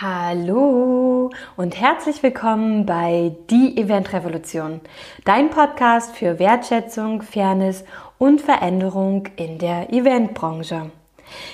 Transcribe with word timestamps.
Hallo 0.00 1.30
und 1.56 1.80
herzlich 1.80 2.24
willkommen 2.24 2.84
bei 2.84 3.36
Die 3.48 3.76
Event 3.76 4.12
Revolution, 4.12 4.80
dein 5.24 5.50
Podcast 5.50 6.16
für 6.16 6.40
Wertschätzung, 6.40 7.22
Fairness 7.22 7.84
und 8.18 8.40
Veränderung 8.40 9.28
in 9.36 9.58
der 9.58 9.92
Eventbranche. 9.92 10.90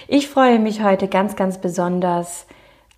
Ich 0.09 0.31
freue 0.31 0.59
mich 0.59 0.83
heute 0.83 1.07
ganz, 1.07 1.37
ganz 1.37 1.59
besonders, 1.59 2.47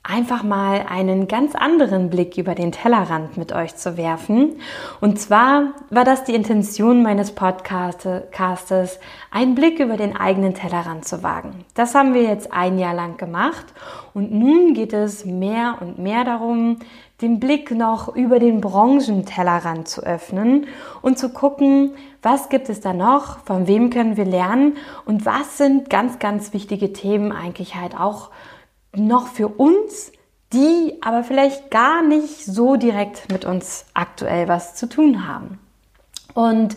einfach 0.05 0.43
mal 0.43 0.85
einen 0.89 1.29
ganz 1.29 1.55
anderen 1.55 2.11
Blick 2.11 2.37
über 2.37 2.57
den 2.57 2.73
Tellerrand 2.73 3.37
mit 3.37 3.53
euch 3.53 3.77
zu 3.77 3.97
werfen. 3.97 4.57
Und 5.01 5.21
zwar 5.21 5.75
war 5.91 6.05
das 6.05 6.25
die 6.25 6.35
Intention 6.35 7.03
meines 7.03 7.33
Podcastes, 7.33 8.99
einen 9.31 9.55
Blick 9.55 9.79
über 9.79 9.97
den 9.97 10.17
eigenen 10.17 10.55
Tellerrand 10.55 11.07
zu 11.07 11.23
wagen. 11.23 11.65
Das 11.75 11.95
haben 11.95 12.15
wir 12.15 12.23
jetzt 12.23 12.53
ein 12.53 12.79
Jahr 12.79 12.95
lang 12.95 13.17
gemacht 13.17 13.67
und 14.13 14.33
nun 14.33 14.75
geht 14.75 14.93
es 14.93 15.25
mehr 15.25 15.77
und 15.81 15.99
mehr 15.99 16.25
darum, 16.25 16.81
den 17.21 17.39
Blick 17.39 17.71
noch 17.71 18.17
über 18.17 18.41
den 18.41 18.61
Branchentellerrand 18.61 19.87
zu 19.87 20.03
öffnen 20.03 20.67
und 21.03 21.17
zu 21.17 21.29
gucken, 21.29 21.93
was 22.21 22.49
gibt 22.49 22.69
es 22.69 22.81
da 22.81 22.93
noch, 22.93 23.39
von 23.45 23.69
wem 23.69 23.91
können 23.91 24.17
wir 24.17 24.25
lernen 24.25 24.77
und 25.05 25.25
was 25.25 25.59
sind 25.59 25.89
ganz, 25.89 26.19
ganz 26.19 26.53
wichtige 26.53 26.93
Themen 26.93 27.31
eigentlich 27.31 27.77
halt 27.77 27.99
auch 27.99 28.31
noch 28.95 29.29
für 29.29 29.49
uns, 29.49 30.13
die 30.53 30.99
aber 31.01 31.25
vielleicht 31.25 31.71
gar 31.71 32.03
nicht 32.03 32.45
so 32.45 32.77
direkt 32.77 33.31
mit 33.33 33.45
uns 33.45 33.87
aktuell 33.95 34.49
was 34.49 34.75
zu 34.75 34.89
tun 34.89 35.27
haben. 35.27 35.59
Und 36.35 36.77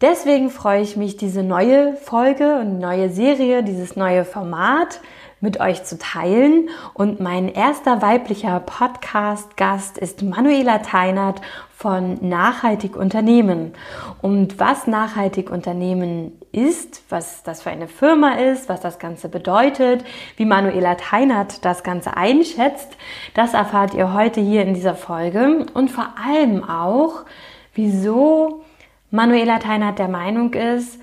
deswegen 0.00 0.50
freue 0.50 0.82
ich 0.82 0.96
mich, 0.96 1.16
diese 1.16 1.42
neue 1.42 1.96
Folge 1.96 2.58
und 2.58 2.78
neue 2.78 3.10
Serie, 3.10 3.62
dieses 3.62 3.96
neue 3.96 4.24
Format 4.24 5.00
mit 5.40 5.60
euch 5.60 5.84
zu 5.84 5.98
teilen. 5.98 6.70
Und 6.94 7.20
mein 7.20 7.48
erster 7.48 8.02
weiblicher 8.02 8.60
Podcast-Gast 8.60 9.98
ist 9.98 10.22
Manuela 10.22 10.78
Teinert 10.78 11.40
von 11.76 12.18
Nachhaltig 12.26 12.96
Unternehmen. 12.96 13.74
Und 14.22 14.58
was 14.58 14.86
Nachhaltig 14.86 15.50
Unternehmen 15.50 16.32
ist, 16.56 17.02
was 17.10 17.42
das 17.42 17.62
für 17.62 17.70
eine 17.70 17.86
Firma 17.86 18.32
ist, 18.32 18.68
was 18.68 18.80
das 18.80 18.98
Ganze 18.98 19.28
bedeutet, 19.28 20.04
wie 20.36 20.46
Manuela 20.46 20.94
Teinert 20.94 21.64
das 21.64 21.82
Ganze 21.82 22.16
einschätzt, 22.16 22.96
das 23.34 23.52
erfahrt 23.52 23.92
ihr 23.92 24.14
heute 24.14 24.40
hier 24.40 24.62
in 24.62 24.72
dieser 24.72 24.94
Folge. 24.94 25.66
Und 25.74 25.90
vor 25.90 26.14
allem 26.24 26.64
auch, 26.64 27.26
wieso 27.74 28.64
Manuela 29.10 29.58
Teinert 29.58 29.98
der 29.98 30.08
Meinung 30.08 30.54
ist, 30.54 30.98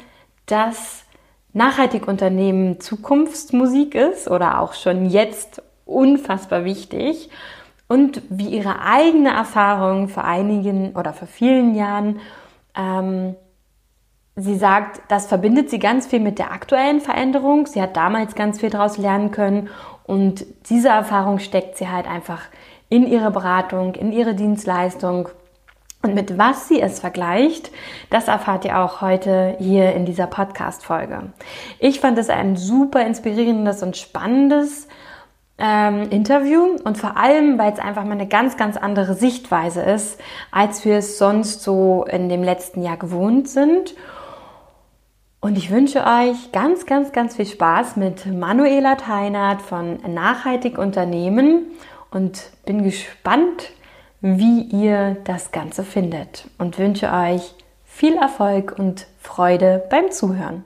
dass 0.47 1.05
nachhaltig 1.53 2.07
Unternehmen 2.07 2.79
Zukunftsmusik 2.79 3.93
ist 3.93 4.27
oder 4.27 4.59
auch 4.59 4.73
schon 4.73 5.05
jetzt 5.05 5.61
unfassbar 5.85 6.65
wichtig 6.65 7.29
und 7.87 8.23
wie 8.29 8.47
ihre 8.47 8.81
eigene 8.81 9.29
Erfahrung 9.29 10.07
vor 10.07 10.23
einigen 10.23 10.95
oder 10.95 11.13
vor 11.13 11.27
vielen 11.27 11.75
Jahren, 11.75 12.19
ähm, 12.75 13.35
sie 14.35 14.55
sagt, 14.55 15.01
das 15.09 15.27
verbindet 15.27 15.69
sie 15.69 15.79
ganz 15.79 16.07
viel 16.07 16.19
mit 16.19 16.39
der 16.39 16.51
aktuellen 16.51 17.01
Veränderung. 17.01 17.67
Sie 17.67 17.81
hat 17.81 17.95
damals 17.95 18.35
ganz 18.35 18.59
viel 18.59 18.69
daraus 18.69 18.97
lernen 18.97 19.31
können 19.31 19.69
und 20.03 20.45
diese 20.69 20.89
Erfahrung 20.89 21.39
steckt 21.39 21.77
sie 21.77 21.89
halt 21.89 22.07
einfach 22.07 22.41
in 22.89 23.07
ihre 23.07 23.31
Beratung, 23.31 23.95
in 23.95 24.11
ihre 24.11 24.35
Dienstleistung 24.35 25.29
und 26.03 26.15
mit 26.15 26.37
was 26.37 26.67
sie 26.67 26.81
es 26.81 26.99
vergleicht, 26.99 27.71
das 28.09 28.27
erfahrt 28.27 28.65
ihr 28.65 28.77
auch 28.79 28.99
heute 28.99 29.55
hier 29.59 29.93
in 29.93 30.05
dieser 30.05 30.27
Podcast-Folge. 30.27 31.31
Ich 31.79 32.01
fand 32.01 32.17
es 32.17 32.29
ein 32.29 32.57
super 32.57 33.05
inspirierendes 33.05 33.81
und 33.83 33.95
spannendes 33.95 34.89
ähm, 35.57 36.09
Interview 36.09 36.75
und 36.83 36.97
vor 36.97 37.15
allem, 37.15 37.57
weil 37.57 37.71
es 37.71 37.79
einfach 37.79 38.03
mal 38.03 38.11
eine 38.11 38.27
ganz, 38.27 38.57
ganz 38.57 38.75
andere 38.75 39.13
Sichtweise 39.13 39.81
ist, 39.81 40.19
als 40.51 40.83
wir 40.83 40.97
es 40.97 41.17
sonst 41.17 41.63
so 41.63 42.03
in 42.03 42.27
dem 42.27 42.43
letzten 42.43 42.83
Jahr 42.83 42.97
gewohnt 42.97 43.47
sind. 43.47 43.95
Und 45.43 45.57
ich 45.57 45.71
wünsche 45.71 46.05
euch 46.05 46.53
ganz, 46.53 46.85
ganz, 46.85 47.11
ganz 47.11 47.35
viel 47.35 47.45
Spaß 47.45 47.97
mit 47.97 48.25
Manuela 48.27 48.95
Teinert 48.95 49.61
von 49.61 49.97
Nachhaltig 50.07 50.77
Unternehmen 50.77 51.65
und 52.11 52.51
bin 52.65 52.81
gespannt, 52.81 53.71
wie 54.21 54.61
ihr 54.61 55.17
das 55.25 55.51
Ganze 55.51 55.83
findet 55.83 56.47
und 56.59 56.79
wünsche 56.79 57.11
euch 57.11 57.55
viel 57.83 58.15
Erfolg 58.15 58.79
und 58.79 59.05
Freude 59.19 59.83
beim 59.89 60.11
Zuhören. 60.11 60.63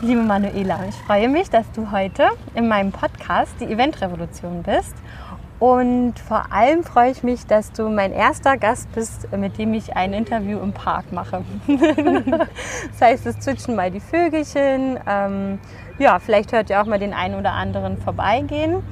Liebe 0.00 0.22
Manuela, 0.22 0.80
ich 0.88 0.94
freue 0.94 1.28
mich, 1.28 1.50
dass 1.50 1.70
du 1.72 1.90
heute 1.90 2.28
in 2.54 2.68
meinem 2.68 2.92
Podcast 2.92 3.52
die 3.60 3.64
Eventrevolution 3.64 4.62
bist. 4.62 4.94
Und 5.58 6.18
vor 6.18 6.52
allem 6.52 6.84
freue 6.84 7.10
ich 7.10 7.22
mich, 7.22 7.46
dass 7.46 7.70
du 7.72 7.90
mein 7.90 8.12
erster 8.12 8.56
Gast 8.56 8.90
bist, 8.92 9.30
mit 9.36 9.58
dem 9.58 9.74
ich 9.74 9.94
ein 9.94 10.14
Interview 10.14 10.58
im 10.60 10.72
Park 10.72 11.12
mache. 11.12 11.44
das 11.66 13.00
heißt, 13.00 13.26
es 13.26 13.40
zwitschern 13.40 13.76
mal 13.76 13.90
die 13.90 14.00
Vögelchen. 14.00 14.98
Ähm, 15.06 15.58
ja, 15.98 16.18
vielleicht 16.18 16.52
hört 16.52 16.70
ihr 16.70 16.80
auch 16.80 16.86
mal 16.86 16.98
den 16.98 17.12
einen 17.12 17.34
oder 17.34 17.52
anderen 17.52 17.98
vorbeigehen. 17.98 18.82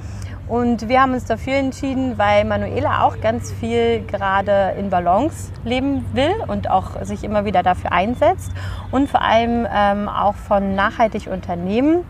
Und 0.49 0.89
wir 0.89 1.01
haben 1.01 1.13
uns 1.13 1.25
dafür 1.25 1.53
entschieden, 1.53 2.17
weil 2.17 2.43
Manuela 2.43 3.03
auch 3.03 3.21
ganz 3.21 3.51
viel 3.51 4.03
gerade 4.05 4.73
in 4.79 4.89
Balance 4.89 5.51
leben 5.63 6.05
will 6.13 6.33
und 6.47 6.69
auch 6.71 7.03
sich 7.03 7.23
immer 7.23 7.45
wieder 7.45 7.61
dafür 7.61 7.91
einsetzt 7.91 8.51
und 8.91 9.09
vor 9.09 9.21
allem 9.21 9.67
ähm, 9.71 10.09
auch 10.09 10.35
von 10.35 10.73
nachhaltig 10.73 11.27
Unternehmen 11.27 12.03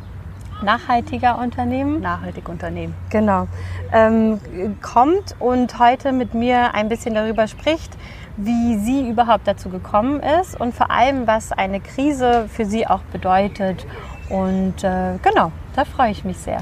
nachhaltiger 0.61 1.37
Unternehmen. 1.39 2.01
Nachhaltig 2.01 2.49
Unternehmen. 2.49 2.93
Genau. 3.09 3.47
Ähm, 3.91 4.39
kommt 4.81 5.35
und 5.39 5.79
heute 5.79 6.11
mit 6.11 6.33
mir 6.33 6.73
ein 6.73 6.89
bisschen 6.89 7.15
darüber 7.15 7.47
spricht, 7.47 7.93
wie 8.37 8.77
sie 8.77 9.07
überhaupt 9.07 9.47
dazu 9.47 9.69
gekommen 9.69 10.21
ist 10.41 10.59
und 10.59 10.73
vor 10.73 10.91
allem, 10.91 11.27
was 11.27 11.51
eine 11.51 11.79
Krise 11.79 12.47
für 12.49 12.65
sie 12.65 12.87
auch 12.87 13.01
bedeutet. 13.11 13.85
Und 14.29 14.83
äh, 14.83 15.17
genau, 15.21 15.51
da 15.75 15.85
freue 15.85 16.11
ich 16.11 16.23
mich 16.23 16.37
sehr. 16.37 16.61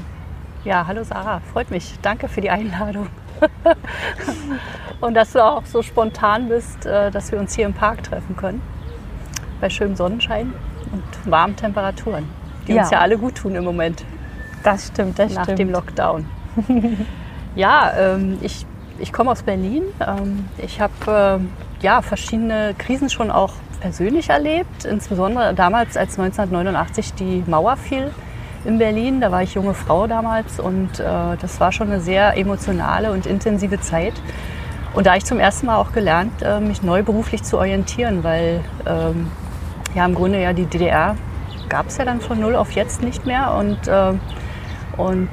Ja, 0.64 0.86
hallo 0.88 1.04
Sarah, 1.04 1.40
freut 1.52 1.70
mich. 1.70 1.94
Danke 2.02 2.28
für 2.28 2.40
die 2.40 2.50
Einladung. 2.50 3.06
und 5.00 5.14
dass 5.14 5.32
du 5.32 5.44
auch 5.44 5.64
so 5.64 5.82
spontan 5.82 6.48
bist, 6.48 6.84
äh, 6.84 7.12
dass 7.12 7.30
wir 7.30 7.38
uns 7.38 7.54
hier 7.54 7.64
im 7.64 7.74
Park 7.74 8.02
treffen 8.02 8.36
können. 8.36 8.60
Bei 9.60 9.70
schönem 9.70 9.94
Sonnenschein 9.94 10.52
und 10.92 11.30
warmen 11.30 11.54
Temperaturen, 11.54 12.28
die 12.66 12.72
ja. 12.72 12.82
uns 12.82 12.90
ja 12.90 12.98
alle 12.98 13.18
gut 13.18 13.36
tun 13.36 13.54
im 13.54 13.64
Moment. 13.64 14.04
Das 14.64 14.88
stimmt, 14.88 15.20
das 15.20 15.34
Nach 15.34 15.44
stimmt. 15.44 15.60
dem 15.60 15.70
Lockdown. 15.70 16.26
ja, 17.54 17.92
ähm, 17.96 18.38
ich, 18.40 18.66
ich 18.98 19.12
komme 19.12 19.30
aus 19.30 19.44
Berlin. 19.44 19.84
Ähm, 20.04 20.48
ich 20.58 20.80
habe 20.80 21.40
äh, 21.40 21.84
ja, 21.84 22.02
verschiedene 22.02 22.74
Krisen 22.76 23.10
schon 23.10 23.30
auch 23.30 23.52
persönlich 23.80 24.30
erlebt, 24.30 24.84
insbesondere 24.84 25.54
damals, 25.54 25.96
als 25.96 26.18
1989 26.18 27.14
die 27.14 27.44
Mauer 27.46 27.76
fiel 27.76 28.10
in 28.64 28.78
Berlin. 28.78 29.20
Da 29.20 29.30
war 29.30 29.42
ich 29.42 29.54
junge 29.54 29.74
Frau 29.74 30.06
damals 30.06 30.60
und 30.60 31.00
äh, 31.00 31.04
das 31.40 31.60
war 31.60 31.72
schon 31.72 31.90
eine 31.90 32.00
sehr 32.00 32.36
emotionale 32.36 33.12
und 33.12 33.26
intensive 33.26 33.80
Zeit. 33.80 34.14
Und 34.94 35.06
da 35.06 35.10
habe 35.10 35.18
ich 35.18 35.24
zum 35.24 35.38
ersten 35.38 35.66
Mal 35.66 35.76
auch 35.76 35.92
gelernt, 35.92 36.42
äh, 36.42 36.60
mich 36.60 36.82
neu 36.82 37.02
beruflich 37.02 37.42
zu 37.42 37.58
orientieren, 37.58 38.24
weil 38.24 38.60
ähm, 38.86 39.30
ja 39.94 40.04
im 40.04 40.14
Grunde 40.14 40.40
ja 40.40 40.52
die 40.52 40.66
DDR 40.66 41.16
gab 41.68 41.88
es 41.88 41.98
ja 41.98 42.04
dann 42.04 42.20
von 42.20 42.40
null 42.40 42.56
auf 42.56 42.72
jetzt 42.72 43.02
nicht 43.02 43.26
mehr 43.26 43.54
und 43.54 43.86
äh, 43.88 44.14
und 44.98 45.28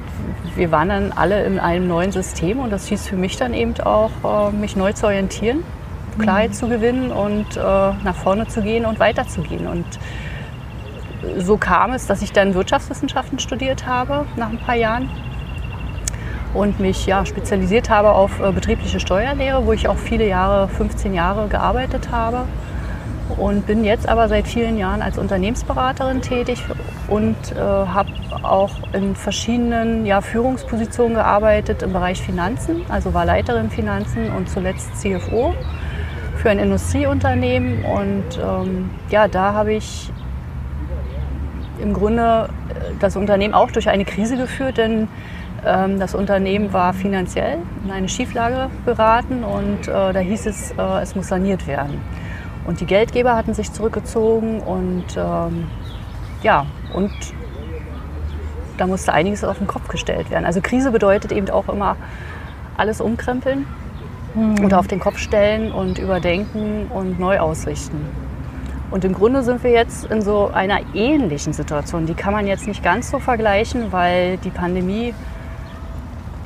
wir 0.54 0.70
waren 0.70 0.88
dann 0.88 1.12
alle 1.12 1.44
in 1.44 1.58
einem 1.58 1.88
neuen 1.88 2.12
System 2.12 2.60
und 2.60 2.70
das 2.70 2.86
hieß 2.86 3.08
für 3.08 3.16
mich 3.16 3.36
dann 3.36 3.52
eben 3.52 3.74
auch, 3.80 4.12
äh, 4.24 4.52
mich 4.52 4.76
neu 4.76 4.92
zu 4.92 5.06
orientieren, 5.06 5.64
Klarheit 6.18 6.50
mhm. 6.50 6.54
zu 6.54 6.68
gewinnen 6.68 7.10
und 7.10 7.56
äh, 7.56 7.60
nach 7.60 8.14
vorne 8.14 8.46
zu 8.46 8.62
gehen 8.62 8.86
und 8.86 9.00
weiterzugehen. 9.00 9.66
Und 9.66 9.84
so 11.38 11.56
kam 11.56 11.92
es, 11.92 12.06
dass 12.06 12.22
ich 12.22 12.32
dann 12.32 12.54
Wirtschaftswissenschaften 12.54 13.38
studiert 13.38 13.86
habe 13.86 14.26
nach 14.36 14.50
ein 14.50 14.58
paar 14.58 14.74
Jahren 14.74 15.08
und 16.54 16.80
mich 16.80 17.06
ja, 17.06 17.26
spezialisiert 17.26 17.90
habe 17.90 18.12
auf 18.12 18.40
äh, 18.40 18.50
betriebliche 18.52 19.00
Steuerlehre, 19.00 19.66
wo 19.66 19.72
ich 19.72 19.88
auch 19.88 19.98
viele 19.98 20.26
Jahre, 20.26 20.68
15 20.68 21.14
Jahre 21.14 21.48
gearbeitet 21.48 22.10
habe. 22.10 22.46
und 23.38 23.66
bin 23.66 23.84
jetzt 23.84 24.08
aber 24.08 24.28
seit 24.28 24.46
vielen 24.46 24.78
Jahren 24.78 25.02
als 25.02 25.18
Unternehmensberaterin 25.18 26.22
tätig 26.22 26.62
und 27.08 27.36
äh, 27.52 27.58
habe 27.58 28.08
auch 28.42 28.70
in 28.92 29.16
verschiedenen 29.16 30.06
ja, 30.06 30.20
Führungspositionen 30.20 31.14
gearbeitet 31.14 31.82
im 31.82 31.92
Bereich 31.92 32.22
Finanzen, 32.22 32.82
also 32.88 33.14
war 33.14 33.24
Leiterin 33.24 33.68
Finanzen 33.68 34.30
und 34.32 34.48
zuletzt 34.48 34.96
CFO 34.96 35.54
für 36.36 36.50
ein 36.50 36.58
Industrieunternehmen. 36.60 37.84
Und 37.84 38.38
ähm, 38.40 38.90
ja, 39.10 39.26
da 39.26 39.52
habe 39.52 39.74
ich 39.74 40.12
im 41.80 41.92
Grunde 41.92 42.48
äh, 42.68 42.92
das 43.00 43.16
Unternehmen 43.16 43.54
auch 43.54 43.70
durch 43.70 43.88
eine 43.88 44.04
Krise 44.04 44.36
geführt, 44.36 44.78
denn 44.78 45.08
ähm, 45.64 45.98
das 45.98 46.14
Unternehmen 46.14 46.72
war 46.72 46.92
finanziell 46.92 47.58
in 47.84 47.90
eine 47.90 48.08
Schieflage 48.08 48.70
geraten 48.84 49.44
und 49.44 49.88
äh, 49.88 50.12
da 50.12 50.18
hieß 50.18 50.46
es, 50.46 50.72
äh, 50.72 51.02
es 51.02 51.14
muss 51.14 51.28
saniert 51.28 51.66
werden. 51.66 52.00
Und 52.66 52.80
die 52.80 52.86
Geldgeber 52.86 53.36
hatten 53.36 53.54
sich 53.54 53.72
zurückgezogen 53.72 54.60
und 54.60 55.04
ähm, 55.16 55.66
ja, 56.42 56.66
und 56.92 57.12
da 58.76 58.86
musste 58.86 59.12
einiges 59.12 59.44
auf 59.44 59.58
den 59.58 59.66
Kopf 59.66 59.88
gestellt 59.88 60.30
werden. 60.30 60.44
Also 60.44 60.60
Krise 60.60 60.90
bedeutet 60.90 61.32
eben 61.32 61.48
auch 61.50 61.68
immer 61.68 61.96
alles 62.76 63.00
umkrempeln 63.00 63.66
mhm. 64.34 64.64
und 64.64 64.74
auf 64.74 64.86
den 64.86 65.00
Kopf 65.00 65.18
stellen 65.18 65.72
und 65.72 65.98
überdenken 65.98 66.90
und 66.92 67.18
neu 67.18 67.38
ausrichten. 67.38 68.25
Und 68.90 69.04
im 69.04 69.14
Grunde 69.14 69.42
sind 69.42 69.62
wir 69.64 69.70
jetzt 69.70 70.04
in 70.06 70.22
so 70.22 70.50
einer 70.52 70.80
ähnlichen 70.94 71.52
Situation. 71.52 72.06
Die 72.06 72.14
kann 72.14 72.32
man 72.32 72.46
jetzt 72.46 72.66
nicht 72.66 72.82
ganz 72.82 73.10
so 73.10 73.18
vergleichen, 73.18 73.92
weil 73.92 74.36
die 74.38 74.50
Pandemie 74.50 75.12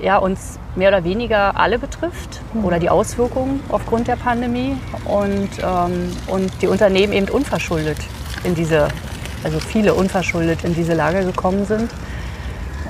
ja, 0.02 0.16
uns 0.16 0.58
mehr 0.76 0.88
oder 0.88 1.04
weniger 1.04 1.58
alle 1.58 1.78
betrifft 1.78 2.40
mhm. 2.54 2.64
oder 2.64 2.78
die 2.78 2.88
Auswirkungen 2.88 3.60
aufgrund 3.68 4.08
der 4.08 4.16
Pandemie 4.16 4.76
und, 5.04 5.48
ähm, 5.62 6.10
und 6.26 6.50
die 6.62 6.66
Unternehmen 6.66 7.12
eben 7.12 7.28
unverschuldet 7.28 7.98
in 8.44 8.54
diese, 8.54 8.88
also 9.44 9.60
viele 9.60 9.94
unverschuldet 9.94 10.64
in 10.64 10.74
diese 10.74 10.94
Lage 10.94 11.24
gekommen 11.24 11.66
sind. 11.66 11.90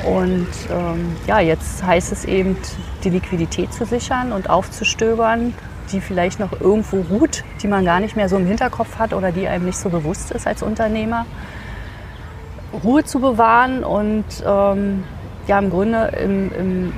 Und 0.07 0.49
ähm, 0.71 1.17
ja, 1.27 1.41
jetzt 1.41 1.85
heißt 1.85 2.13
es 2.13 2.25
eben, 2.25 2.57
die 3.05 3.11
Liquidität 3.11 3.73
zu 3.75 3.85
sichern 3.85 4.33
und 4.33 4.49
aufzustöbern, 4.49 5.55
die 5.93 6.01
vielleicht 6.01 6.41
noch 6.41 6.61
irgendwo 6.61 7.01
ruht, 7.11 7.45
die 7.63 7.69
man 7.69 7.85
gar 7.85 8.01
nicht 8.01 8.17
mehr 8.17 8.29
so 8.29 8.37
im 8.37 8.47
Hinterkopf 8.47 8.99
hat 8.99 9.13
oder 9.13 9.33
die 9.33 9.49
einem 9.49 9.67
nicht 9.67 9.79
so 9.79 9.89
bewusst 9.89 10.31
ist 10.31 10.47
als 10.47 10.63
Unternehmer. 10.63 11.27
Ruhe 12.85 13.05
zu 13.05 13.21
bewahren 13.21 13.83
und 13.83 14.25
ähm, 14.47 15.05
ja 15.47 15.59
im 15.59 15.71
Grunde 15.71 16.13
im, 16.23 16.53
im, 16.53 16.93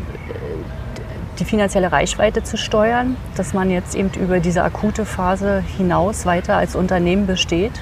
die 1.39 1.45
finanzielle 1.45 1.91
Reichweite 1.91 2.43
zu 2.43 2.57
steuern, 2.57 3.17
dass 3.37 3.55
man 3.55 3.71
jetzt 3.71 3.95
eben 3.95 4.11
über 4.21 4.41
diese 4.41 4.63
akute 4.63 5.05
Phase 5.05 5.63
hinaus 5.77 6.27
weiter 6.27 6.57
als 6.57 6.77
Unternehmen 6.77 7.27
besteht 7.27 7.73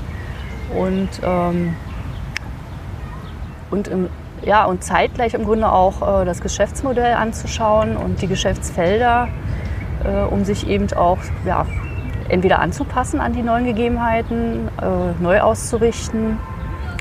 und, 0.76 1.08
ähm, 1.24 1.74
und, 3.70 3.88
im, 3.88 4.08
ja, 4.42 4.64
und 4.64 4.84
zeitgleich 4.84 5.34
im 5.34 5.44
Grunde 5.44 5.70
auch 5.70 6.22
äh, 6.22 6.24
das 6.24 6.40
Geschäftsmodell 6.40 7.14
anzuschauen 7.14 7.96
und 7.96 8.22
die 8.22 8.28
Geschäftsfelder, 8.28 9.28
äh, 10.05 10.23
um 10.23 10.44
sich 10.44 10.69
eben 10.69 10.93
auch 10.93 11.19
ja, 11.44 11.67
entweder 12.29 12.61
anzupassen 12.61 13.20
an 13.20 13.32
die 13.32 13.43
neuen 13.43 13.64
Gegebenheiten, 13.64 14.69
äh, 14.81 15.23
neu 15.23 15.41
auszurichten 15.41 16.38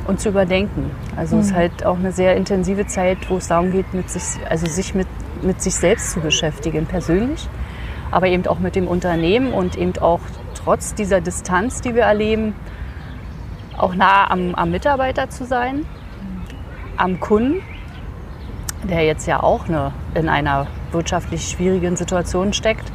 und 0.07 0.19
zu 0.19 0.30
überdenken. 0.30 0.92
Also 1.16 1.36
mhm. 1.36 1.42
es 1.42 1.48
ist 1.48 1.54
mhm. 1.54 1.57
halt 1.57 1.86
auch 1.86 1.98
eine 1.98 2.12
sehr 2.12 2.36
intensive 2.36 2.88
Zeit, 2.88 3.30
wo 3.30 3.38
es 3.38 3.48
darum 3.48 3.72
geht, 3.72 3.94
mit 3.94 4.10
sich, 4.10 4.44
also 4.50 4.66
sich 4.66 4.96
mit, 4.96 5.07
mit 5.42 5.62
sich 5.62 5.75
selbst 5.75 6.12
zu 6.12 6.19
beschäftigen, 6.19 6.86
persönlich, 6.86 7.48
aber 8.12 8.28
eben 8.28 8.46
auch 8.48 8.60
mit 8.60 8.75
dem 8.75 8.88
Unternehmen 8.88 9.54
und 9.54 9.78
eben 9.78 9.98
auch 10.00 10.22
trotz 10.56 10.95
dieser 10.95 11.22
Distanz, 11.22 11.81
die 11.81 11.95
wir 11.95 12.04
erleben, 12.04 12.56
auch 13.78 13.95
nah 13.95 14.30
am, 14.30 14.56
am 14.56 14.72
Mitarbeiter 14.72 15.30
zu 15.30 15.45
sein, 15.45 15.86
am 16.98 17.19
Kunden, 17.19 17.62
der 18.84 19.06
jetzt 19.06 19.25
ja 19.28 19.42
auch 19.42 19.68
eine, 19.68 19.94
in 20.16 20.28
einer 20.28 20.68
wirtschaftlich 20.94 21.47
schwierigen 21.50 21.95
Situation 21.95 22.53
steckt 22.53 22.91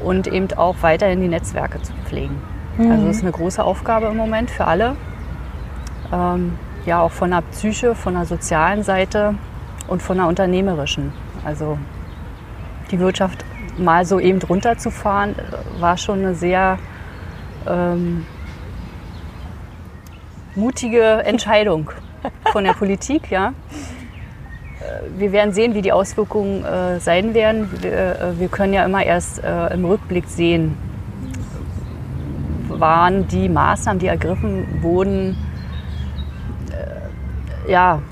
und 0.00 0.26
eben 0.26 0.52
auch 0.56 0.76
weiterhin 0.82 1.20
die 1.20 1.28
Netzwerke 1.28 1.80
zu 1.82 1.92
pflegen. 2.04 2.40
Mhm. 2.78 2.90
Also 2.90 3.06
das 3.06 3.16
ist 3.16 3.22
eine 3.22 3.32
große 3.32 3.62
Aufgabe 3.62 4.06
im 4.06 4.16
Moment 4.16 4.50
für 4.50 4.66
alle 4.66 4.96
ähm, 6.12 6.58
ja 6.86 7.00
auch 7.00 7.10
von 7.10 7.30
der 7.30 7.42
Psyche, 7.42 7.94
von 7.94 8.14
der 8.14 8.26
sozialen 8.26 8.82
Seite 8.82 9.34
und 9.88 10.02
von 10.02 10.18
der 10.18 10.26
unternehmerischen. 10.26 11.12
Also 11.44 11.78
die 12.90 12.98
Wirtschaft 12.98 13.44
mal 13.78 14.04
so 14.04 14.20
eben 14.20 14.40
runterzufahren, 14.40 15.34
war 15.78 15.96
schon 15.96 16.20
eine 16.20 16.34
sehr 16.34 16.78
ähm, 17.66 18.26
mutige 20.54 21.24
Entscheidung 21.24 21.90
von 22.52 22.64
der 22.64 22.72
Politik. 22.78 23.30
Ja. 23.30 23.52
Äh, 25.04 25.20
wir 25.20 25.32
werden 25.32 25.52
sehen, 25.52 25.74
wie 25.74 25.82
die 25.82 25.92
Auswirkungen 25.92 26.64
äh, 26.64 27.00
sein 27.00 27.34
werden. 27.34 27.70
Wir, 27.80 27.92
äh, 27.92 28.38
wir, 28.38 28.48
können 28.48 28.72
ja 28.72 28.84
immer 28.84 29.04
erst 29.04 29.42
äh, 29.42 29.72
im 29.74 29.84
Rückblick 29.84 30.26
sehen, 30.26 30.76
waren 32.68 33.28
die 33.28 33.48
Maßnahmen, 33.48 34.00
die 34.00 34.08
ergriffen 34.08 34.82
wurden, 34.82 35.36
ja, 37.68 38.02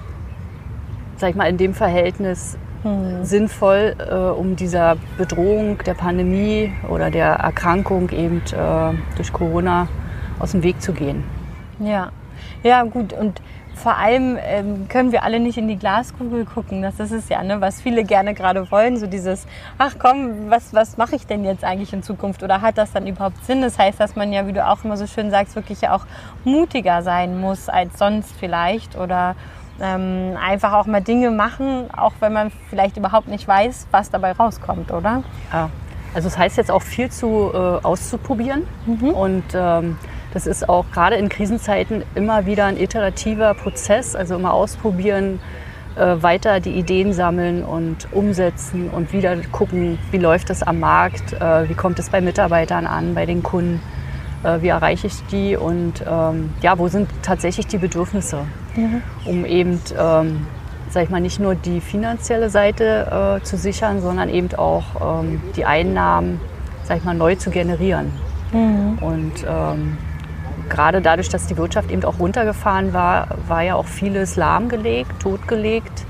sag 1.17 1.31
ich 1.31 1.37
mal, 1.37 1.49
in 1.49 1.57
dem 1.57 1.75
Verhältnis 1.75 2.57
hm. 2.83 3.25
sinnvoll, 3.25 3.95
äh, 3.99 4.15
um 4.15 4.57
dieser 4.57 4.97
Bedrohung 5.19 5.79
der 5.85 5.95
Pandemie 5.95 6.73
oder 6.89 7.11
der 7.11 7.35
Erkrankung 7.35 8.11
eben 8.11 8.39
äh, 8.39 8.95
durch 9.17 9.33
Corona 9.33 9.89
aus 10.39 10.53
dem 10.53 10.63
Weg 10.63 10.81
zu 10.83 10.93
gehen. 10.93 11.23
Ja, 11.79 12.11
ja 12.63 12.83
gut 12.85 13.13
und 13.13 13.41
vor 13.75 13.97
allem 13.97 14.39
ähm, 14.41 14.89
können 14.89 15.13
wir 15.13 15.23
alle 15.23 15.41
nicht 15.41 15.59
in 15.59 15.69
die 15.69 15.77
Glaskugel 15.77 16.45
gucken. 16.45 16.83
Das 16.83 17.01
ist 17.01 17.11
es 17.11 17.29
ja, 17.29 17.43
ne? 17.43 17.61
was 17.61 17.81
viele 17.81 18.05
gerne 18.05 18.35
gerade 18.35 18.71
wollen. 18.71 18.97
So 18.97 19.07
dieses, 19.07 19.47
ach 19.79 19.95
komm, 19.99 20.51
was, 20.51 20.73
was 20.75 20.97
mache 20.97 21.17
ich 21.17 21.27
denn 21.27 21.45
jetzt 21.45 21.65
eigentlich 21.65 21.93
in 21.93 22.03
Zukunft? 22.03 22.43
Oder 22.43 22.61
hat 22.61 22.79
das 22.79 22.93
dann 22.93 23.07
überhaupt 23.07 23.45
Sinn? 23.45 23.63
Das 23.63 23.79
heißt, 23.79 23.99
dass 23.99 24.17
man 24.17 24.33
ja, 24.33 24.47
wie 24.47 24.53
du 24.53 24.67
auch 24.67 24.85
immer 24.85 24.97
so 24.97 25.07
schön 25.07 25.31
sagst, 25.31 25.57
wirklich 25.57 25.89
auch 25.89 26.07
mutiger 26.45 27.03
sein 27.03 27.41
muss 27.41 27.69
als 27.69 27.99
sonst 27.99 28.33
vielleicht. 28.39 28.97
Oder 28.97 29.35
ähm, 29.81 30.37
einfach 30.41 30.73
auch 30.73 30.87
mal 30.87 31.01
Dinge 31.01 31.31
machen, 31.31 31.89
auch 31.97 32.13
wenn 32.21 32.33
man 32.33 32.53
vielleicht 32.69 32.97
überhaupt 32.97 33.29
nicht 33.29 33.49
weiß, 33.49 33.89
was 33.91 34.11
dabei 34.11 34.33
rauskommt, 34.33 34.93
oder? 34.93 35.23
Ja. 35.53 35.71
Also 36.15 36.29
es 36.29 36.35
das 36.35 36.39
heißt 36.39 36.57
jetzt 36.59 36.71
auch 36.71 36.83
viel 36.83 37.11
zu 37.11 37.51
äh, 37.55 37.57
auszuprobieren 37.83 38.67
mhm. 38.87 39.09
und 39.09 39.45
ähm, 39.55 39.97
das 40.33 40.47
ist 40.47 40.69
auch 40.69 40.87
gerade 40.93 41.17
in 41.17 41.29
Krisenzeiten 41.29 42.03
immer 42.15 42.47
wieder 42.47 42.67
ein 42.67 42.79
iterativer 42.79 43.55
Prozess, 43.55 44.17
also 44.17 44.37
immer 44.37 44.55
ausprobieren, 44.55 45.41
äh, 45.97 46.23
weiter 46.23 46.61
die 46.61 46.71
Ideen 46.71 47.13
sammeln 47.13 47.63
und 47.63 48.09
umsetzen 48.13 48.89
und 48.89 49.13
wieder 49.13 49.37
gucken, 49.53 49.99
wie 50.11 50.19
läuft 50.19 50.49
es 50.49 50.63
am 50.63 50.81
Markt, 50.81 51.35
äh, 51.35 51.69
wie 51.69 51.75
kommt 51.75 51.99
es 51.99 52.09
bei 52.09 52.21
Mitarbeitern 52.21 52.87
an, 52.87 53.15
bei 53.15 53.27
den 53.27 53.43
Kunden, 53.43 53.81
äh, 54.43 54.63
wie 54.63 54.69
erreiche 54.69 55.07
ich 55.07 55.23
die 55.31 55.55
und 55.55 56.03
ähm, 56.09 56.51
ja, 56.63 56.79
wo 56.79 56.89
sind 56.89 57.11
tatsächlich 57.23 57.67
die 57.67 57.79
Bedürfnisse, 57.79 58.39
mhm. 58.75 59.03
um 59.27 59.45
eben, 59.45 59.81
ähm, 59.99 60.47
sag 60.89 61.05
ich 61.05 61.11
mal, 61.11 61.21
nicht 61.21 61.41
nur 61.41 61.55
die 61.55 61.83
finanzielle 61.83 62.49
Seite 62.49 63.41
äh, 63.41 63.45
zu 63.45 63.59
sichern, 63.59 64.01
sondern 64.01 64.31
eben 64.31 64.55
auch 64.55 65.21
ähm, 65.21 65.43
die 65.57 65.67
Einnahmen, 65.67 66.41
sag 66.85 66.97
ich 66.99 67.05
mal, 67.05 67.15
neu 67.15 67.35
zu 67.35 67.51
generieren. 67.51 68.13
Mhm. 68.53 68.99
Und 69.01 69.33
ähm, 69.47 69.99
gerade 70.73 71.01
dadurch, 71.03 71.29
dass 71.29 71.47
die 71.47 71.57
Wirtschaft 71.57 71.91
eben 71.91 72.03
auch 72.05 72.19
runtergefahren 72.19 72.93
war, 72.93 73.29
war 73.47 73.63
ja 73.63 73.75
auch 73.75 73.87
vieles 73.87 74.37
lahmgelegt, 74.37 75.21
totgelegt. 75.21 76.07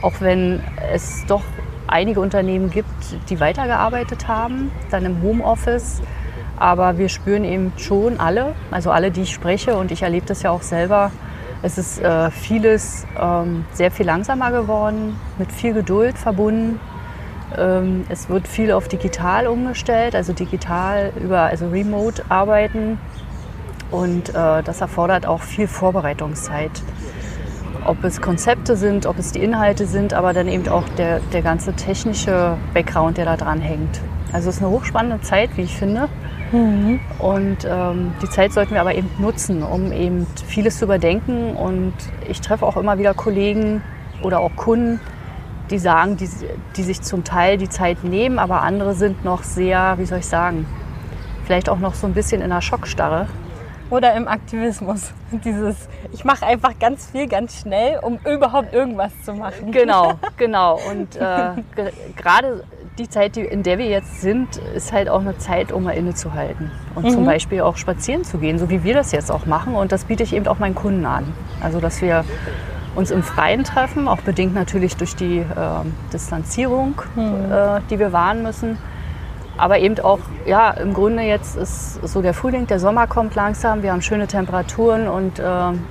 Auch 0.00 0.20
wenn 0.20 0.62
es 0.92 1.26
doch 1.26 1.42
einige 1.88 2.20
Unternehmen 2.20 2.70
gibt, 2.70 2.88
die 3.28 3.40
weitergearbeitet 3.40 4.28
haben, 4.28 4.70
dann 4.90 5.04
im 5.04 5.20
Homeoffice. 5.22 6.00
Aber 6.56 6.98
wir 6.98 7.08
spüren 7.08 7.44
eben 7.44 7.72
schon 7.76 8.20
alle, 8.20 8.54
also 8.70 8.90
alle, 8.90 9.10
die 9.10 9.22
ich 9.22 9.32
spreche, 9.32 9.76
und 9.76 9.90
ich 9.90 10.02
erlebe 10.02 10.26
das 10.26 10.42
ja 10.42 10.50
auch 10.50 10.62
selber, 10.62 11.10
es 11.62 11.76
ist 11.76 12.00
äh, 12.00 12.30
vieles 12.30 13.04
ähm, 13.20 13.64
sehr 13.72 13.90
viel 13.90 14.06
langsamer 14.06 14.52
geworden, 14.52 15.18
mit 15.38 15.50
viel 15.50 15.74
Geduld 15.74 16.16
verbunden. 16.16 16.78
Ähm, 17.56 18.04
es 18.08 18.28
wird 18.28 18.46
viel 18.46 18.70
auf 18.70 18.86
digital 18.86 19.48
umgestellt, 19.48 20.14
also 20.14 20.32
digital 20.32 21.12
über 21.20 21.42
also 21.42 21.68
Remote 21.68 22.22
arbeiten. 22.28 22.98
Und 23.90 24.30
äh, 24.30 24.62
das 24.62 24.80
erfordert 24.80 25.26
auch 25.26 25.40
viel 25.40 25.66
Vorbereitungszeit. 25.66 26.70
Ob 27.84 28.04
es 28.04 28.20
Konzepte 28.20 28.76
sind, 28.76 29.06
ob 29.06 29.18
es 29.18 29.32
die 29.32 29.42
Inhalte 29.42 29.86
sind, 29.86 30.12
aber 30.12 30.32
dann 30.32 30.48
eben 30.48 30.68
auch 30.68 30.88
der, 30.98 31.20
der 31.32 31.42
ganze 31.42 31.72
technische 31.72 32.56
Background, 32.74 33.16
der 33.16 33.24
da 33.24 33.36
dran 33.36 33.60
hängt. 33.60 34.00
Also 34.32 34.50
es 34.50 34.56
ist 34.56 34.62
eine 34.62 34.70
hochspannende 34.70 35.20
Zeit, 35.22 35.50
wie 35.56 35.62
ich 35.62 35.76
finde. 35.76 36.08
Mhm. 36.52 37.00
Und 37.18 37.66
ähm, 37.66 38.12
die 38.22 38.28
Zeit 38.28 38.52
sollten 38.52 38.74
wir 38.74 38.80
aber 38.80 38.94
eben 38.94 39.08
nutzen, 39.18 39.62
um 39.62 39.92
eben 39.92 40.26
vieles 40.46 40.78
zu 40.78 40.84
überdenken. 40.84 41.56
Und 41.56 41.94
ich 42.28 42.40
treffe 42.40 42.66
auch 42.66 42.76
immer 42.76 42.98
wieder 42.98 43.14
Kollegen 43.14 43.82
oder 44.22 44.40
auch 44.40 44.54
Kunden, 44.56 45.00
die 45.70 45.78
sagen, 45.78 46.16
die, 46.16 46.28
die 46.76 46.82
sich 46.82 47.02
zum 47.02 47.24
Teil 47.24 47.58
die 47.58 47.68
Zeit 47.68 48.04
nehmen, 48.04 48.38
aber 48.38 48.62
andere 48.62 48.94
sind 48.94 49.24
noch 49.24 49.42
sehr, 49.42 49.94
wie 49.98 50.06
soll 50.06 50.18
ich 50.18 50.26
sagen, 50.26 50.66
vielleicht 51.44 51.68
auch 51.68 51.78
noch 51.78 51.94
so 51.94 52.06
ein 52.06 52.14
bisschen 52.14 52.40
in 52.40 52.50
einer 52.50 52.62
Schockstarre. 52.62 53.26
Oder 53.90 54.14
im 54.14 54.28
Aktivismus. 54.28 55.12
Dieses, 55.44 55.88
ich 56.12 56.24
mache 56.24 56.46
einfach 56.46 56.78
ganz 56.78 57.06
viel, 57.10 57.26
ganz 57.26 57.60
schnell, 57.60 57.98
um 58.00 58.18
überhaupt 58.26 58.72
irgendwas 58.72 59.12
zu 59.24 59.34
machen. 59.34 59.72
Genau, 59.72 60.14
genau. 60.36 60.78
Und 60.90 61.16
äh, 61.16 61.90
gerade 62.16 62.64
die 62.98 63.08
Zeit, 63.08 63.36
die, 63.36 63.42
in 63.42 63.62
der 63.62 63.78
wir 63.78 63.86
jetzt 63.86 64.20
sind, 64.20 64.56
ist 64.74 64.92
halt 64.92 65.08
auch 65.08 65.20
eine 65.20 65.38
Zeit, 65.38 65.72
um 65.72 65.84
mal 65.84 65.92
innezuhalten. 65.92 66.70
Und 66.94 67.04
mhm. 67.04 67.10
zum 67.10 67.24
Beispiel 67.24 67.60
auch 67.60 67.76
spazieren 67.76 68.24
zu 68.24 68.38
gehen, 68.38 68.58
so 68.58 68.70
wie 68.70 68.82
wir 68.82 68.94
das 68.94 69.12
jetzt 69.12 69.30
auch 69.30 69.46
machen. 69.46 69.74
Und 69.74 69.92
das 69.92 70.04
biete 70.04 70.22
ich 70.22 70.34
eben 70.34 70.46
auch 70.48 70.58
meinen 70.58 70.74
Kunden 70.74 71.06
an. 71.06 71.32
Also, 71.60 71.80
dass 71.80 72.02
wir 72.02 72.24
uns 72.94 73.10
im 73.10 73.22
Freien 73.22 73.64
treffen, 73.64 74.08
auch 74.08 74.20
bedingt 74.22 74.54
natürlich 74.54 74.96
durch 74.96 75.14
die 75.14 75.38
äh, 75.38 75.44
Distanzierung, 76.12 77.00
mhm. 77.14 77.52
äh, 77.52 77.80
die 77.90 77.98
wir 77.98 78.12
wahren 78.12 78.42
müssen. 78.42 78.76
Aber 79.58 79.80
eben 79.80 79.98
auch, 79.98 80.20
ja, 80.46 80.70
im 80.70 80.94
Grunde 80.94 81.24
jetzt 81.24 81.56
ist 81.56 81.94
so 82.06 82.22
der 82.22 82.32
Frühling, 82.32 82.68
der 82.68 82.78
Sommer 82.78 83.08
kommt 83.08 83.34
langsam, 83.34 83.82
wir 83.82 83.92
haben 83.92 84.02
schöne 84.02 84.28
Temperaturen 84.28 85.08
und 85.08 85.40
äh, 85.40 85.44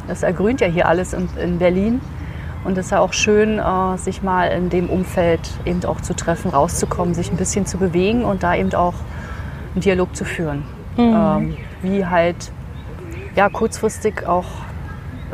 es 0.08 0.24
ergrünt 0.24 0.62
ja 0.62 0.68
hier 0.68 0.88
alles 0.88 1.14
in, 1.14 1.28
in 1.38 1.60
Berlin. 1.60 2.02
Und 2.64 2.78
es 2.78 2.86
ist 2.88 2.92
ja 2.92 3.00
auch 3.00 3.14
schön, 3.14 3.60
äh, 3.60 3.98
sich 3.98 4.24
mal 4.24 4.48
in 4.48 4.70
dem 4.70 4.90
Umfeld 4.90 5.42
eben 5.66 5.84
auch 5.86 6.02
zu 6.02 6.16
treffen, 6.16 6.50
rauszukommen, 6.50 7.14
sich 7.14 7.30
ein 7.30 7.38
bisschen 7.38 7.66
zu 7.66 7.78
bewegen 7.78 8.24
und 8.24 8.42
da 8.42 8.56
eben 8.56 8.74
auch 8.74 8.96
einen 9.74 9.82
Dialog 9.82 10.16
zu 10.16 10.26
führen. 10.26 10.64
Mhm. 10.96 11.16
Ähm, 11.16 11.58
wie 11.82 12.06
halt 12.06 12.52
ja, 13.36 13.50
kurzfristig 13.50 14.26
auch 14.26 14.46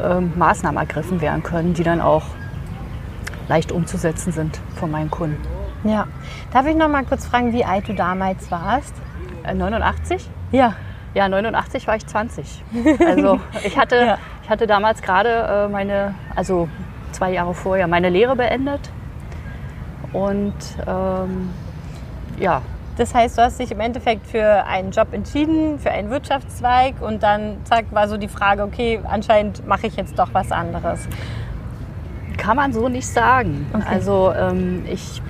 ähm, 0.02 0.34
Maßnahmen 0.36 0.78
ergriffen 0.78 1.22
werden 1.22 1.44
können, 1.44 1.74
die 1.74 1.84
dann 1.84 2.02
auch 2.02 2.24
leicht 3.48 3.72
umzusetzen 3.72 4.32
sind 4.32 4.60
von 4.76 4.92
meinen 4.92 5.12
Kunden. 5.12 5.53
Ja. 5.84 6.08
Darf 6.52 6.66
ich 6.66 6.76
noch 6.76 6.88
mal 6.88 7.04
kurz 7.06 7.26
fragen, 7.26 7.54
wie 7.54 7.66
alt 7.66 7.88
du 7.88 7.94
damals 7.94 8.50
warst? 8.52 8.94
Äh, 9.44 9.54
89? 9.54 10.30
Ja. 10.52 10.74
Ja, 11.14 11.30
89 11.30 11.88
war 11.88 11.96
ich 11.96 12.08
20. 12.08 12.64
Also 13.06 13.40
ich 13.64 13.78
hatte, 13.78 13.96
ja. 13.96 14.18
ich 14.44 14.50
hatte 14.50 14.66
damals 14.66 15.02
gerade 15.02 15.30
äh, 15.30 15.68
meine, 15.68 16.16
also 16.36 16.68
zwei 17.12 17.32
Jahre 17.32 17.54
vorher, 17.54 17.88
meine 17.88 18.10
Lehre 18.10 18.36
beendet. 18.36 18.90
Und 20.12 20.54
ähm, 20.88 21.50
ja, 22.40 22.62
das 22.98 23.14
heißt, 23.16 23.38
du 23.38 23.42
hast 23.42 23.60
dich 23.60 23.72
im 23.72 23.80
Endeffekt 23.80 24.28
für 24.28 24.66
einen 24.66 24.92
Job 24.92 25.14
entschieden, 25.14 25.80
für 25.80 25.92
einen 25.92 26.10
Wirtschaftszweig 26.10 27.02
und 27.02 27.24
dann 27.24 27.58
zack, 27.64 27.86
war 27.92 28.08
so 28.08 28.18
die 28.18 28.28
Frage, 28.28 28.64
okay, 28.64 29.00
anscheinend 29.04 29.68
mache 29.68 29.88
ich 29.88 29.96
jetzt 29.96 30.18
doch 30.20 30.30
was 30.34 30.52
anderes. 30.52 31.08
Kann 32.38 32.56
man 32.56 32.74
so 32.74 32.90
nicht 32.90 33.08
sagen. 33.08 33.68
Okay. 33.74 33.84
Also 33.90 34.34
ähm, 34.38 34.84
ich, 34.86 34.92
ich, 34.94 35.22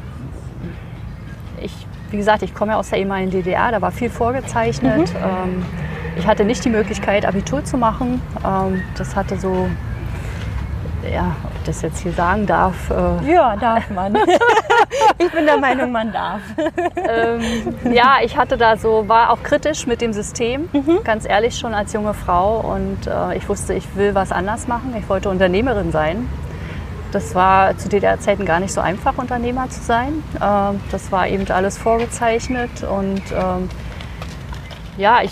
wie 2.14 2.18
gesagt, 2.18 2.44
ich 2.44 2.54
komme 2.54 2.74
ja 2.74 2.78
aus 2.78 2.92
der 2.92 3.00
ehemaligen 3.00 3.32
DDR, 3.32 3.72
da 3.72 3.82
war 3.82 3.92
viel 3.92 4.10
vorgezeichnet. 4.10 5.12
Mhm. 5.14 5.20
Ähm, 5.24 5.66
ich 6.16 6.28
hatte 6.28 6.46
nicht 6.46 6.64
die 6.64 6.70
Möglichkeit, 6.70 7.26
Abitur 7.26 7.66
zu 7.66 7.76
machen. 7.76 8.22
Ähm, 8.46 8.84
das 8.96 9.16
hatte 9.16 9.38
so 9.38 9.68
ja, 11.12 11.36
ob 11.44 11.52
ich 11.56 11.64
das 11.64 11.82
jetzt 11.82 12.00
hier 12.00 12.14
sagen 12.14 12.46
darf. 12.46 12.90
Äh 12.90 13.34
ja, 13.34 13.56
darf 13.56 13.90
man. 13.90 14.16
ich 15.18 15.32
bin 15.32 15.46
der 15.46 15.58
Meinung, 15.58 15.92
man 15.92 16.12
darf. 16.12 16.42
ähm, 17.10 17.42
ja, 17.92 18.18
ich 18.24 18.38
hatte 18.38 18.58
da 18.58 18.78
so, 18.78 19.08
war 19.08 19.32
auch 19.32 19.44
kritisch 19.44 19.86
mit 19.88 20.02
dem 20.02 20.14
System, 20.14 20.70
mhm. 20.72 21.00
ganz 21.04 21.28
ehrlich 21.28 21.58
schon 21.58 21.74
als 21.74 21.94
junge 21.94 22.14
Frau. 22.14 22.60
Und 22.60 23.08
äh, 23.08 23.36
ich 23.38 23.50
wusste, 23.50 23.74
ich 23.74 23.96
will 23.96 24.16
was 24.16 24.32
anders 24.32 24.68
machen. 24.68 24.96
Ich 24.98 25.10
wollte 25.10 25.30
Unternehmerin 25.30 25.92
sein. 25.92 26.30
Das 27.14 27.36
war 27.36 27.78
zu 27.78 27.90
DDR-Zeiten 27.90 28.44
gar 28.44 28.60
nicht 28.60 28.74
so 28.74 28.82
einfach, 28.82 29.20
Unternehmer 29.20 29.70
zu 29.70 29.82
sein. 29.82 30.24
Äh, 30.36 30.76
das 30.92 31.12
war 31.12 31.28
eben 31.28 31.48
alles 31.52 31.78
vorgezeichnet. 31.78 32.84
Und 32.84 33.22
ähm, 33.32 33.70
ja, 34.98 35.22
ich 35.22 35.30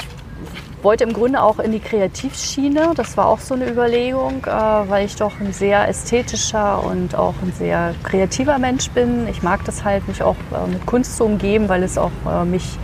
wollte 0.84 1.04
im 1.04 1.14
Grunde 1.14 1.42
auch 1.42 1.58
in 1.58 1.72
die 1.72 1.80
Kreativschiene. 1.80 2.92
Das 2.96 3.18
war 3.18 3.26
auch 3.26 3.40
so 3.40 3.56
eine 3.56 3.68
Überlegung, 3.68 4.46
äh, 4.46 4.50
weil 4.52 5.08
ich 5.08 5.16
doch 5.16 5.40
ein 5.40 5.54
sehr 5.54 5.88
ästhetischer 5.88 6.84
und 6.84 7.16
auch 7.16 7.34
ein 7.42 7.52
sehr 7.58 7.96
kreativer 8.04 8.60
Mensch 8.60 8.92
bin. 8.92 9.28
Ich 9.28 9.42
mag 9.42 9.66
das 9.66 9.84
halt, 9.84 10.08
mich 10.08 10.22
auch 10.22 10.38
äh, 10.54 10.70
mit 10.70 10.86
Kunst 10.86 11.18
zu 11.18 11.26
umgeben, 11.26 11.68
weil 11.68 11.82
es 11.82 11.98
auch 11.98 12.12
äh, 12.30 12.46
mich, 12.46 12.78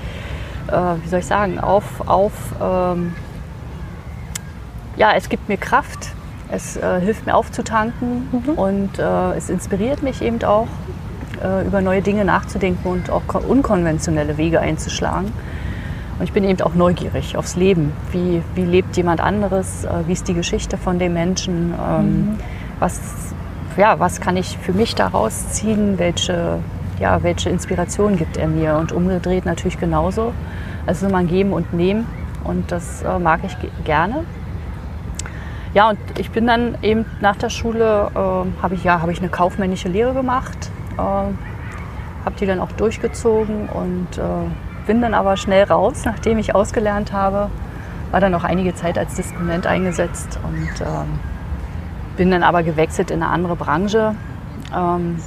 wie 0.70 1.08
soll 1.08 1.20
ich 1.20 1.26
sagen, 1.26 1.62
auf, 1.62 1.86
auf 2.08 2.34
ähm, 2.62 3.16
ja, 4.98 5.14
es 5.14 5.30
gibt 5.30 5.48
mir 5.48 5.56
Kraft. 5.56 6.10
Es 6.50 6.78
äh, 6.78 7.02
hilft 7.02 7.26
mir 7.26 7.36
aufzutanken 7.36 8.28
mhm. 8.32 8.54
und 8.54 9.00
äh, 9.00 9.34
es 9.36 9.50
inspiriert 9.50 10.02
mich 10.02 10.22
eben 10.22 10.42
auch, 10.44 10.68
äh, 11.44 11.68
über 11.68 11.82
neue 11.82 12.02
Dinge 12.02 12.24
nachzudenken 12.26 12.88
und 12.88 13.10
auch 13.10 13.24
unkonventionelle 13.48 14.38
Wege 14.38 14.60
einzuschlagen. 14.60 15.32
Und 16.18 16.24
ich 16.24 16.32
bin 16.32 16.44
eben 16.44 16.62
auch 16.62 16.74
neugierig 16.74 17.38
aufs 17.38 17.56
Leben. 17.56 17.92
Wie, 18.12 18.42
wie 18.56 18.66
lebt 18.66 18.98
jemand 18.98 19.22
anderes? 19.22 19.86
Äh, 19.86 20.08
wie 20.08 20.14
ist 20.14 20.28
die 20.28 20.34
Geschichte 20.34 20.78
von 20.78 21.00
dem 21.00 21.14
Menschen? 21.14 21.74
Ähm, 21.74 22.06
mhm. 22.06 22.40
Was, 22.80 23.00
ja, 23.76 24.00
was 24.00 24.20
kann 24.22 24.38
ich 24.38 24.58
für 24.58 24.74
mich 24.74 24.96
daraus 24.96 25.50
ziehen? 25.50 26.00
Welche, 26.00 26.60
ja, 27.00 27.22
welche 27.24 27.50
Inspiration 27.50 28.18
gibt 28.18 28.38
er 28.38 28.48
mir? 28.48 28.78
Und 28.78 28.92
umgedreht 28.92 29.46
natürlich 29.46 29.80
genauso. 29.80 30.34
Also 30.88 31.08
immer 31.08 31.20
ein 31.20 31.28
Geben 31.28 31.54
und 31.54 31.74
Nehmen. 31.74 32.08
Und 32.44 32.72
das 32.72 33.04
äh, 33.04 33.20
mag 33.20 33.42
ich 33.44 33.56
gerne. 33.84 34.24
Ja, 35.78 35.90
und 35.90 36.00
ich 36.18 36.32
bin 36.32 36.48
dann 36.48 36.76
eben 36.82 37.06
nach 37.22 37.36
der 37.36 37.52
Schule, 37.52 38.10
äh, 38.16 38.64
habe 38.64 38.74
ich, 38.74 38.84
ja, 38.84 39.00
hab 39.00 39.10
ich 39.10 39.20
eine 39.20 39.30
kaufmännische 39.30 39.88
Lehre 39.88 40.16
gemacht. 40.16 40.72
Äh, 40.94 40.98
habe 40.98 42.36
die 42.40 42.48
dann 42.48 42.60
auch 42.60 42.72
durchgezogen 42.72 43.70
und 43.70 44.18
äh, 44.18 44.22
bin 44.88 45.04
dann 45.04 45.14
aber 45.14 45.38
schnell 45.38 45.66
raus, 45.66 46.02
nachdem 46.04 46.40
ich 46.40 46.56
ausgelernt 46.56 47.14
habe. 47.14 47.52
War 48.10 48.20
dann 48.20 48.32
noch 48.32 48.44
einige 48.44 48.74
Zeit 48.74 48.98
als 48.98 49.14
Disponent 49.14 49.68
eingesetzt 49.68 50.40
und 50.44 50.82
ähm, 50.82 51.20
bin 52.18 52.32
dann 52.32 52.42
aber 52.42 52.64
gewechselt 52.64 53.12
in 53.12 53.22
eine 53.22 53.32
andere 53.32 53.56
Branche. 53.56 54.16
Ähm, 54.76 55.20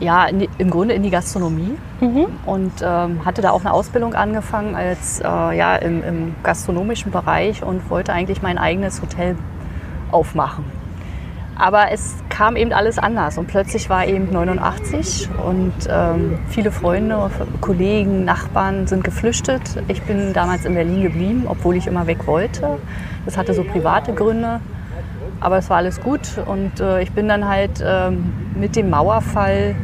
ja, 0.00 0.30
die, 0.30 0.48
im 0.58 0.70
Grunde 0.70 0.94
in 0.94 1.02
die 1.02 1.10
Gastronomie 1.10 1.76
mhm. 2.00 2.26
und 2.46 2.72
ähm, 2.82 3.24
hatte 3.24 3.42
da 3.42 3.50
auch 3.50 3.60
eine 3.60 3.72
Ausbildung 3.72 4.14
angefangen 4.14 4.74
als 4.74 5.20
äh, 5.20 5.24
ja 5.24 5.76
im, 5.76 6.04
im, 6.04 6.34
gastronomischen 6.42 7.10
Bereich 7.10 7.62
und 7.62 7.90
wollte 7.90 8.12
eigentlich 8.12 8.42
mein 8.42 8.58
eigenes 8.58 9.02
Hotel 9.02 9.36
aufmachen. 10.12 10.64
Aber 11.56 11.90
es 11.90 12.14
kam 12.28 12.54
eben 12.54 12.72
alles 12.72 13.00
anders 13.00 13.36
und 13.36 13.48
plötzlich 13.48 13.90
war 13.90 14.06
eben 14.06 14.30
89 14.30 15.28
und 15.44 15.72
ähm, 15.90 16.38
viele 16.48 16.70
Freunde, 16.70 17.30
Kollegen, 17.60 18.24
Nachbarn 18.24 18.86
sind 18.86 19.02
geflüchtet. 19.02 19.62
Ich 19.88 20.00
bin 20.02 20.32
damals 20.32 20.64
in 20.64 20.74
Berlin 20.74 21.02
geblieben, 21.02 21.46
obwohl 21.48 21.74
ich 21.74 21.88
immer 21.88 22.06
weg 22.06 22.28
wollte. 22.28 22.78
Das 23.24 23.36
hatte 23.36 23.54
so 23.54 23.64
private 23.64 24.14
Gründe, 24.14 24.60
aber 25.40 25.58
es 25.58 25.68
war 25.68 25.78
alles 25.78 26.00
gut 26.00 26.20
und 26.46 26.78
äh, 26.78 27.02
ich 27.02 27.10
bin 27.10 27.26
dann 27.26 27.48
halt 27.48 27.82
ähm, 27.84 28.32
mit 28.54 28.76
dem 28.76 28.90
Mauerfall 28.90 29.74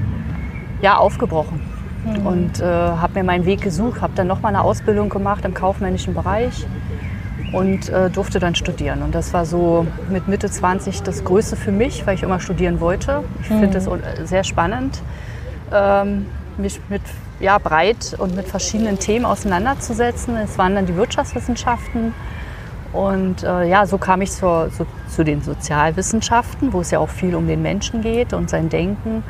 ja, 0.84 0.98
aufgebrochen 0.98 1.62
mhm. 2.04 2.26
und 2.26 2.60
äh, 2.60 2.64
habe 2.64 3.14
mir 3.14 3.24
meinen 3.24 3.46
Weg 3.46 3.62
gesucht, 3.62 4.02
habe 4.02 4.12
dann 4.14 4.26
nochmal 4.26 4.54
eine 4.54 4.62
Ausbildung 4.62 5.08
gemacht 5.08 5.46
im 5.46 5.54
kaufmännischen 5.54 6.12
Bereich 6.12 6.66
und 7.52 7.88
äh, 7.88 8.10
durfte 8.10 8.38
dann 8.38 8.54
studieren. 8.54 9.02
Und 9.02 9.14
das 9.14 9.32
war 9.32 9.46
so 9.46 9.86
mit 10.10 10.28
Mitte 10.28 10.50
20 10.50 11.02
das 11.02 11.24
Größte 11.24 11.56
für 11.56 11.72
mich, 11.72 12.06
weil 12.06 12.16
ich 12.16 12.22
immer 12.22 12.38
studieren 12.38 12.80
wollte. 12.80 13.24
Ich 13.42 13.48
mhm. 13.48 13.60
finde 13.60 13.78
es 13.78 14.28
sehr 14.28 14.44
spannend, 14.44 15.00
ähm, 15.72 16.26
mich 16.58 16.78
mit 16.90 17.02
ja, 17.40 17.56
breit 17.56 18.14
und 18.18 18.36
mit 18.36 18.46
verschiedenen 18.46 18.98
Themen 18.98 19.24
auseinanderzusetzen. 19.24 20.36
Es 20.36 20.58
waren 20.58 20.74
dann 20.74 20.84
die 20.84 20.96
Wirtschaftswissenschaften. 20.96 22.12
Und 22.92 23.42
äh, 23.42 23.68
ja, 23.68 23.86
so 23.86 23.96
kam 23.96 24.20
ich 24.20 24.32
zur, 24.32 24.68
so, 24.70 24.86
zu 25.08 25.24
den 25.24 25.40
Sozialwissenschaften, 25.42 26.74
wo 26.74 26.82
es 26.82 26.90
ja 26.90 26.98
auch 26.98 27.08
viel 27.08 27.34
um 27.34 27.46
den 27.48 27.62
Menschen 27.62 28.02
geht 28.02 28.34
und 28.34 28.50
sein 28.50 28.68
Denken. 28.68 29.24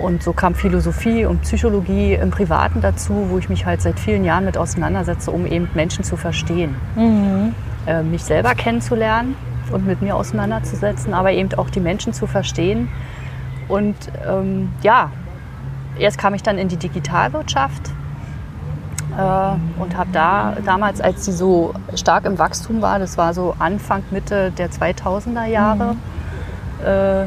Und 0.00 0.22
so 0.22 0.32
kam 0.32 0.54
Philosophie 0.54 1.26
und 1.26 1.42
Psychologie 1.42 2.14
im 2.14 2.30
Privaten 2.30 2.80
dazu, 2.80 3.26
wo 3.28 3.38
ich 3.38 3.48
mich 3.48 3.66
halt 3.66 3.82
seit 3.82 4.00
vielen 4.00 4.24
Jahren 4.24 4.46
mit 4.46 4.56
auseinandersetze, 4.56 5.30
um 5.30 5.46
eben 5.46 5.68
Menschen 5.74 6.04
zu 6.04 6.16
verstehen. 6.16 6.74
Mhm. 6.96 7.54
Äh, 7.86 8.02
mich 8.02 8.24
selber 8.24 8.54
kennenzulernen 8.54 9.36
und 9.72 9.86
mit 9.86 10.00
mir 10.00 10.16
auseinanderzusetzen, 10.16 11.12
aber 11.12 11.32
eben 11.32 11.52
auch 11.54 11.70
die 11.70 11.80
Menschen 11.80 12.12
zu 12.12 12.26
verstehen. 12.26 12.88
Und 13.68 13.96
ähm, 14.26 14.70
ja, 14.82 15.10
erst 15.98 16.18
kam 16.18 16.34
ich 16.34 16.42
dann 16.42 16.56
in 16.56 16.68
die 16.68 16.76
Digitalwirtschaft 16.76 17.90
äh, 19.16 19.80
und 19.80 19.96
habe 19.96 20.10
da 20.12 20.56
damals, 20.64 21.00
als 21.00 21.26
sie 21.26 21.32
so 21.32 21.74
stark 21.94 22.24
im 22.24 22.38
Wachstum 22.38 22.80
war, 22.80 22.98
das 22.98 23.18
war 23.18 23.34
so 23.34 23.54
Anfang, 23.58 24.02
Mitte 24.10 24.50
der 24.50 24.70
2000er 24.70 25.46
Jahre, 25.46 25.94
mhm. 25.94 26.86
äh, 26.86 27.24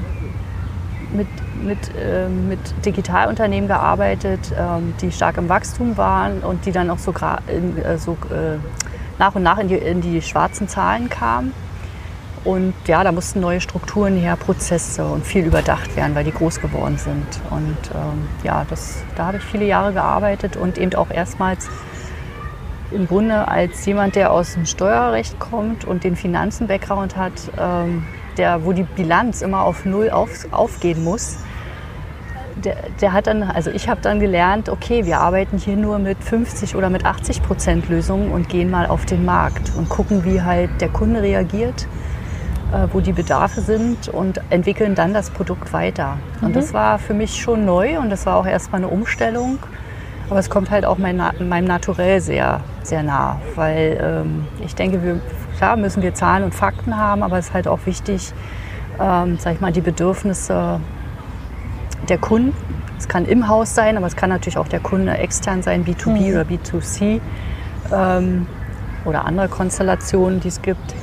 mit 1.16 1.28
mit, 1.66 1.80
äh, 1.96 2.28
mit 2.28 2.60
Digitalunternehmen 2.86 3.68
gearbeitet, 3.68 4.40
ähm, 4.58 4.94
die 5.02 5.12
stark 5.12 5.38
im 5.38 5.50
Wachstum 5.50 5.98
waren 5.98 6.40
und 6.40 6.66
die 6.66 6.72
dann 6.72 6.90
auch 6.90 7.00
so, 7.00 7.14
in, 7.48 7.78
äh, 7.84 7.98
so 7.98 8.14
äh, 8.30 8.58
nach 9.20 9.36
und 9.36 9.44
nach 9.44 9.58
in 9.58 9.68
die, 9.68 9.76
in 9.76 10.02
die 10.02 10.22
schwarzen 10.22 10.68
Zahlen 10.68 11.10
kamen. 11.10 11.54
Und 12.44 12.74
ja, 12.88 13.04
da 13.06 13.14
mussten 13.14 13.40
neue 13.40 13.62
Strukturen 13.62 14.18
her, 14.18 14.36
Prozesse 14.36 15.06
und 15.06 15.26
viel 15.26 15.46
überdacht 15.46 15.96
werden, 15.96 16.14
weil 16.14 16.26
die 16.26 16.34
groß 16.34 16.60
geworden 16.60 16.98
sind. 16.98 17.26
Und 17.50 17.78
ähm, 17.96 18.28
ja, 18.44 18.66
das, 18.70 19.02
da 19.16 19.28
habe 19.28 19.38
ich 19.38 19.44
viele 19.44 19.66
Jahre 19.66 19.94
gearbeitet 19.94 20.58
und 20.58 20.78
eben 20.78 20.94
auch 20.96 21.10
erstmals 21.10 21.70
im 22.92 23.08
Grunde 23.08 23.48
als 23.48 23.86
jemand, 23.86 24.16
der 24.16 24.32
aus 24.32 24.54
dem 24.54 24.66
Steuerrecht 24.66 25.40
kommt 25.40 25.86
und 25.86 26.04
den 26.04 26.18
Finanzen-Background 26.18 27.16
hat, 27.16 27.34
ähm, 27.58 28.06
der, 28.38 28.66
wo 28.66 28.74
die 28.74 28.84
Bilanz 28.84 29.42
immer 29.42 29.62
auf 29.62 29.86
Null 29.86 30.10
auf, 30.10 30.30
aufgehen 30.52 31.04
muss, 31.04 31.38
der, 32.64 32.78
der, 33.02 33.14
hat 33.14 33.28
dann, 33.28 33.44
also 33.44 33.70
ich 33.72 33.90
habe 33.90 34.02
dann 34.02 34.20
gelernt, 34.20 34.70
okay, 34.70 35.06
wir 35.06 35.20
arbeiten 35.20 35.58
hier 35.58 35.76
nur 35.76 36.00
mit 36.00 36.24
50 36.24 36.76
oder 36.76 36.90
mit 36.90 37.06
80 37.06 37.44
Prozent 37.44 37.90
Lösungen 37.90 38.32
und 38.32 38.50
gehen 38.50 38.72
mal 38.72 38.88
auf 38.88 39.06
den 39.06 39.26
Markt 39.26 39.72
und 39.78 39.90
gucken, 39.90 40.24
wie 40.26 40.42
halt 40.42 40.70
der 40.82 40.90
Kunde 40.90 41.22
reagiert, 41.22 41.88
äh, 42.72 42.88
wo 42.92 43.00
die 43.00 43.14
Bedarfe 43.14 43.62
sind 43.62 44.10
und 44.10 44.42
entwickeln 44.50 44.96
dann 44.96 45.14
das 45.14 45.30
Produkt 45.30 45.74
weiter. 45.74 46.18
Und 46.42 46.50
mhm. 46.50 46.54
das 46.54 46.74
war 46.74 47.00
für 47.00 47.14
mich 47.14 47.42
schon 47.42 47.66
neu 47.66 48.00
und 48.00 48.10
das 48.10 48.26
war 48.26 48.38
auch 48.38 48.46
erstmal 48.46 48.82
eine 48.82 48.88
Umstellung. 48.88 49.60
Aber 50.30 50.40
es 50.40 50.50
kommt 50.50 50.72
halt 50.72 50.86
auch 50.86 50.98
mein, 50.98 51.18
meinem 51.18 51.66
Naturell 51.66 52.22
sehr, 52.22 52.62
sehr 52.82 53.04
nah, 53.04 53.40
weil 53.56 54.00
ähm, 54.02 54.48
ich 54.66 54.74
denke, 54.74 55.04
wir, 55.04 55.20
klar 55.58 55.76
müssen 55.76 56.02
wir 56.02 56.14
Zahlen 56.14 56.44
und 56.44 56.56
Fakten 56.56 56.98
haben, 56.98 57.24
aber 57.24 57.38
es 57.38 57.48
ist 57.48 57.54
halt 57.54 57.68
auch 57.68 57.86
wichtig, 57.86 58.34
ähm, 59.00 59.38
sag 59.38 59.56
ich 59.56 59.62
mal, 59.62 59.72
die 59.72 59.82
Bedürfnisse 59.82 60.80
der 62.10 62.18
Kunden. 62.18 62.54
Es 62.98 63.08
kann 63.08 63.26
im 63.26 63.48
Haus 63.48 63.76
sein, 63.76 63.98
aber 63.98 64.08
es 64.08 64.16
kann 64.16 64.30
natürlich 64.30 64.58
auch 64.58 64.68
der 64.68 64.80
Kunde 64.80 65.18
extern 65.18 65.62
sein, 65.62 65.86
B2B 65.86 66.30
mhm. 66.30 66.32
oder 66.32 66.42
B2C 66.44 67.20
ähm, 67.92 68.48
oder 69.06 69.26
andere 69.26 69.50
Konstellationen, 69.50 70.40
die 70.40 70.48
es 70.48 70.62
gibt, 70.62 70.96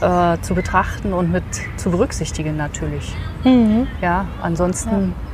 äh, 0.00 0.36
zu 0.42 0.54
betrachten 0.54 1.12
und 1.12 1.32
mit 1.32 1.44
zu 1.76 1.90
berücksichtigen 1.90 2.56
natürlich. 2.56 3.14
Mhm. 3.44 3.86
Ja, 4.02 4.26
ansonsten 4.42 4.90
ja. 4.90 5.26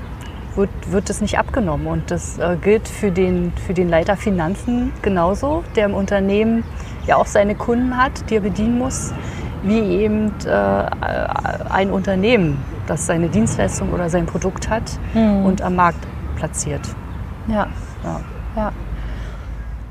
Wird, 0.54 0.70
wird 0.90 1.08
es 1.08 1.22
nicht 1.22 1.38
abgenommen 1.38 1.86
und 1.86 2.10
das 2.10 2.38
äh, 2.38 2.58
gilt 2.60 2.86
für 2.86 3.10
den, 3.10 3.54
für 3.66 3.72
den 3.72 3.88
Leiter 3.88 4.18
Finanzen 4.18 4.92
genauso, 5.00 5.64
der 5.76 5.86
im 5.86 5.94
Unternehmen 5.94 6.62
ja 7.06 7.16
auch 7.16 7.24
seine 7.24 7.54
Kunden 7.54 7.96
hat, 7.96 8.28
die 8.28 8.34
er 8.34 8.42
bedienen 8.42 8.76
muss, 8.76 9.14
wie 9.62 9.80
eben 9.80 10.32
äh, 10.44 10.50
ein 11.70 11.90
Unternehmen 11.90 12.58
das 12.86 13.06
seine 13.06 13.28
Dienstleistung 13.28 13.92
oder 13.92 14.08
sein 14.10 14.26
Produkt 14.26 14.68
hat 14.68 14.98
mhm. 15.14 15.44
und 15.44 15.62
am 15.62 15.76
Markt 15.76 16.04
platziert. 16.36 16.82
Ja. 17.46 17.68
ja. 18.04 18.20
ja. 18.56 18.72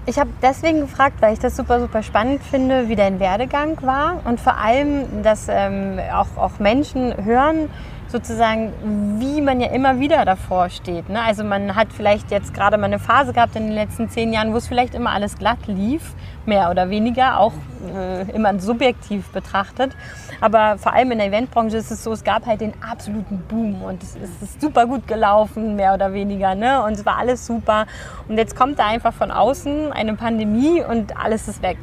Ich 0.06 0.20
habe 0.20 0.32
deswegen 0.42 0.82
gefragt, 0.82 1.22
weil 1.22 1.34
ich 1.34 1.40
das 1.40 1.56
super, 1.56 1.80
super 1.80 2.02
spannend 2.02 2.44
finde, 2.44 2.90
wie 2.90 2.96
dein 2.96 3.20
Werdegang 3.20 3.78
war 3.82 4.20
und 4.26 4.42
vor 4.42 4.58
allem, 4.58 5.22
dass 5.24 5.48
ähm, 5.48 6.00
auch, 6.14 6.38
auch 6.38 6.60
Menschen 6.60 7.14
hören, 7.24 7.70
sozusagen, 8.12 8.74
wie 9.20 9.42
man 9.42 9.60
ja 9.60 9.68
immer 9.68 10.00
wieder 10.00 10.26
davor 10.26 10.70
steht. 10.70 11.10
Ne? 11.10 11.22
Also 11.22 11.44
man 11.44 11.76
hat 11.76 11.88
vielleicht 11.94 12.32
jetzt 12.32 12.54
gerade 12.54 12.78
mal 12.78 12.86
eine 12.86 13.00
Phase 13.00 13.34
gehabt 13.34 13.56
in 13.56 13.64
den 13.64 13.74
letzten 13.74 14.10
zehn 14.10 14.34
Jahren, 14.34 14.54
wo 14.54 14.58
es 14.58 14.68
vielleicht 14.68 14.94
immer 14.94 15.12
alles 15.12 15.38
glatt 15.38 15.68
lief, 15.68 16.14
mehr 16.46 16.70
oder 16.70 16.90
weniger, 16.90 17.40
auch 17.40 17.54
äh, 17.96 18.30
immer 18.32 18.60
subjektiv 18.60 19.30
betrachtet. 19.30 19.96
Aber 20.40 20.78
vor 20.78 20.94
allem 20.94 21.12
in 21.12 21.20
der 21.20 21.28
Eventbranche 21.28 21.78
ist 21.78 21.92
es 21.92 22.04
so, 22.04 22.12
es 22.12 22.24
gab 22.24 22.46
halt 22.46 22.62
den 22.62 22.74
absoluten 22.82 23.44
Boom 23.48 23.84
und 23.84 24.04
es 24.04 24.16
ist 24.16 24.62
super 24.62 24.86
gut 24.86 25.08
gelaufen, 25.08 25.76
mehr 25.76 25.94
oder 25.94 26.14
weniger. 26.14 26.56
Ne? 26.56 26.84
Und 26.84 26.94
es 26.94 27.06
war 27.06 27.18
alles 27.18 27.46
super. 27.46 27.86
Und 28.28 28.38
jetzt 28.38 28.56
kommt 28.56 28.80
da 28.80 28.88
einfach 28.88 29.14
von 29.14 29.32
außen 29.32 29.92
eine 29.92 30.16
Pandemie 30.16 30.84
und 30.84 31.18
alles 31.18 31.48
ist 31.48 31.62
weg. 31.62 31.78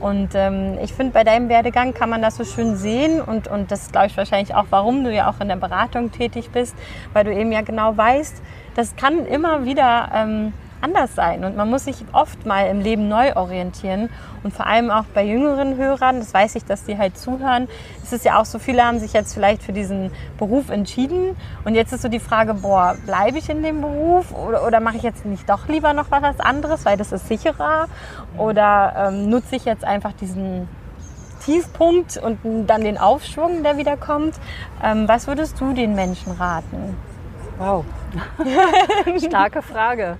Und 0.00 0.30
ähm, 0.34 0.78
ich 0.82 0.92
finde, 0.92 1.12
bei 1.12 1.24
deinem 1.24 1.48
Werdegang 1.48 1.92
kann 1.92 2.08
man 2.10 2.22
das 2.22 2.36
so 2.36 2.44
schön 2.44 2.76
sehen 2.76 3.20
und, 3.20 3.48
und 3.48 3.70
das 3.70 3.90
glaube 3.90 4.06
ich 4.06 4.16
wahrscheinlich 4.16 4.54
auch, 4.54 4.66
warum 4.70 5.04
du 5.04 5.12
ja 5.12 5.28
auch 5.28 5.40
in 5.40 5.48
der 5.48 5.56
Beratung 5.56 6.12
tätig 6.12 6.50
bist, 6.50 6.76
weil 7.12 7.24
du 7.24 7.34
eben 7.34 7.50
ja 7.50 7.62
genau 7.62 7.96
weißt, 7.96 8.42
das 8.76 8.94
kann 8.94 9.26
immer 9.26 9.64
wieder 9.64 10.10
ähm, 10.14 10.52
anders 10.80 11.14
sein 11.14 11.44
und 11.44 11.56
man 11.56 11.68
muss 11.68 11.84
sich 11.84 11.96
oft 12.12 12.46
mal 12.46 12.68
im 12.68 12.80
Leben 12.80 13.08
neu 13.08 13.34
orientieren 13.34 14.08
und 14.42 14.52
vor 14.54 14.66
allem 14.66 14.90
auch 14.90 15.04
bei 15.14 15.24
jüngeren 15.24 15.76
Hörern, 15.76 16.18
das 16.18 16.32
weiß 16.32 16.56
ich, 16.56 16.64
dass 16.64 16.84
die 16.84 16.98
halt 16.98 17.18
zuhören, 17.18 17.68
ist 18.02 18.12
es 18.12 18.24
ja 18.24 18.40
auch 18.40 18.44
so, 18.44 18.58
viele 18.58 18.84
haben 18.84 18.98
sich 18.98 19.12
jetzt 19.12 19.34
vielleicht 19.34 19.62
für 19.62 19.72
diesen 19.72 20.10
Beruf 20.38 20.70
entschieden 20.70 21.36
und 21.64 21.74
jetzt 21.74 21.92
ist 21.92 22.02
so 22.02 22.08
die 22.08 22.20
Frage, 22.20 22.54
boah, 22.54 22.96
bleibe 23.06 23.38
ich 23.38 23.48
in 23.48 23.62
dem 23.62 23.80
Beruf 23.80 24.32
oder, 24.32 24.66
oder 24.66 24.80
mache 24.80 24.96
ich 24.96 25.02
jetzt 25.02 25.24
nicht 25.24 25.48
doch 25.48 25.68
lieber 25.68 25.92
noch 25.92 26.10
was 26.10 26.40
anderes, 26.40 26.84
weil 26.84 26.96
das 26.96 27.12
ist 27.12 27.28
sicherer 27.28 27.86
oder 28.36 29.08
ähm, 29.08 29.28
nutze 29.28 29.56
ich 29.56 29.64
jetzt 29.64 29.84
einfach 29.84 30.12
diesen 30.12 30.68
Tiefpunkt 31.44 32.16
und 32.18 32.66
dann 32.66 32.82
den 32.82 32.98
Aufschwung, 32.98 33.62
der 33.62 33.76
wieder 33.76 33.96
kommt. 33.96 34.34
Ähm, 34.82 35.08
was 35.08 35.26
würdest 35.26 35.60
du 35.60 35.72
den 35.72 35.94
Menschen 35.94 36.32
raten? 36.32 36.96
Wow. 37.58 37.84
Starke 39.26 39.62
Frage. 39.62 40.16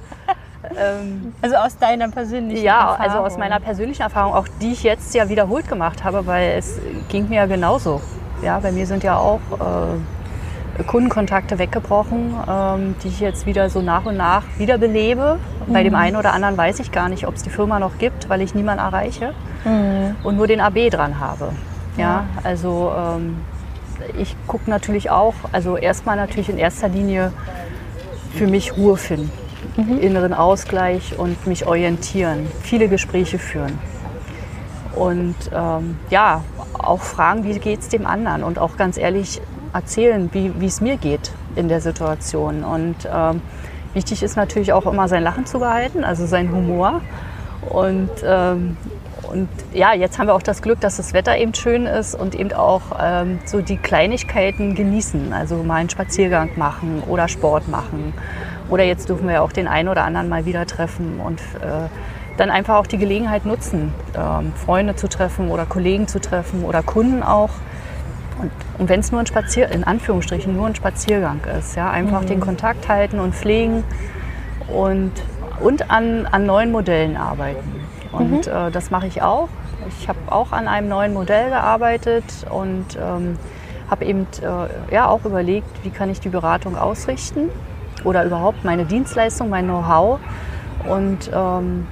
Ähm, 0.76 1.32
also 1.40 1.56
aus 1.56 1.78
deiner 1.78 2.08
persönlichen 2.08 2.64
ja, 2.64 2.80
Erfahrung? 2.80 2.98
Ja, 2.98 3.04
also 3.04 3.18
aus 3.18 3.38
meiner 3.38 3.60
persönlichen 3.60 4.02
Erfahrung, 4.02 4.34
auch 4.34 4.48
die 4.60 4.72
ich 4.72 4.82
jetzt 4.82 5.14
ja 5.14 5.28
wiederholt 5.28 5.68
gemacht 5.68 6.04
habe, 6.04 6.26
weil 6.26 6.52
es 6.58 6.80
ging 7.08 7.28
mir 7.28 7.36
ja 7.36 7.46
genauso. 7.46 8.00
Ja, 8.42 8.58
bei 8.58 8.72
mir 8.72 8.86
sind 8.86 9.02
ja 9.02 9.16
auch 9.16 9.40
äh, 9.52 10.82
Kundenkontakte 10.84 11.58
weggebrochen, 11.58 12.34
ähm, 12.48 12.94
die 13.02 13.08
ich 13.08 13.20
jetzt 13.20 13.46
wieder 13.46 13.70
so 13.70 13.82
nach 13.82 14.04
und 14.04 14.16
nach 14.16 14.42
wiederbelebe. 14.58 15.38
Mhm. 15.66 15.72
Bei 15.72 15.82
dem 15.82 15.92
mhm. 15.92 15.98
einen 15.98 16.16
oder 16.16 16.32
anderen 16.32 16.56
weiß 16.56 16.80
ich 16.80 16.92
gar 16.92 17.08
nicht, 17.08 17.26
ob 17.26 17.34
es 17.34 17.42
die 17.42 17.50
Firma 17.50 17.78
noch 17.78 17.98
gibt, 17.98 18.28
weil 18.28 18.40
ich 18.42 18.54
niemanden 18.54 18.84
erreiche 18.84 19.34
mhm. 19.64 20.16
und 20.24 20.36
nur 20.36 20.46
den 20.46 20.60
AB 20.60 20.90
dran 20.90 21.20
habe. 21.20 21.50
Ja, 21.96 22.02
ja. 22.02 22.24
also 22.42 22.92
ähm, 22.96 23.38
ich 24.18 24.36
gucke 24.46 24.70
natürlich 24.70 25.10
auch, 25.10 25.34
also 25.52 25.76
erstmal 25.76 26.16
natürlich 26.16 26.48
in 26.48 26.58
erster 26.58 26.88
Linie 26.88 27.32
für 28.34 28.46
mich 28.46 28.76
Ruhe 28.76 28.96
finden 28.96 29.30
mhm. 29.78 29.98
inneren 29.98 30.34
Ausgleich 30.34 31.18
und 31.18 31.46
mich 31.46 31.66
orientieren, 31.66 32.46
viele 32.62 32.88
Gespräche 32.88 33.38
führen. 33.38 33.78
Und 34.94 35.36
ähm, 35.54 35.96
ja, 36.10 36.42
auch 36.74 37.00
fragen, 37.00 37.44
wie 37.44 37.58
geht 37.58 37.80
es 37.80 37.88
dem 37.88 38.06
anderen 38.06 38.42
und 38.42 38.58
auch 38.58 38.76
ganz 38.76 38.96
ehrlich 38.96 39.40
erzählen, 39.72 40.28
wie 40.32 40.66
es 40.66 40.80
mir 40.80 40.96
geht 40.96 41.30
in 41.54 41.68
der 41.68 41.80
Situation. 41.80 42.64
Und 42.64 42.96
ähm, 43.12 43.40
wichtig 43.94 44.22
ist 44.22 44.36
natürlich 44.36 44.72
auch 44.72 44.86
immer 44.86 45.08
sein 45.08 45.22
Lachen 45.22 45.46
zu 45.46 45.60
behalten, 45.60 46.04
also 46.04 46.26
sein 46.26 46.50
Humor. 46.50 47.00
Und, 47.68 48.10
ähm, 48.24 48.76
und 49.30 49.48
ja, 49.72 49.92
jetzt 49.92 50.18
haben 50.18 50.26
wir 50.26 50.34
auch 50.34 50.42
das 50.42 50.62
Glück, 50.62 50.80
dass 50.80 50.96
das 50.96 51.12
Wetter 51.12 51.36
eben 51.36 51.54
schön 51.54 51.86
ist 51.86 52.14
und 52.14 52.34
eben 52.34 52.52
auch 52.52 52.82
ähm, 53.00 53.38
so 53.44 53.60
die 53.60 53.76
Kleinigkeiten 53.76 54.74
genießen. 54.74 55.32
Also 55.32 55.56
mal 55.62 55.76
einen 55.76 55.90
Spaziergang 55.90 56.50
machen 56.56 57.02
oder 57.06 57.28
Sport 57.28 57.68
machen 57.68 58.14
oder 58.68 58.84
jetzt 58.84 59.08
dürfen 59.08 59.28
wir 59.28 59.42
auch 59.42 59.52
den 59.52 59.68
einen 59.68 59.88
oder 59.88 60.04
anderen 60.04 60.28
mal 60.28 60.44
wieder 60.44 60.66
treffen 60.66 61.20
und 61.20 61.40
äh, 61.40 61.88
dann 62.36 62.50
einfach 62.50 62.76
auch 62.76 62.86
die 62.86 62.98
Gelegenheit 62.98 63.44
nutzen, 63.44 63.92
ähm, 64.16 64.52
Freunde 64.54 64.94
zu 64.94 65.08
treffen 65.08 65.50
oder 65.50 65.66
Kollegen 65.66 66.06
zu 66.06 66.20
treffen 66.20 66.64
oder 66.64 66.82
Kunden 66.82 67.22
auch. 67.22 67.50
Und, 68.40 68.52
und 68.78 68.88
wenn 68.88 69.00
es 69.00 69.10
nur 69.10 69.20
ein 69.20 69.26
Spazier 69.26 69.70
in 69.70 69.82
Anführungsstrichen 69.82 70.54
nur 70.54 70.66
ein 70.66 70.74
Spaziergang 70.76 71.40
ist, 71.58 71.76
ja, 71.76 71.90
einfach 71.90 72.22
mhm. 72.22 72.26
den 72.26 72.40
Kontakt 72.40 72.88
halten 72.88 73.18
und 73.18 73.34
pflegen 73.34 73.82
und, 74.68 75.12
und 75.60 75.90
an, 75.90 76.26
an 76.26 76.46
neuen 76.46 76.70
Modellen 76.70 77.16
arbeiten. 77.16 77.86
Und 78.12 78.46
mhm. 78.46 78.52
äh, 78.52 78.70
das 78.70 78.90
mache 78.90 79.08
ich 79.08 79.22
auch. 79.22 79.48
Ich 79.98 80.08
habe 80.08 80.18
auch 80.26 80.52
an 80.52 80.68
einem 80.68 80.88
neuen 80.88 81.14
Modell 81.14 81.48
gearbeitet 81.48 82.24
und 82.50 82.96
ähm, 83.00 83.36
habe 83.90 84.04
eben 84.04 84.26
äh, 84.42 84.94
ja, 84.94 85.08
auch 85.08 85.24
überlegt, 85.24 85.68
wie 85.82 85.90
kann 85.90 86.10
ich 86.10 86.20
die 86.20 86.28
Beratung 86.28 86.76
ausrichten 86.76 87.48
oder 88.04 88.24
überhaupt 88.24 88.64
meine 88.64 88.84
Dienstleistung, 88.84 89.48
mein 89.48 89.66
Know-how. 89.66 90.20
Und 90.88 91.30
ähm, 91.32 91.86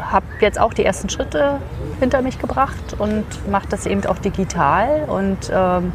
habe 0.00 0.26
jetzt 0.40 0.60
auch 0.60 0.72
die 0.74 0.84
ersten 0.84 1.08
Schritte 1.08 1.58
hinter 2.00 2.22
mich 2.22 2.38
gebracht 2.38 2.96
und 2.98 3.24
mache 3.50 3.66
das 3.68 3.86
eben 3.86 4.04
auch 4.06 4.18
digital 4.18 5.04
und 5.06 5.50
ähm, 5.52 5.92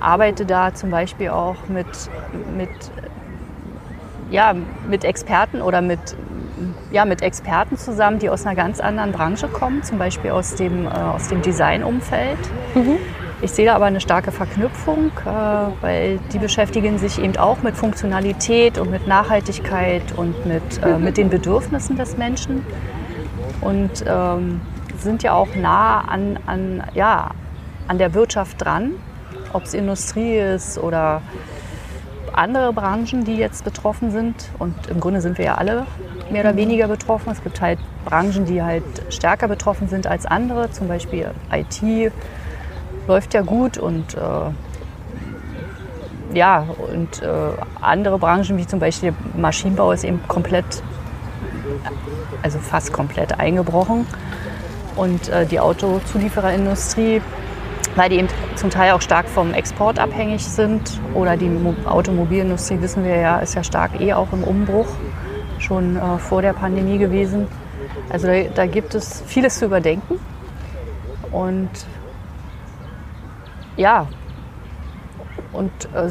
arbeite 0.00 0.44
da 0.44 0.74
zum 0.74 0.90
Beispiel 0.90 1.30
auch 1.30 1.56
mit, 1.68 1.86
mit, 2.56 2.68
ja, 4.30 4.54
mit 4.88 5.04
Experten 5.04 5.62
oder 5.62 5.80
mit, 5.80 5.98
ja, 6.90 7.04
mit 7.04 7.22
Experten 7.22 7.78
zusammen, 7.78 8.18
die 8.18 8.28
aus 8.28 8.44
einer 8.44 8.54
ganz 8.54 8.80
anderen 8.80 9.12
Branche 9.12 9.48
kommen, 9.48 9.82
zum 9.82 9.98
Beispiel 9.98 10.30
aus 10.30 10.56
dem, 10.56 10.86
äh, 10.86 10.90
dem 11.30 11.42
Designumfeld. 11.42 12.38
Mhm. 12.74 12.98
Ich 13.44 13.50
sehe 13.50 13.66
da 13.66 13.74
aber 13.74 13.84
eine 13.84 14.00
starke 14.00 14.32
Verknüpfung, 14.32 15.10
äh, 15.26 15.82
weil 15.82 16.18
die 16.32 16.38
beschäftigen 16.38 16.96
sich 16.96 17.22
eben 17.22 17.36
auch 17.36 17.62
mit 17.62 17.76
Funktionalität 17.76 18.78
und 18.78 18.90
mit 18.90 19.06
Nachhaltigkeit 19.06 20.16
und 20.16 20.46
mit, 20.46 20.62
äh, 20.82 20.96
mit 20.98 21.18
den 21.18 21.28
Bedürfnissen 21.28 21.98
des 21.98 22.16
Menschen 22.16 22.64
und 23.60 24.02
ähm, 24.06 24.62
sind 24.98 25.22
ja 25.22 25.34
auch 25.34 25.54
nah 25.56 26.00
an, 26.00 26.38
an, 26.46 26.84
ja, 26.94 27.32
an 27.86 27.98
der 27.98 28.14
Wirtschaft 28.14 28.64
dran, 28.64 28.92
ob 29.52 29.64
es 29.64 29.74
Industrie 29.74 30.38
ist 30.38 30.78
oder 30.78 31.20
andere 32.32 32.72
Branchen, 32.72 33.24
die 33.26 33.36
jetzt 33.36 33.62
betroffen 33.62 34.10
sind. 34.10 34.48
Und 34.58 34.74
im 34.88 35.00
Grunde 35.00 35.20
sind 35.20 35.36
wir 35.36 35.44
ja 35.44 35.54
alle 35.56 35.84
mehr 36.30 36.40
oder 36.40 36.56
weniger 36.56 36.88
betroffen. 36.88 37.30
Es 37.30 37.42
gibt 37.42 37.60
halt 37.60 37.78
Branchen, 38.06 38.46
die 38.46 38.62
halt 38.62 38.84
stärker 39.10 39.48
betroffen 39.48 39.88
sind 39.88 40.06
als 40.06 40.24
andere, 40.24 40.70
zum 40.70 40.88
Beispiel 40.88 41.30
IT, 41.52 42.10
läuft 43.06 43.34
ja 43.34 43.42
gut 43.42 43.78
und 43.78 44.14
äh, 44.14 44.18
ja, 46.36 46.66
und 46.90 47.22
äh, 47.22 47.26
andere 47.80 48.18
Branchen 48.18 48.56
wie 48.56 48.66
zum 48.66 48.80
Beispiel 48.80 49.14
Maschinenbau 49.36 49.92
ist 49.92 50.04
eben 50.04 50.20
komplett 50.26 50.82
also 52.42 52.58
fast 52.58 52.92
komplett 52.92 53.38
eingebrochen. 53.38 54.06
Und 54.96 55.28
äh, 55.28 55.46
die 55.46 55.58
Autozuliefererindustrie, 55.58 57.20
weil 57.96 58.10
die 58.10 58.16
eben 58.16 58.28
zum 58.54 58.70
Teil 58.70 58.92
auch 58.92 59.00
stark 59.00 59.28
vom 59.28 59.52
Export 59.54 59.98
abhängig 59.98 60.44
sind 60.44 61.00
oder 61.14 61.36
die 61.36 61.48
Mo 61.48 61.74
Automobilindustrie, 61.86 62.80
wissen 62.80 63.04
wir 63.04 63.16
ja, 63.16 63.38
ist 63.38 63.54
ja 63.54 63.64
stark 63.64 64.00
eh 64.00 64.12
auch 64.12 64.32
im 64.32 64.44
Umbruch, 64.44 64.86
schon 65.58 65.96
äh, 65.96 66.18
vor 66.18 66.42
der 66.42 66.52
Pandemie 66.52 66.98
gewesen. 66.98 67.48
Also 68.10 68.28
da, 68.28 68.42
da 68.54 68.66
gibt 68.66 68.94
es 68.94 69.22
vieles 69.26 69.58
zu 69.58 69.64
überdenken. 69.64 70.20
Und 71.32 71.70
ja, 73.76 74.06
und 75.52 75.70
äh, 75.94 76.08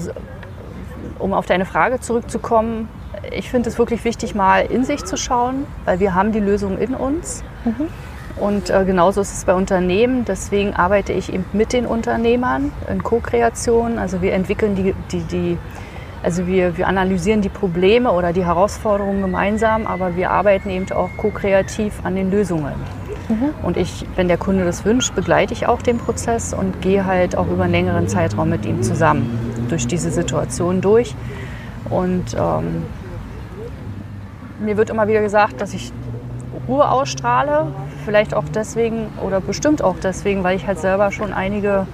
um 1.20 1.34
auf 1.34 1.46
deine 1.46 1.66
Frage 1.66 2.00
zurückzukommen, 2.00 2.90
ich 3.32 3.50
finde 3.50 3.70
es 3.70 3.78
wirklich 3.78 4.04
wichtig, 4.04 4.36
mal 4.36 4.66
in 4.66 4.84
sich 4.84 5.06
zu 5.06 5.18
schauen, 5.18 5.66
weil 5.86 6.00
wir 6.00 6.14
haben 6.14 6.32
die 6.32 6.40
Lösung 6.40 6.78
in 6.78 6.94
uns. 6.96 7.44
Mhm. 7.64 7.88
Und 8.36 8.70
äh, 8.70 8.84
genauso 8.84 9.22
ist 9.22 9.34
es 9.34 9.46
bei 9.46 9.54
Unternehmen. 9.54 10.26
Deswegen 10.26 10.74
arbeite 10.74 11.14
ich 11.14 11.32
eben 11.32 11.46
mit 11.54 11.72
den 11.72 11.86
Unternehmern 11.86 12.72
in 12.90 13.04
Co-Kreation. 13.04 14.00
Also 14.00 14.22
wir 14.22 14.34
entwickeln 14.34 14.76
die, 14.76 14.94
die, 15.12 15.22
die 15.22 15.58
also 16.24 16.48
wir, 16.48 16.78
wir 16.78 16.88
analysieren 16.88 17.42
die 17.42 17.50
Probleme 17.50 18.12
oder 18.12 18.34
die 18.34 18.46
Herausforderungen 18.46 19.22
gemeinsam, 19.22 19.86
aber 19.86 20.16
wir 20.16 20.32
arbeiten 20.32 20.70
eben 20.70 20.90
auch 20.94 21.10
ko-kreativ 21.18 21.94
an 22.04 22.16
den 22.16 22.32
Lösungen. 22.32 22.74
Mhm. 23.34 23.66
Und 23.66 23.78
ich, 23.78 24.06
wenn 24.16 24.28
der 24.28 24.38
Kunde 24.38 24.66
das 24.66 24.86
wünscht, 24.86 25.16
begleite 25.16 25.54
ich 25.54 25.68
auch 25.68 25.82
den 25.82 25.98
Prozess 25.98 26.54
und 26.54 26.82
gehe 26.82 27.06
halt 27.06 27.36
auch 27.36 27.48
über 27.48 27.64
einen 27.64 27.74
längeren 27.74 28.08
Zeitraum 28.08 28.50
mit 28.50 28.66
ihm 28.66 28.84
zusammen 28.84 29.66
durch 29.70 29.88
diese 29.88 30.12
Situation 30.12 30.82
durch. 30.82 31.16
Und 31.90 32.36
ähm, 32.38 32.84
mir 34.60 34.78
wird 34.78 34.90
immer 34.90 35.08
wieder 35.08 35.22
gesagt, 35.22 35.62
dass 35.62 35.74
ich 35.74 35.92
Ruhe 36.68 36.90
ausstrahle. 36.90 37.68
Vielleicht 38.06 38.34
auch 38.34 38.46
deswegen 38.54 39.08
oder 39.22 39.42
bestimmt 39.42 39.82
auch 39.82 39.96
deswegen, 40.02 40.44
weil 40.44 40.56
ich 40.56 40.68
halt 40.68 40.80
selber 40.80 41.12
schon 41.12 41.34
einige 41.34 41.88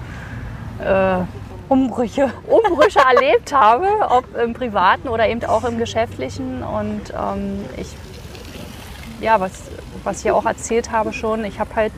äh, 0.83 1.19
Umbrüche. 1.67 2.31
Umbrüche 2.47 2.99
erlebt 2.99 3.53
habe, 3.53 3.87
ob 4.09 4.25
im 4.35 4.53
privaten 4.53 5.07
oder 5.07 5.27
eben 5.27 5.43
auch 5.45 5.63
im 5.63 5.77
geschäftlichen. 5.77 6.63
Und 6.63 7.13
ähm, 7.13 7.65
ich, 7.77 7.95
ja, 9.21 9.39
was, 9.39 9.51
was 10.03 10.19
ich 10.19 10.25
ja 10.25 10.33
auch 10.33 10.45
erzählt 10.45 10.91
habe 10.91 11.13
schon, 11.13 11.45
ich 11.45 11.59
habe 11.59 11.75
halt 11.75 11.93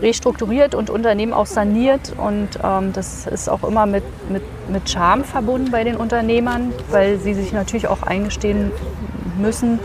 restrukturiert 0.00 0.74
und 0.74 0.90
Unternehmen 0.90 1.32
auch 1.32 1.46
saniert. 1.46 2.12
Und 2.16 2.48
ähm, 2.62 2.92
das 2.92 3.26
ist 3.26 3.48
auch 3.48 3.64
immer 3.64 3.86
mit, 3.86 4.04
mit, 4.30 4.42
mit 4.68 4.88
Charme 4.88 5.24
verbunden 5.24 5.70
bei 5.70 5.84
den 5.84 5.96
Unternehmern, 5.96 6.72
weil 6.90 7.18
sie 7.18 7.34
sich 7.34 7.52
natürlich 7.52 7.88
auch 7.88 8.02
eingestehen 8.02 8.72
müssen, 9.38 9.78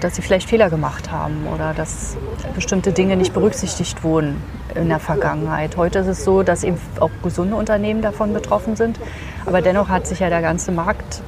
dass 0.00 0.16
sie 0.16 0.22
vielleicht 0.22 0.48
Fehler 0.48 0.70
gemacht 0.70 1.10
haben 1.10 1.46
oder 1.54 1.74
dass 1.74 2.16
bestimmte 2.54 2.92
Dinge 2.92 3.16
nicht 3.16 3.32
berücksichtigt 3.32 4.02
wurden 4.02 4.42
in 4.74 4.88
der 4.88 4.98
Vergangenheit. 4.98 5.76
Heute 5.76 6.00
ist 6.00 6.06
es 6.06 6.24
so, 6.24 6.42
dass 6.42 6.64
eben 6.64 6.78
auch 6.98 7.10
gesunde 7.22 7.54
Unternehmen 7.56 8.02
davon 8.02 8.32
betroffen 8.32 8.74
sind. 8.76 8.98
Aber 9.46 9.60
dennoch 9.60 9.88
hat 9.88 10.06
sich 10.06 10.20
ja 10.20 10.28
der 10.28 10.42
ganze 10.42 10.72
Markt 10.72 11.22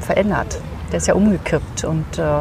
verändert. 0.00 0.60
Der 0.92 0.98
ist 0.98 1.08
ja 1.08 1.14
umgekippt. 1.14 1.84
Und 1.84 2.18
äh, 2.18 2.40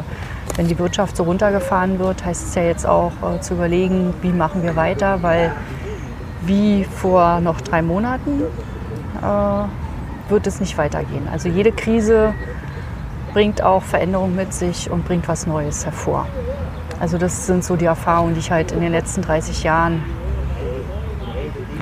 wenn 0.55 0.67
die 0.67 0.77
Wirtschaft 0.77 1.17
so 1.17 1.23
runtergefahren 1.23 1.99
wird, 1.99 2.23
heißt 2.23 2.47
es 2.47 2.55
ja 2.55 2.63
jetzt 2.63 2.85
auch 2.85 3.11
äh, 3.23 3.39
zu 3.41 3.55
überlegen, 3.55 4.13
wie 4.21 4.31
machen 4.31 4.63
wir 4.63 4.75
weiter, 4.75 5.21
weil 5.21 5.51
wie 6.41 6.83
vor 6.83 7.39
noch 7.39 7.61
drei 7.61 7.81
Monaten 7.81 8.43
äh, 9.21 10.31
wird 10.31 10.47
es 10.47 10.59
nicht 10.59 10.77
weitergehen. 10.77 11.27
Also 11.31 11.49
jede 11.49 11.71
Krise 11.71 12.33
bringt 13.33 13.63
auch 13.63 13.83
Veränderung 13.83 14.35
mit 14.35 14.53
sich 14.53 14.91
und 14.91 15.05
bringt 15.05 15.27
was 15.27 15.47
Neues 15.47 15.85
hervor. 15.85 16.27
Also 16.99 17.17
das 17.17 17.47
sind 17.47 17.63
so 17.63 17.75
die 17.75 17.85
Erfahrungen, 17.85 18.33
die 18.33 18.39
ich 18.39 18.51
halt 18.51 18.71
in 18.71 18.81
den 18.81 18.91
letzten 18.91 19.21
30 19.21 19.63
Jahren 19.63 20.03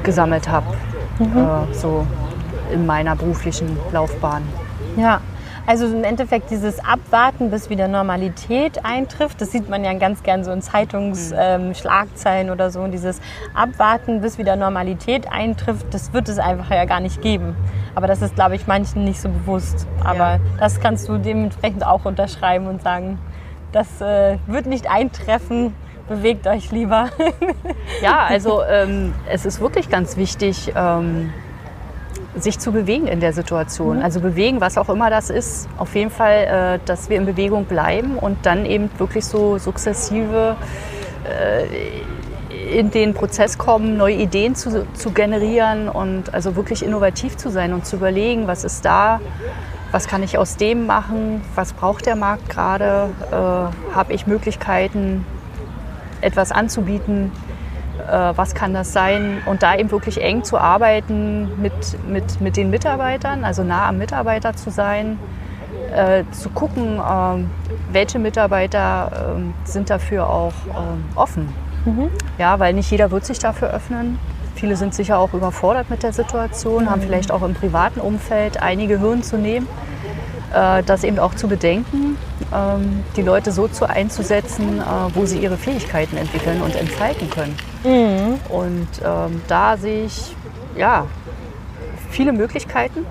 gesammelt 0.03 0.47
habe, 0.49 0.67
mhm. 1.19 1.37
äh, 1.37 1.73
so 1.73 2.07
in 2.73 2.85
meiner 2.85 3.15
beruflichen 3.15 3.77
Laufbahn. 3.91 4.43
Ja, 4.95 5.19
also 5.67 5.85
im 5.85 6.03
Endeffekt 6.03 6.49
dieses 6.49 6.79
Abwarten, 6.83 7.51
bis 7.51 7.69
wieder 7.69 7.87
Normalität 7.87 8.83
eintrifft, 8.83 9.41
das 9.41 9.51
sieht 9.51 9.69
man 9.69 9.83
ja 9.83 9.93
ganz 9.93 10.23
gern 10.23 10.43
so 10.43 10.51
in 10.51 10.61
Zeitungsschlagzeilen 10.61 12.47
mhm. 12.47 12.51
ähm, 12.51 12.53
oder 12.53 12.71
so. 12.71 12.81
Und 12.81 12.91
dieses 12.91 13.19
Abwarten, 13.53 14.21
bis 14.21 14.37
wieder 14.37 14.55
Normalität 14.55 15.31
eintrifft, 15.31 15.87
das 15.91 16.13
wird 16.13 16.29
es 16.29 16.39
einfach 16.39 16.69
ja 16.71 16.85
gar 16.85 16.99
nicht 16.99 17.21
geben. 17.21 17.55
Aber 17.95 18.07
das 18.07 18.21
ist, 18.21 18.35
glaube 18.35 18.55
ich, 18.55 18.67
manchen 18.67 19.03
nicht 19.03 19.21
so 19.21 19.29
bewusst. 19.29 19.87
Aber 20.03 20.35
ja. 20.35 20.39
das 20.59 20.79
kannst 20.79 21.07
du 21.07 21.17
dementsprechend 21.17 21.85
auch 21.85 22.05
unterschreiben 22.05 22.67
und 22.67 22.81
sagen, 22.81 23.19
das 23.71 24.01
äh, 24.01 24.37
wird 24.47 24.65
nicht 24.65 24.89
eintreffen. 24.89 25.73
Bewegt 26.09 26.45
euch 26.47 26.71
lieber. 26.71 27.09
ja, 28.01 28.25
also 28.27 28.63
ähm, 28.63 29.13
es 29.29 29.45
ist 29.45 29.61
wirklich 29.61 29.89
ganz 29.89 30.17
wichtig, 30.17 30.73
ähm, 30.75 31.31
sich 32.35 32.59
zu 32.59 32.71
bewegen 32.71 33.07
in 33.07 33.19
der 33.19 33.33
Situation. 33.33 33.97
Mhm. 33.97 34.03
Also 34.03 34.19
bewegen, 34.19 34.61
was 34.61 34.77
auch 34.77 34.89
immer 34.89 35.09
das 35.09 35.29
ist. 35.29 35.67
Auf 35.77 35.95
jeden 35.95 36.11
Fall, 36.11 36.79
äh, 36.79 36.79
dass 36.85 37.09
wir 37.09 37.17
in 37.17 37.25
Bewegung 37.25 37.65
bleiben 37.65 38.17
und 38.17 38.45
dann 38.45 38.65
eben 38.65 38.89
wirklich 38.97 39.25
so 39.25 39.57
sukzessive 39.57 40.55
äh, 41.25 41.65
in 42.77 42.91
den 42.91 43.13
Prozess 43.13 43.57
kommen, 43.57 43.97
neue 43.97 44.15
Ideen 44.15 44.55
zu, 44.55 44.87
zu 44.93 45.11
generieren 45.11 45.89
und 45.89 46.33
also 46.33 46.55
wirklich 46.55 46.83
innovativ 46.83 47.35
zu 47.35 47.49
sein 47.49 47.73
und 47.73 47.85
zu 47.85 47.97
überlegen, 47.97 48.47
was 48.47 48.63
ist 48.63 48.85
da, 48.85 49.19
was 49.91 50.07
kann 50.07 50.23
ich 50.23 50.37
aus 50.37 50.55
dem 50.55 50.85
machen, 50.85 51.41
was 51.55 51.73
braucht 51.73 52.05
der 52.05 52.15
Markt 52.15 52.49
gerade, 52.49 53.09
äh, 53.31 53.35
habe 53.93 54.13
ich 54.13 54.25
Möglichkeiten, 54.25 55.25
etwas 56.21 56.51
anzubieten, 56.51 57.31
was 58.07 58.55
kann 58.55 58.73
das 58.73 58.93
sein 58.93 59.41
und 59.45 59.63
da 59.63 59.75
eben 59.75 59.91
wirklich 59.91 60.21
eng 60.21 60.43
zu 60.43 60.57
arbeiten 60.57 61.61
mit, 61.61 61.73
mit, 62.07 62.41
mit 62.41 62.57
den 62.57 62.69
Mitarbeitern, 62.69 63.43
also 63.43 63.63
nah 63.63 63.87
am 63.87 63.97
Mitarbeiter 63.97 64.55
zu 64.55 64.71
sein, 64.71 65.19
äh, 65.93 66.23
zu 66.31 66.49
gucken, 66.49 66.99
äh, 66.99 67.93
welche 67.93 68.19
Mitarbeiter 68.19 69.33
ähm, 69.35 69.53
sind 69.63 69.89
dafür 69.89 70.29
auch 70.29 70.53
ähm, 70.67 71.03
offen. 71.15 71.49
Mhm. 71.85 72.09
Ja, 72.37 72.59
weil 72.59 72.73
nicht 72.73 72.91
jeder 72.91 73.11
wird 73.11 73.25
sich 73.25 73.39
dafür 73.39 73.69
öffnen. 73.71 74.19
Viele 74.55 74.75
sind 74.75 74.93
sicher 74.93 75.17
auch 75.17 75.33
überfordert 75.33 75.89
mit 75.89 76.03
der 76.03 76.13
Situation, 76.13 76.89
haben 76.89 77.01
vielleicht 77.01 77.31
auch 77.31 77.41
im 77.41 77.53
privaten 77.53 77.99
Umfeld 77.99 78.61
einige 78.61 78.99
Hürden 78.99 79.23
zu 79.23 79.37
nehmen. 79.37 79.67
Äh, 80.53 80.83
das 80.83 81.03
eben 81.05 81.17
auch 81.17 81.33
zu 81.33 81.47
bedenken, 81.47 82.17
ähm, 82.53 83.03
die 83.15 83.21
Leute 83.21 83.53
so 83.53 83.69
zu 83.69 83.87
einzusetzen, 83.87 84.79
äh, 84.79 84.83
wo 85.15 85.25
sie 85.25 85.39
ihre 85.39 85.55
Fähigkeiten 85.55 86.17
entwickeln 86.17 86.61
und 86.61 86.75
entfalten 86.75 87.29
können. 87.29 87.55
Mhm. 87.85 88.39
Und 88.49 88.87
ähm, 89.05 89.41
da 89.47 89.77
sehe 89.77 90.05
ich 90.05 90.35
ja, 90.75 91.05
viele 92.09 92.33
Möglichkeiten, 92.33 93.05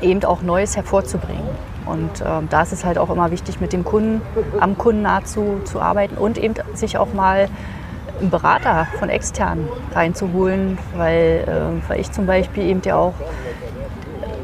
eben 0.00 0.24
auch 0.24 0.42
Neues 0.42 0.76
hervorzubringen. 0.76 1.46
Und 1.86 2.10
ähm, 2.26 2.48
da 2.50 2.62
ist 2.62 2.72
es 2.72 2.84
halt 2.84 2.98
auch 2.98 3.10
immer 3.10 3.30
wichtig, 3.30 3.60
mit 3.60 3.72
dem 3.72 3.84
Kunden, 3.84 4.20
am 4.58 4.76
Kunden 4.76 5.02
nahezu 5.02 5.60
zu 5.64 5.80
arbeiten 5.80 6.16
und 6.16 6.38
eben 6.38 6.54
sich 6.74 6.98
auch 6.98 7.12
mal 7.12 7.48
einen 8.20 8.30
Berater 8.30 8.88
von 8.98 9.08
extern 9.08 9.68
reinzuholen, 9.94 10.78
weil, 10.96 11.44
äh, 11.46 11.88
weil 11.88 12.00
ich 12.00 12.10
zum 12.10 12.26
Beispiel 12.26 12.64
eben 12.64 12.82
ja 12.84 12.96
auch 12.96 13.14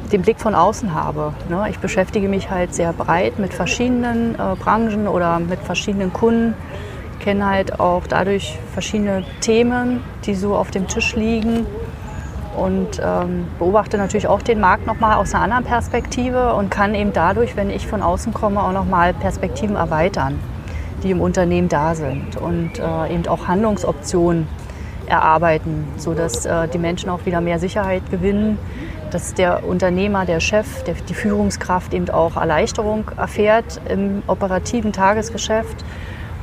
den 0.09 0.23
Blick 0.23 0.41
von 0.41 0.55
außen 0.55 0.95
habe. 0.95 1.33
Ne? 1.49 1.67
Ich 1.71 1.79
beschäftige 1.79 2.29
mich 2.29 2.51
halt 2.51 2.75
sehr 2.75 2.93
breit 2.93 3.39
mit 3.39 3.55
verschiedenen 3.55 4.35
äh, 4.35 4.55
Branchen 4.59 5.07
oder 5.09 5.39
mit 5.39 5.61
verschiedenen 5.61 6.13
Kunden, 6.13 6.55
kenne 7.21 7.47
halt 7.47 7.81
auch 7.81 8.07
dadurch 8.07 8.59
verschiedene 8.73 9.25
Themen, 9.41 10.03
die 10.25 10.35
so 10.35 10.55
auf 10.55 10.71
dem 10.71 10.87
Tisch 10.89 11.15
liegen 11.17 11.67
und 12.57 13.01
ähm, 13.03 13.47
beobachte 13.59 13.99
natürlich 13.99 14.29
auch 14.29 14.43
den 14.43 14.61
Markt 14.61 14.87
nochmal 14.87 15.17
aus 15.17 15.35
einer 15.35 15.45
anderen 15.45 15.65
Perspektive 15.65 16.55
und 16.55 16.71
kann 16.71 16.95
eben 16.95 17.13
dadurch, 17.13 17.57
wenn 17.57 17.71
ich 17.71 17.87
von 17.87 18.03
außen 18.03 18.33
komme, 18.35 18.63
auch 18.63 18.73
nochmal 18.73 19.15
Perspektiven 19.15 19.77
erweitern, 19.77 20.39
die 21.03 21.11
im 21.11 21.21
Unternehmen 21.21 21.69
da 21.69 21.95
sind 21.95 22.37
und 22.37 22.79
äh, 22.79 23.15
eben 23.15 23.27
auch 23.29 23.47
Handlungsoptionen 23.47 24.49
erarbeiten, 25.07 25.87
sodass 25.97 26.47
äh, 26.47 26.69
die 26.69 26.79
Menschen 26.79 27.11
auch 27.11 27.25
wieder 27.27 27.41
mehr 27.41 27.59
Sicherheit 27.59 28.03
gewinnen, 28.11 28.59
dass 29.11 29.35
der 29.35 29.65
Unternehmer, 29.65 30.25
der 30.25 30.41
Chef, 30.41 30.83
der, 30.85 30.95
die 30.95 31.15
Führungskraft 31.15 31.95
eben 31.95 32.11
auch 32.11 32.37
Erleichterung 32.37 33.11
erfährt 33.17 33.81
im 33.89 34.23
operativen 34.27 34.93
Tagesgeschäft 34.93 35.85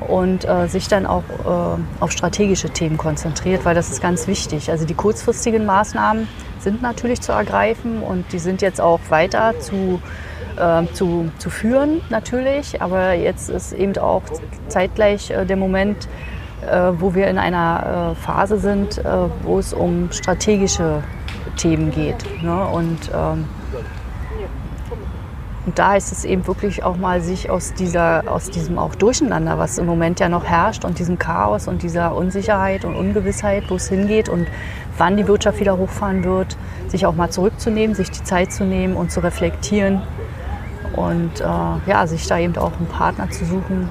und 0.02 0.48
äh, 0.48 0.68
sich 0.68 0.88
dann 0.88 1.06
auch 1.06 1.24
äh, 1.24 1.82
auf 2.00 2.12
strategische 2.12 2.70
Themen 2.70 2.98
konzentriert, 2.98 3.66
weil 3.66 3.76
das 3.76 3.90
ist 3.90 4.02
ganz 4.02 4.28
wichtig. 4.28 4.70
Also 4.70 4.86
die 4.86 4.94
kurzfristigen 4.94 5.66
Maßnahmen 5.66 6.28
sind 6.60 6.82
natürlich 6.82 7.22
zu 7.22 7.32
ergreifen 7.32 8.02
und 8.02 8.32
die 8.34 8.40
sind 8.40 8.62
jetzt 8.62 8.82
auch 8.82 9.00
weiter 9.10 9.60
zu, 9.60 10.02
äh, 10.58 10.86
zu, 10.94 11.32
zu 11.38 11.50
führen 11.50 12.02
natürlich, 12.10 12.82
aber 12.82 13.14
jetzt 13.14 13.50
ist 13.50 13.74
eben 13.74 13.98
auch 13.98 14.24
zeitgleich 14.68 15.32
äh, 15.32 15.46
der 15.46 15.58
Moment, 15.58 16.08
äh, 16.62 16.92
wo 16.98 17.16
wir 17.16 17.28
in 17.28 17.38
einer 17.38 18.14
äh, 18.14 18.16
Phase 18.16 18.58
sind, 18.58 19.02
wo 19.44 19.60
es 19.60 19.74
um 19.74 20.12
strategische 20.12 21.04
Themen 21.56 21.92
geht. 21.92 22.26
Ne? 22.44 22.66
Und 22.68 23.12
ähm, 23.14 23.46
Und 25.66 25.80
da 25.80 25.92
heißt 25.92 26.12
es 26.12 26.26
eben 26.26 26.46
wirklich 26.46 26.84
auch 26.84 26.96
mal, 26.96 27.22
sich 27.22 27.50
aus, 27.50 27.74
dieser, 27.74 28.24
aus 28.28 28.52
diesem 28.52 28.78
auch 28.78 28.94
Durcheinander, 28.94 29.58
was 29.58 29.80
im 29.80 29.88
Moment 29.88 30.20
ja 30.20 30.30
noch 30.30 30.44
herrscht, 30.46 30.86
und 30.86 31.00
diesem 31.00 31.18
Chaos 31.18 31.68
und 31.68 31.82
dieser 31.82 32.16
Unsicherheit 32.16 32.86
und 32.86 32.96
Ungewissheit, 32.96 33.64
wo 33.70 33.76
es 33.76 33.90
hingeht 33.90 34.30
und 34.30 34.46
wann 35.00 35.18
die 35.18 35.28
Wirtschaft 35.28 35.60
wieder 35.60 35.78
hochfahren 35.78 36.24
wird, 36.24 36.56
sich 36.88 37.08
auch 37.08 37.16
mal 37.16 37.32
zurückzunehmen, 37.32 37.96
sich 37.96 38.12
die 38.12 38.24
Zeit 38.24 38.54
zu 38.54 38.64
nehmen 38.64 38.96
und 38.96 39.10
zu 39.12 39.22
reflektieren 39.22 40.04
und 40.96 41.42
äh, 41.42 41.90
ja, 41.90 42.06
sich 42.06 42.28
da 42.28 42.38
eben 42.38 42.56
auch 42.58 42.74
einen 42.78 42.88
Partner 42.88 43.32
zu 43.32 43.44
suchen, 43.46 43.90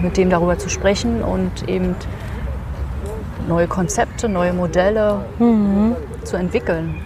mit 0.00 0.16
dem 0.16 0.30
darüber 0.30 0.56
zu 0.56 0.70
sprechen 0.70 1.22
und 1.22 1.68
eben 1.68 1.94
neue 3.48 3.66
Konzepte, 3.68 4.30
neue 4.30 4.54
Modelle 4.54 5.26
mhm. 5.38 5.94
Zu 6.26 6.36
entwickeln, 6.36 7.00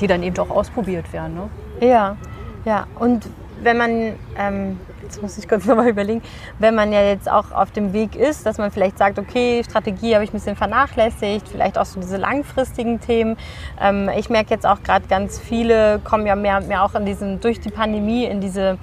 die 0.00 0.06
dann 0.06 0.22
eben 0.22 0.38
auch 0.38 0.50
ausprobiert 0.50 1.12
werden. 1.12 1.34
Ne? 1.34 1.86
Ja, 1.86 2.16
ja. 2.64 2.86
Und 2.98 3.28
wenn 3.62 3.76
man, 3.76 3.90
ähm, 4.36 4.80
jetzt 5.02 5.22
muss 5.22 5.38
ich 5.38 5.48
kurz 5.48 5.64
nochmal 5.66 5.88
überlegen, 5.88 6.22
wenn 6.58 6.74
man 6.74 6.92
ja 6.92 7.02
jetzt 7.02 7.30
auch 7.30 7.52
auf 7.52 7.70
dem 7.70 7.92
Weg 7.92 8.16
ist, 8.16 8.46
dass 8.46 8.58
man 8.58 8.70
vielleicht 8.70 8.98
sagt, 8.98 9.18
okay, 9.18 9.62
Strategie 9.64 10.14
habe 10.14 10.24
ich 10.24 10.30
ein 10.30 10.34
bisschen 10.34 10.56
vernachlässigt, 10.56 11.48
vielleicht 11.48 11.78
auch 11.78 11.86
so 11.86 12.00
diese 12.00 12.16
langfristigen 12.16 13.00
Themen. 13.00 13.36
Ähm, 13.80 14.08
ich 14.16 14.30
merke 14.30 14.50
jetzt 14.50 14.66
auch 14.66 14.82
gerade 14.82 15.06
ganz 15.08 15.38
viele 15.38 16.00
kommen 16.04 16.26
ja 16.26 16.36
mehr 16.36 16.58
und 16.58 16.68
mehr 16.68 16.84
auch 16.84 16.94
in 16.94 17.04
diesen, 17.04 17.40
durch 17.40 17.60
die 17.60 17.70
Pandemie 17.70 18.24
in 18.24 18.40
diese 18.40 18.78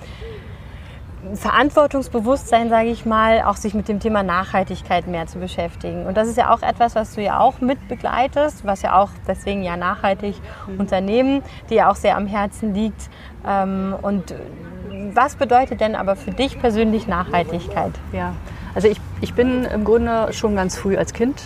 Verantwortungsbewusstsein, 1.34 2.69
sage 2.69 2.89
ich 2.89 3.05
mal, 3.05 3.41
auch 3.43 3.58
sich 3.58 3.73
mit 3.73 3.88
dem 3.88 3.99
Thema 3.99 4.23
Nachhaltigkeit 4.23 5.08
mehr 5.08 5.27
zu 5.27 5.39
beschäftigen. 5.39 6.05
Und 6.05 6.15
das 6.15 6.27
ist 6.27 6.38
ja 6.38 6.53
auch 6.53 6.62
etwas, 6.62 6.95
was 6.95 7.15
du 7.15 7.21
ja 7.21 7.39
auch 7.39 7.60
mit 7.60 7.88
begleitest, 7.88 8.65
was 8.65 8.82
ja 8.82 8.97
auch 8.97 9.10
deswegen 9.27 9.63
ja 9.63 9.75
nachhaltig 9.75 10.36
mhm. 10.67 10.79
Unternehmen, 10.79 11.43
die 11.69 11.75
ja 11.75 11.89
auch 11.89 11.95
sehr 11.95 12.15
am 12.15 12.25
Herzen 12.25 12.73
liegt. 12.73 13.10
Ähm, 13.45 13.95
und 14.01 14.34
was 15.13 15.36
bedeutet 15.36 15.82
denn 15.82 15.95
aber 15.95 16.15
für 16.15 16.32
dich 16.32 16.60
persönlich 16.60 17.08
Nachhaltigkeit? 17.08 17.91
Ja, 18.13 18.34
also 18.73 18.88
ich, 18.88 18.99
ich 19.21 19.34
bin 19.34 19.65
im 19.65 19.84
Grunde 19.84 20.32
schon 20.32 20.55
ganz 20.55 20.77
früh 20.77 20.95
als 20.97 21.13
Kind 21.13 21.41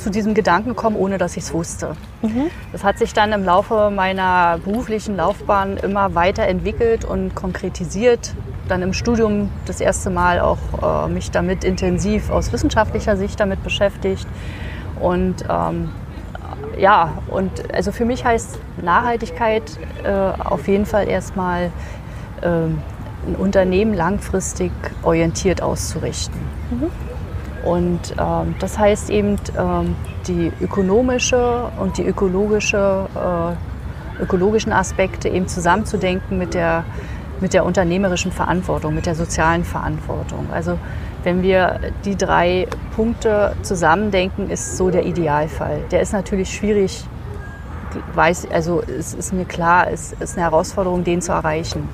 zu 0.00 0.10
diesem 0.10 0.34
Gedanken 0.34 0.70
gekommen, 0.70 0.96
ohne 0.96 1.18
dass 1.18 1.36
ich 1.36 1.44
es 1.44 1.52
wusste. 1.52 1.96
Mhm. 2.22 2.50
Das 2.72 2.84
hat 2.84 2.98
sich 2.98 3.12
dann 3.12 3.32
im 3.32 3.44
Laufe 3.44 3.90
meiner 3.90 4.58
beruflichen 4.64 5.16
Laufbahn 5.16 5.76
immer 5.76 6.14
weiterentwickelt 6.14 7.04
und 7.04 7.34
konkretisiert. 7.34 8.34
Dann 8.70 8.82
im 8.82 8.92
Studium 8.92 9.50
das 9.66 9.80
erste 9.80 10.10
Mal 10.10 10.38
auch 10.38 10.58
äh, 10.80 11.08
mich 11.08 11.30
damit 11.30 11.64
intensiv 11.64 12.30
aus 12.30 12.52
wissenschaftlicher 12.52 13.16
Sicht 13.16 13.40
damit 13.40 13.64
beschäftigt. 13.64 14.28
Und 15.00 15.44
ähm, 15.48 15.90
ja, 16.78 17.14
und 17.28 17.74
also 17.74 17.90
für 17.90 18.04
mich 18.04 18.24
heißt 18.24 18.58
Nachhaltigkeit 18.82 19.62
äh, 20.04 20.10
auf 20.10 20.68
jeden 20.68 20.86
Fall 20.86 21.08
erstmal 21.08 21.72
äh, 22.42 22.46
ein 22.46 23.36
Unternehmen 23.36 23.92
langfristig 23.92 24.70
orientiert 25.02 25.62
auszurichten. 25.62 26.40
Mhm. 26.70 26.90
Und 27.68 28.14
ähm, 28.18 28.54
das 28.58 28.78
heißt 28.78 29.10
eben, 29.10 29.36
ähm, 29.58 29.96
die 30.26 30.52
ökonomische 30.60 31.70
und 31.78 31.98
die 31.98 32.04
ökologische, 32.04 33.06
äh, 33.14 34.22
ökologischen 34.22 34.72
Aspekte 34.72 35.28
eben 35.28 35.48
zusammenzudenken 35.48 36.38
mit 36.38 36.54
der, 36.54 36.84
mit 37.40 37.54
der 37.54 37.64
unternehmerischen 37.64 38.32
Verantwortung, 38.32 38.94
mit 38.94 39.06
der 39.06 39.14
sozialen 39.14 39.64
Verantwortung. 39.64 40.48
Also 40.52 40.78
wenn 41.22 41.42
wir 41.42 41.80
die 42.04 42.16
drei 42.16 42.66
Punkte 42.96 43.54
zusammendenken, 43.62 44.50
ist 44.50 44.76
so 44.76 44.90
der 44.90 45.04
Idealfall. 45.04 45.80
Der 45.90 46.00
ist 46.00 46.12
natürlich 46.12 46.54
schwierig, 46.54 47.04
weiß, 48.14 48.48
also 48.50 48.82
es 48.82 49.14
ist 49.14 49.32
mir 49.32 49.44
klar, 49.44 49.90
es 49.90 50.12
ist 50.20 50.36
eine 50.36 50.46
Herausforderung, 50.46 51.04
den 51.04 51.20
zu 51.20 51.32
erreichen. 51.32 51.88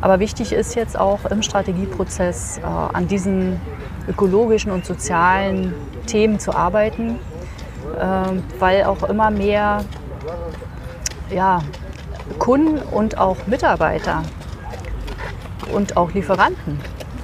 Aber 0.00 0.20
wichtig 0.20 0.52
ist 0.52 0.74
jetzt 0.74 0.98
auch 0.98 1.24
im 1.26 1.42
Strategieprozess 1.42 2.58
äh, 2.58 2.62
an 2.64 3.08
diesen 3.08 3.60
ökologischen 4.08 4.70
und 4.70 4.84
sozialen 4.84 5.74
Themen 6.06 6.38
zu 6.38 6.54
arbeiten, 6.54 7.18
äh, 7.98 8.60
weil 8.60 8.84
auch 8.84 9.02
immer 9.04 9.30
mehr 9.30 9.84
ja, 11.30 11.60
Kunden 12.38 12.78
und 12.78 13.18
auch 13.18 13.46
Mitarbeiter 13.46 14.22
und 15.72 15.96
auch 15.96 16.12
Lieferanten 16.12 16.80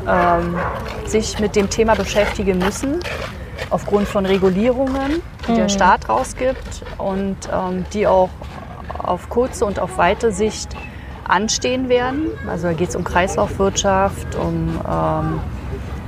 ähm, 0.08 0.56
sich 1.06 1.38
mit 1.38 1.56
dem 1.56 1.70
Thema 1.70 1.94
beschäftigen 1.94 2.58
müssen, 2.58 3.00
aufgrund 3.70 4.08
von 4.08 4.26
Regulierungen, 4.26 5.22
die 5.46 5.52
mhm. 5.52 5.56
der 5.56 5.68
Staat 5.68 6.08
rausgibt 6.08 6.82
und 6.98 7.36
ähm, 7.52 7.84
die 7.92 8.06
auch 8.06 8.30
auf 8.98 9.28
kurze 9.28 9.64
und 9.64 9.78
auf 9.78 9.98
weite 9.98 10.32
Sicht 10.32 10.76
anstehen 11.24 11.88
werden. 11.88 12.30
Also 12.48 12.68
da 12.68 12.72
geht 12.72 12.90
es 12.90 12.96
um 12.96 13.04
Kreislaufwirtschaft, 13.04 14.34
um 14.34 14.80
ähm, 14.88 15.40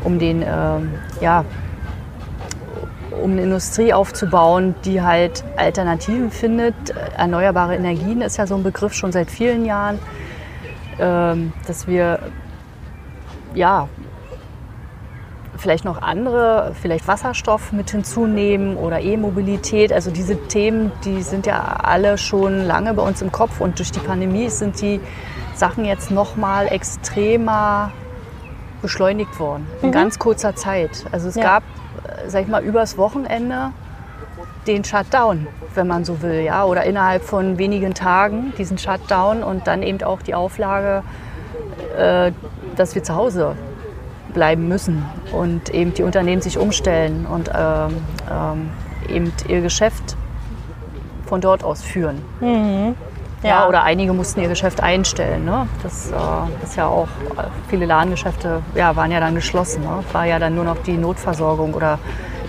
um 0.04 0.18
den, 0.18 0.42
ähm, 0.46 0.90
ja, 1.20 1.44
um 3.22 3.32
eine 3.32 3.42
Industrie 3.42 3.92
aufzubauen, 3.92 4.74
die 4.84 5.00
halt 5.00 5.44
Alternativen 5.56 6.30
findet. 6.30 6.74
Erneuerbare 7.16 7.74
Energien 7.74 8.20
ist 8.20 8.36
ja 8.36 8.46
so 8.46 8.54
ein 8.54 8.62
Begriff 8.62 8.92
schon 8.92 9.12
seit 9.12 9.30
vielen 9.30 9.64
Jahren, 9.64 9.98
dass 10.98 11.86
wir 11.86 12.18
ja 13.54 13.88
vielleicht 15.56 15.84
noch 15.84 16.02
andere, 16.02 16.72
vielleicht 16.80 17.08
Wasserstoff 17.08 17.72
mit 17.72 17.90
hinzunehmen 17.90 18.76
oder 18.76 19.00
E-Mobilität. 19.00 19.92
Also 19.92 20.10
diese 20.10 20.36
Themen, 20.48 20.92
die 21.04 21.22
sind 21.22 21.46
ja 21.46 21.62
alle 21.82 22.18
schon 22.18 22.64
lange 22.64 22.94
bei 22.94 23.02
uns 23.02 23.22
im 23.22 23.32
Kopf 23.32 23.60
und 23.60 23.78
durch 23.78 23.92
die 23.92 24.00
Pandemie 24.00 24.48
sind 24.50 24.80
die 24.80 25.00
Sachen 25.54 25.84
jetzt 25.84 26.10
noch 26.10 26.36
mal 26.36 26.66
extremer 26.66 27.92
beschleunigt 28.82 29.38
worden 29.38 29.66
in 29.80 29.88
mhm. 29.88 29.92
ganz 29.92 30.18
kurzer 30.18 30.54
Zeit. 30.54 31.06
Also 31.12 31.28
es 31.28 31.36
ja. 31.36 31.42
gab, 31.42 31.62
äh, 31.62 32.28
sag 32.28 32.42
ich 32.42 32.48
mal, 32.48 32.62
übers 32.62 32.98
Wochenende 32.98 33.70
den 34.66 34.84
Shutdown, 34.84 35.46
wenn 35.74 35.86
man 35.86 36.04
so 36.04 36.22
will, 36.22 36.40
ja, 36.40 36.64
oder 36.64 36.84
innerhalb 36.84 37.22
von 37.22 37.58
wenigen 37.58 37.94
Tagen 37.94 38.52
diesen 38.56 38.78
Shutdown 38.78 39.42
und 39.42 39.66
dann 39.66 39.82
eben 39.82 40.02
auch 40.02 40.22
die 40.22 40.34
Auflage, 40.34 41.02
äh, 41.98 42.32
dass 42.76 42.94
wir 42.94 43.02
zu 43.02 43.14
Hause 43.14 43.56
bleiben 44.32 44.68
müssen 44.68 45.04
und 45.32 45.70
eben 45.70 45.94
die 45.94 46.02
Unternehmen 46.02 46.42
sich 46.42 46.58
umstellen 46.58 47.26
und 47.26 47.50
ähm, 47.56 47.96
ähm, 48.30 48.70
eben 49.08 49.32
ihr 49.48 49.60
Geschäft 49.60 50.16
von 51.26 51.40
dort 51.40 51.62
aus 51.62 51.82
führen. 51.82 52.20
Mhm. 52.40 52.94
Ja. 53.42 53.68
oder 53.68 53.82
einige 53.82 54.14
mussten 54.14 54.40
ihr 54.40 54.48
Geschäft 54.48 54.82
einstellen. 54.82 55.44
Ne? 55.44 55.68
Das 55.82 56.10
äh, 56.10 56.64
ist 56.64 56.76
ja 56.76 56.86
auch, 56.86 57.08
viele 57.68 57.84
Ladengeschäfte 57.84 58.62
ja, 58.74 58.96
waren 58.96 59.12
ja 59.12 59.20
dann 59.20 59.34
geschlossen. 59.34 59.82
Ne? 59.82 60.02
War 60.12 60.24
ja 60.24 60.38
dann 60.38 60.54
nur 60.54 60.64
noch 60.64 60.78
die 60.82 60.96
Notversorgung 60.96 61.74
oder 61.74 61.98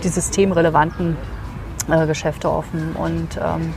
die 0.05 0.07
systemrelevanten 0.07 1.17
äh, 1.89 2.05
Geschäfte 2.07 2.51
offen. 2.51 2.95
Und 2.95 3.37
ähm, 3.37 3.73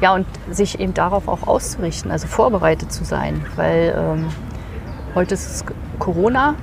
ja, 0.00 0.14
und 0.14 0.26
sich 0.50 0.80
eben 0.80 0.94
darauf 0.94 1.28
auch 1.28 1.46
auszurichten, 1.46 2.10
also 2.10 2.26
vorbereitet 2.26 2.92
zu 2.92 3.04
sein. 3.04 3.44
Weil 3.56 3.94
ähm, 3.96 4.28
heute 5.14 5.34
ist 5.34 5.50
es 5.50 5.64
Corona 5.98 6.54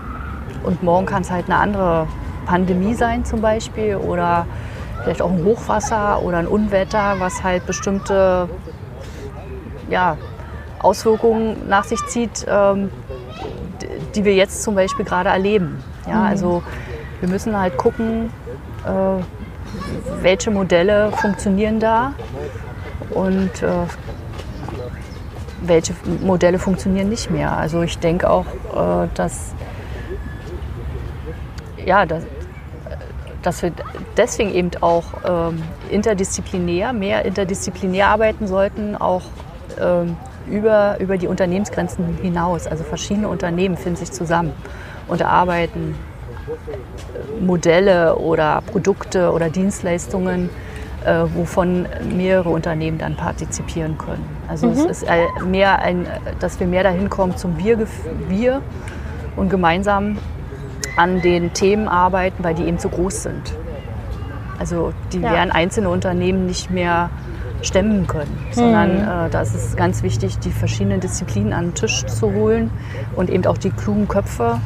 und 0.63 0.83
morgen 0.83 1.05
kann 1.05 1.21
es 1.21 1.31
halt 1.31 1.45
eine 1.45 1.57
andere 1.57 2.07
Pandemie 2.45 2.93
sein 2.93 3.23
zum 3.25 3.41
Beispiel 3.41 3.95
oder 3.95 4.45
vielleicht 5.01 5.21
auch 5.21 5.31
ein 5.31 5.43
Hochwasser 5.43 6.21
oder 6.21 6.37
ein 6.37 6.47
Unwetter, 6.47 7.15
was 7.19 7.43
halt 7.43 7.65
bestimmte 7.65 8.49
ja, 9.89 10.17
Auswirkungen 10.79 11.67
nach 11.67 11.83
sich 11.83 12.05
zieht, 12.07 12.45
ähm, 12.47 12.91
die 14.15 14.25
wir 14.25 14.33
jetzt 14.33 14.63
zum 14.63 14.75
Beispiel 14.75 15.05
gerade 15.05 15.29
erleben. 15.29 15.83
Ja, 16.07 16.17
mhm. 16.17 16.25
Also 16.25 16.63
wir 17.19 17.29
müssen 17.29 17.57
halt 17.57 17.77
gucken, 17.77 18.31
äh, 18.85 19.21
welche 20.21 20.51
Modelle 20.51 21.11
funktionieren 21.11 21.79
da 21.79 22.13
und 23.11 23.63
äh, 23.63 23.69
welche 25.61 25.93
Modelle 26.21 26.59
funktionieren 26.59 27.09
nicht 27.09 27.29
mehr. 27.29 27.55
Also 27.55 27.81
ich 27.81 27.97
denke 27.99 28.29
auch, 28.29 28.45
äh, 28.45 29.07
dass, 29.13 29.53
ja, 31.85 32.05
dass, 32.05 32.23
dass 33.41 33.61
wir 33.63 33.71
deswegen 34.17 34.53
eben 34.53 34.71
auch 34.81 35.05
ähm, 35.25 35.61
interdisziplinär, 35.89 36.93
mehr 36.93 37.25
interdisziplinär 37.25 38.07
arbeiten 38.07 38.47
sollten, 38.47 38.95
auch 38.95 39.23
ähm, 39.79 40.17
über, 40.49 40.99
über 40.99 41.17
die 41.17 41.27
Unternehmensgrenzen 41.27 42.17
hinaus. 42.21 42.67
Also 42.67 42.83
verschiedene 42.83 43.27
Unternehmen 43.27 43.77
finden 43.77 43.97
sich 43.97 44.11
zusammen 44.11 44.53
und 45.07 45.21
erarbeiten 45.21 45.95
äh, 45.95 46.10
Modelle 47.39 48.15
oder 48.15 48.61
Produkte 48.65 49.31
oder 49.31 49.49
Dienstleistungen, 49.49 50.49
äh, 51.05 51.23
wovon 51.33 51.87
mehrere 52.15 52.49
Unternehmen 52.49 52.97
dann 52.97 53.15
partizipieren 53.15 53.97
können. 53.97 54.25
Also 54.47 54.67
mhm. 54.67 54.73
es 54.73 54.85
ist 54.85 55.05
mehr 55.45 55.79
ein, 55.79 56.05
dass 56.39 56.59
wir 56.59 56.67
mehr 56.67 56.83
dahin 56.83 57.09
kommen 57.09 57.37
zum 57.37 57.57
Wir, 57.57 57.79
Wir 58.27 58.61
und 59.35 59.49
gemeinsam 59.49 60.17
an 60.97 61.21
den 61.21 61.53
Themen 61.53 61.87
arbeiten, 61.87 62.43
weil 62.43 62.53
die 62.53 62.63
eben 62.63 62.77
zu 62.77 62.89
groß 62.89 63.23
sind. 63.23 63.55
Also 64.59 64.93
die 65.11 65.19
ja. 65.19 65.31
werden 65.31 65.51
einzelne 65.51 65.89
Unternehmen 65.89 66.45
nicht 66.45 66.69
mehr 66.69 67.09
stemmen 67.63 68.07
können, 68.07 68.37
sondern 68.51 68.97
äh, 68.97 69.29
da 69.29 69.41
ist 69.41 69.55
es 69.55 69.75
ganz 69.75 70.03
wichtig, 70.03 70.39
die 70.39 70.51
verschiedenen 70.51 70.99
Disziplinen 70.99 71.53
an 71.53 71.69
den 71.69 71.73
Tisch 71.75 72.05
zu 72.05 72.33
holen 72.33 72.71
und 73.15 73.29
eben 73.29 73.45
auch 73.45 73.57
die 73.57 73.69
klugen 73.69 74.07
Köpfe 74.07 74.59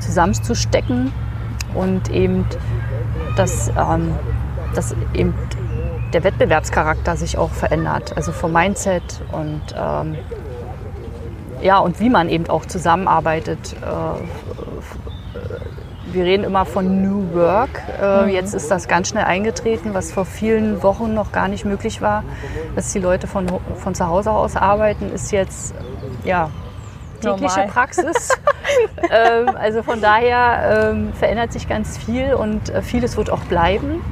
zusammenzustecken 0.00 1.12
und 1.74 2.10
eben, 2.10 2.44
dass, 3.36 3.68
ähm, 3.68 4.14
dass 4.74 4.94
eben 5.14 5.34
der 6.12 6.24
Wettbewerbscharakter 6.24 7.16
sich 7.16 7.36
auch 7.36 7.50
verändert, 7.50 8.16
also 8.16 8.32
vom 8.32 8.52
Mindset 8.52 9.22
und 9.32 9.62
ähm, 9.76 10.16
ja, 11.60 11.78
und 11.78 12.00
wie 12.00 12.08
man 12.08 12.28
eben 12.28 12.48
auch 12.48 12.66
zusammenarbeitet. 12.66 13.74
Äh, 13.82 14.20
wir 16.10 16.24
reden 16.24 16.44
immer 16.44 16.64
von 16.64 17.02
New 17.02 17.34
Work. 17.34 17.82
Äh, 18.00 18.22
mhm. 18.22 18.28
Jetzt 18.30 18.54
ist 18.54 18.70
das 18.70 18.88
ganz 18.88 19.08
schnell 19.08 19.24
eingetreten, 19.24 19.92
was 19.92 20.10
vor 20.10 20.24
vielen 20.24 20.82
Wochen 20.82 21.12
noch 21.12 21.32
gar 21.32 21.48
nicht 21.48 21.64
möglich 21.64 22.00
war. 22.00 22.24
Dass 22.74 22.92
die 22.92 22.98
Leute 22.98 23.26
von, 23.26 23.46
von 23.76 23.94
zu 23.94 24.06
Hause 24.06 24.30
aus 24.30 24.56
arbeiten, 24.56 25.12
ist 25.12 25.32
jetzt 25.32 25.74
ja, 26.24 26.50
tägliche. 27.20 27.66
Praxis. 27.68 28.30
ähm, 29.10 29.48
also 29.56 29.82
von 29.82 30.00
daher 30.00 30.90
ähm, 30.90 31.12
verändert 31.12 31.52
sich 31.52 31.68
ganz 31.68 31.98
viel 31.98 32.34
und 32.34 32.70
äh, 32.70 32.82
vieles 32.82 33.16
wird 33.16 33.30
auch 33.30 33.44
bleiben. 33.44 34.02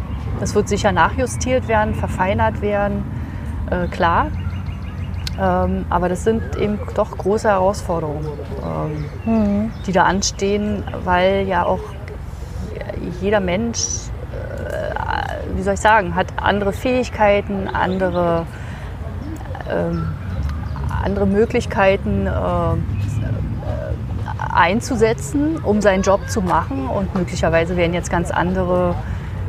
Es 0.40 0.54
wird 0.54 0.68
sicher 0.68 0.92
nachjustiert 0.92 1.66
werden, 1.68 1.94
verfeinert 1.94 2.60
werden, 2.60 3.04
äh, 3.70 3.86
klar. 3.88 4.28
Ähm, 5.40 5.84
aber 5.90 6.08
das 6.08 6.24
sind 6.24 6.56
eben 6.56 6.78
doch 6.94 7.16
große 7.16 7.48
Herausforderungen, 7.48 8.26
ähm, 8.64 9.64
mhm. 9.64 9.72
die 9.86 9.92
da 9.92 10.04
anstehen, 10.04 10.82
weil 11.04 11.46
ja 11.46 11.64
auch 11.64 11.80
jeder 13.20 13.40
Mensch, 13.40 13.78
äh, 14.32 15.54
wie 15.54 15.62
soll 15.62 15.74
ich 15.74 15.80
sagen, 15.80 16.14
hat 16.14 16.26
andere 16.40 16.72
Fähigkeiten, 16.72 17.68
andere, 17.68 18.46
ähm, 19.70 20.08
andere 21.02 21.26
Möglichkeiten 21.26 22.26
äh, 22.26 22.95
einzusetzen, 24.56 25.58
um 25.62 25.80
seinen 25.80 26.02
Job 26.02 26.28
zu 26.28 26.40
machen. 26.40 26.88
Und 26.88 27.14
möglicherweise 27.14 27.76
werden 27.76 27.94
jetzt 27.94 28.10
ganz 28.10 28.30
andere 28.30 28.94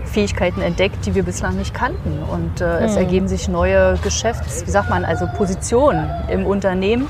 Fähigkeiten 0.06 0.62
entdeckt, 0.62 1.06
die 1.06 1.16
wir 1.16 1.24
bislang 1.24 1.58
nicht 1.58 1.74
kannten. 1.74 2.20
Und 2.24 2.62
äh, 2.62 2.86
es 2.86 2.94
hm. 2.94 3.04
ergeben 3.04 3.28
sich 3.28 3.48
neue 3.48 3.98
Geschäfts-, 4.04 4.66
wie 4.66 4.72
sagt 4.72 4.90
man, 4.90 5.06
also 5.06 5.28
Positionen 5.38 6.10
im 6.30 6.46
Unternehmen, 6.46 7.08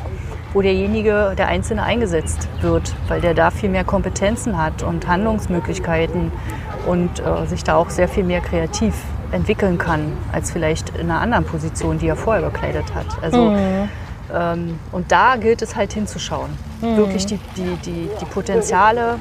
wo 0.54 0.62
derjenige, 0.62 1.34
der 1.38 1.48
Einzelne 1.48 1.84
eingesetzt 1.84 2.48
wird, 2.62 2.94
weil 3.08 3.22
der 3.22 3.34
da 3.34 3.52
viel 3.52 3.70
mehr 3.70 3.84
Kompetenzen 3.84 4.58
hat 4.58 4.84
und 4.84 5.08
Handlungsmöglichkeiten 5.08 6.32
und 6.88 7.20
äh, 7.20 7.46
sich 7.48 7.64
da 7.64 7.76
auch 7.76 7.90
sehr 7.90 8.08
viel 8.08 8.24
mehr 8.24 8.42
kreativ 8.42 8.94
entwickeln 9.32 9.78
kann, 9.78 10.14
als 10.32 10.52
vielleicht 10.52 10.90
in 10.98 11.12
einer 11.12 11.20
anderen 11.20 11.44
Position, 11.44 12.00
die 12.00 12.08
er 12.08 12.16
vorher 12.16 12.44
bekleidet 12.44 12.96
hat. 12.96 13.06
Also, 13.22 13.52
mhm. 13.52 13.90
Ähm, 14.34 14.80
und 14.92 15.12
da 15.12 15.36
gilt 15.36 15.62
es 15.62 15.76
halt 15.76 15.94
hinzuschauen. 15.94 16.50
Mhm. 16.82 16.98
Wirklich 16.98 17.26
die, 17.26 17.40
die, 17.56 17.76
die, 17.86 18.10
die 18.20 18.26
Potenziale 18.26 19.20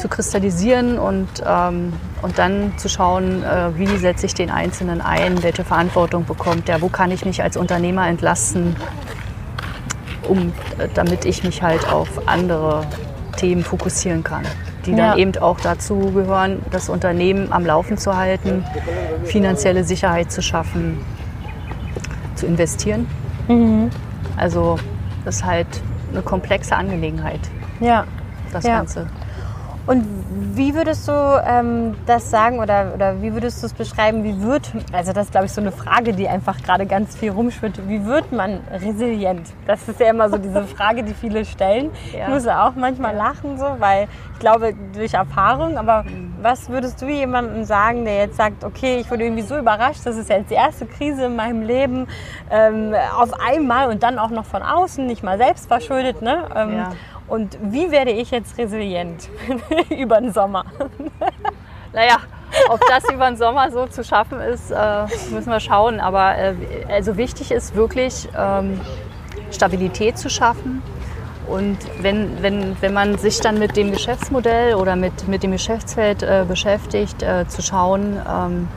zu 0.00 0.08
kristallisieren 0.08 0.98
und, 0.98 1.28
ähm, 1.46 1.92
und 2.22 2.38
dann 2.38 2.72
zu 2.78 2.88
schauen, 2.88 3.44
äh, 3.44 3.76
wie 3.76 3.98
setze 3.98 4.26
ich 4.26 4.34
den 4.34 4.50
Einzelnen 4.50 5.00
ein, 5.00 5.42
welche 5.42 5.64
Verantwortung 5.64 6.24
bekommt 6.24 6.68
der, 6.68 6.80
wo 6.80 6.88
kann 6.88 7.10
ich 7.10 7.24
mich 7.24 7.42
als 7.42 7.56
Unternehmer 7.56 8.08
entlasten, 8.08 8.76
um, 10.26 10.52
äh, 10.78 10.88
damit 10.94 11.24
ich 11.24 11.44
mich 11.44 11.62
halt 11.62 11.86
auf 11.92 12.08
andere 12.26 12.86
Themen 13.36 13.62
fokussieren 13.62 14.24
kann, 14.24 14.44
die 14.86 14.92
dann 14.92 14.98
ja. 14.98 15.16
eben 15.16 15.36
auch 15.38 15.60
dazu 15.60 16.12
gehören, 16.12 16.62
das 16.70 16.88
Unternehmen 16.88 17.52
am 17.52 17.64
Laufen 17.66 17.98
zu 17.98 18.16
halten, 18.16 18.64
finanzielle 19.24 19.84
Sicherheit 19.84 20.32
zu 20.32 20.42
schaffen, 20.42 20.98
zu 22.34 22.46
investieren. 22.46 23.06
Mhm. 23.50 23.90
Also 24.36 24.78
das 25.24 25.36
ist 25.36 25.44
halt 25.44 25.66
eine 26.12 26.22
komplexe 26.22 26.74
Angelegenheit. 26.76 27.40
Ja. 27.80 28.04
Das 28.52 28.64
ja. 28.64 28.78
Ganze. 28.78 29.06
Und 29.86 30.04
wie 30.54 30.74
würdest 30.74 31.08
du 31.08 31.12
ähm, 31.12 31.96
das 32.06 32.30
sagen 32.30 32.58
oder, 32.60 32.92
oder 32.94 33.22
wie 33.22 33.32
würdest 33.32 33.62
du 33.62 33.66
es 33.66 33.72
beschreiben? 33.72 34.22
Wie 34.22 34.40
wird, 34.40 34.70
also 34.92 35.12
das 35.12 35.26
ist 35.26 35.32
glaube 35.32 35.46
ich 35.46 35.52
so 35.52 35.60
eine 35.60 35.72
Frage, 35.72 36.12
die 36.12 36.28
einfach 36.28 36.62
gerade 36.62 36.86
ganz 36.86 37.16
viel 37.16 37.30
rumschwirrt. 37.30 37.88
Wie 37.88 38.04
wird 38.04 38.30
man 38.30 38.60
resilient? 38.70 39.48
Das 39.66 39.88
ist 39.88 39.98
ja 39.98 40.10
immer 40.10 40.28
so 40.28 40.38
diese 40.38 40.62
Frage, 40.76 41.02
die 41.02 41.14
viele 41.14 41.44
stellen. 41.44 41.90
Ja. 42.12 42.26
Ich 42.26 42.28
muss 42.28 42.46
auch 42.46 42.74
manchmal 42.76 43.14
ja. 43.14 43.18
lachen 43.18 43.58
so, 43.58 43.66
weil 43.78 44.06
ich 44.34 44.38
glaube 44.38 44.74
durch 44.94 45.14
Erfahrung, 45.14 45.76
aber 45.76 46.04
mhm. 46.04 46.29
Was 46.42 46.68
würdest 46.68 47.00
du 47.02 47.08
jemandem 47.08 47.64
sagen, 47.64 48.04
der 48.04 48.18
jetzt 48.18 48.36
sagt, 48.36 48.64
okay, 48.64 48.98
ich 49.00 49.10
wurde 49.10 49.24
irgendwie 49.24 49.42
so 49.42 49.58
überrascht, 49.58 50.00
das 50.04 50.16
ist 50.16 50.30
jetzt 50.30 50.50
die 50.50 50.54
erste 50.54 50.86
Krise 50.86 51.26
in 51.26 51.36
meinem 51.36 51.62
Leben 51.62 52.06
ähm, 52.50 52.94
auf 53.18 53.32
einmal 53.40 53.88
und 53.88 54.02
dann 54.02 54.18
auch 54.18 54.30
noch 54.30 54.44
von 54.44 54.62
außen, 54.62 55.06
nicht 55.06 55.22
mal 55.22 55.38
selbst 55.38 55.68
verschuldet, 55.68 56.22
ne? 56.22 56.44
Ähm, 56.54 56.76
ja. 56.76 56.92
Und 57.28 57.58
wie 57.62 57.92
werde 57.92 58.10
ich 58.10 58.32
jetzt 58.32 58.58
resilient 58.58 59.28
über 59.90 60.20
den 60.20 60.32
Sommer? 60.32 60.64
naja, 61.92 62.16
ob 62.68 62.80
das 62.88 63.08
über 63.08 63.26
den 63.26 63.36
Sommer 63.36 63.70
so 63.70 63.86
zu 63.86 64.02
schaffen 64.02 64.40
ist, 64.40 64.70
äh, 64.70 65.04
müssen 65.30 65.50
wir 65.50 65.60
schauen. 65.60 66.00
Aber 66.00 66.36
äh, 66.36 66.54
also 66.88 67.16
wichtig 67.16 67.52
ist 67.52 67.76
wirklich 67.76 68.28
ähm, 68.36 68.80
Stabilität 69.52 70.18
zu 70.18 70.28
schaffen. 70.28 70.82
Und 71.50 71.78
wenn, 72.00 72.42
wenn, 72.42 72.76
wenn 72.80 72.92
man 72.94 73.18
sich 73.18 73.40
dann 73.40 73.58
mit 73.58 73.76
dem 73.76 73.90
Geschäftsmodell 73.90 74.74
oder 74.74 74.94
mit, 74.94 75.26
mit 75.26 75.42
dem 75.42 75.50
Geschäftsfeld 75.50 76.22
äh, 76.22 76.44
beschäftigt, 76.46 77.24
äh, 77.24 77.48
zu 77.48 77.60
schauen, 77.60 78.16
ähm, 78.28 78.68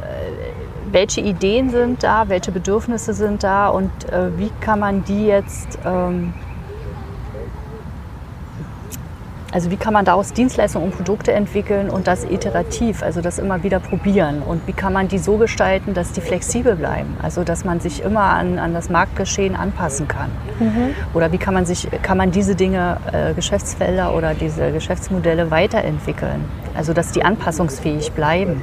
äh, 0.00 0.92
welche 0.92 1.20
Ideen 1.20 1.70
sind 1.70 2.04
da, 2.04 2.28
welche 2.28 2.52
Bedürfnisse 2.52 3.12
sind 3.12 3.42
da 3.42 3.68
und 3.68 3.90
äh, 4.08 4.38
wie 4.38 4.52
kann 4.60 4.78
man 4.78 5.02
die 5.02 5.26
jetzt 5.26 5.80
ähm, 5.84 6.32
also 9.52 9.70
wie 9.70 9.76
kann 9.76 9.92
man 9.92 10.04
daraus 10.04 10.32
Dienstleistungen 10.32 10.86
und 10.86 10.96
Produkte 10.96 11.32
entwickeln 11.32 11.90
und 11.90 12.06
das 12.06 12.24
iterativ, 12.24 13.02
also 13.02 13.20
das 13.20 13.38
immer 13.38 13.62
wieder 13.62 13.80
probieren? 13.80 14.42
Und 14.42 14.66
wie 14.66 14.72
kann 14.72 14.92
man 14.92 15.08
die 15.08 15.18
so 15.18 15.38
gestalten, 15.38 15.92
dass 15.92 16.12
die 16.12 16.20
flexibel 16.20 16.76
bleiben? 16.76 17.16
Also 17.20 17.42
dass 17.42 17.64
man 17.64 17.80
sich 17.80 18.02
immer 18.02 18.20
an, 18.22 18.58
an 18.58 18.74
das 18.74 18.90
Marktgeschehen 18.90 19.56
anpassen 19.56 20.06
kann. 20.06 20.30
Mhm. 20.60 20.94
Oder 21.14 21.32
wie 21.32 21.38
kann 21.38 21.54
man 21.54 21.66
sich, 21.66 21.88
kann 22.02 22.16
man 22.16 22.30
diese 22.30 22.54
Dinge, 22.54 22.98
äh, 23.12 23.34
Geschäftsfelder 23.34 24.14
oder 24.14 24.34
diese 24.34 24.70
Geschäftsmodelle 24.70 25.50
weiterentwickeln? 25.50 26.44
Also 26.76 26.92
dass 26.92 27.10
die 27.10 27.24
anpassungsfähig 27.24 28.12
bleiben. 28.12 28.62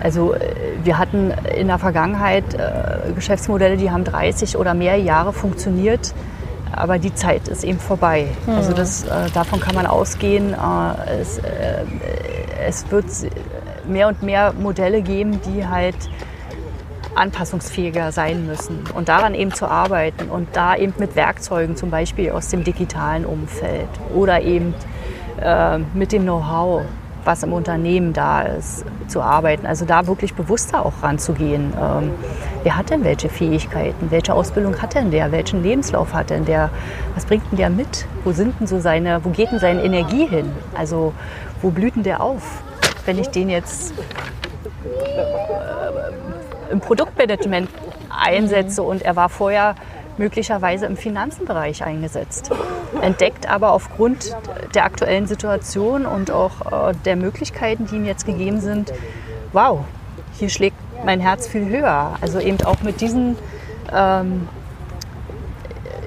Also 0.00 0.34
äh, 0.34 0.54
wir 0.84 0.98
hatten 0.98 1.32
in 1.56 1.66
der 1.66 1.78
Vergangenheit 1.78 2.54
äh, 2.54 3.12
Geschäftsmodelle, 3.14 3.76
die 3.76 3.90
haben 3.90 4.04
30 4.04 4.56
oder 4.58 4.74
mehr 4.74 4.96
Jahre 4.96 5.32
funktioniert 5.32 6.14
aber 6.76 6.98
die 6.98 7.14
Zeit 7.14 7.48
ist 7.48 7.64
eben 7.64 7.78
vorbei. 7.78 8.26
Mhm. 8.46 8.54
Also 8.54 8.72
das, 8.72 9.04
äh, 9.04 9.30
davon 9.32 9.60
kann 9.60 9.74
man 9.74 9.86
ausgehen. 9.86 10.52
Äh, 10.54 11.20
es, 11.20 11.38
äh, 11.38 11.84
es 12.66 12.90
wird 12.90 13.06
mehr 13.86 14.08
und 14.08 14.22
mehr 14.22 14.52
Modelle 14.52 15.02
geben, 15.02 15.40
die 15.42 15.66
halt 15.66 15.96
anpassungsfähiger 17.14 18.12
sein 18.12 18.46
müssen 18.46 18.84
und 18.94 19.08
daran 19.08 19.34
eben 19.34 19.52
zu 19.52 19.66
arbeiten 19.66 20.28
und 20.30 20.48
da 20.54 20.74
eben 20.74 20.94
mit 20.98 21.14
Werkzeugen, 21.14 21.76
zum 21.76 21.90
Beispiel 21.90 22.32
aus 22.32 22.48
dem 22.48 22.64
digitalen 22.64 23.24
Umfeld 23.24 23.88
oder 24.14 24.42
eben 24.42 24.74
äh, 25.40 25.78
mit 25.94 26.12
dem 26.12 26.22
Know-how 26.22 26.82
was 27.24 27.42
im 27.42 27.52
Unternehmen 27.52 28.12
da 28.12 28.42
ist, 28.42 28.84
zu 29.08 29.20
arbeiten. 29.20 29.66
Also 29.66 29.84
da 29.84 30.06
wirklich 30.06 30.34
bewusster 30.34 30.84
auch 30.84 31.02
ranzugehen. 31.02 31.72
Ähm, 31.80 32.10
wer 32.62 32.76
hat 32.76 32.90
denn 32.90 33.04
welche 33.04 33.28
Fähigkeiten? 33.28 34.10
Welche 34.10 34.34
Ausbildung 34.34 34.80
hat 34.80 34.94
denn 34.94 35.10
der? 35.10 35.32
Welchen 35.32 35.62
Lebenslauf 35.62 36.14
hat 36.14 36.30
denn 36.30 36.44
der? 36.44 36.70
Was 37.14 37.26
bringt 37.26 37.50
denn 37.50 37.58
der 37.58 37.70
mit? 37.70 38.06
Wo 38.24 38.32
sind 38.32 38.58
denn 38.60 38.66
so 38.66 38.78
seine, 38.80 39.24
wo 39.24 39.30
geht 39.30 39.50
denn 39.50 39.58
seine 39.58 39.82
Energie 39.82 40.26
hin? 40.26 40.50
Also 40.74 41.12
wo 41.62 41.70
blüht 41.70 41.96
denn 41.96 42.02
der 42.02 42.22
auf? 42.22 42.62
Wenn 43.06 43.18
ich 43.18 43.28
den 43.28 43.48
jetzt 43.50 43.92
äh, 44.84 46.72
im 46.72 46.80
Produktmanagement 46.80 47.68
einsetze 48.10 48.82
und 48.82 49.02
er 49.02 49.16
war 49.16 49.28
vorher 49.28 49.74
möglicherweise 50.18 50.86
im 50.86 50.96
Finanzenbereich 50.96 51.84
eingesetzt. 51.84 52.50
Entdeckt 53.00 53.48
aber 53.48 53.72
aufgrund 53.72 54.36
der 54.74 54.84
aktuellen 54.84 55.26
Situation 55.26 56.06
und 56.06 56.30
auch 56.30 56.90
äh, 56.90 56.94
der 57.04 57.16
Möglichkeiten, 57.16 57.86
die 57.86 57.96
ihm 57.96 58.04
jetzt 58.04 58.26
gegeben 58.26 58.60
sind, 58.60 58.92
wow, 59.52 59.80
hier 60.32 60.48
schlägt 60.48 60.76
mein 61.04 61.20
Herz 61.20 61.46
viel 61.46 61.68
höher. 61.68 62.16
Also 62.20 62.38
eben 62.38 62.60
auch 62.64 62.82
mit 62.82 63.00
diesen, 63.00 63.36
ähm, 63.92 64.48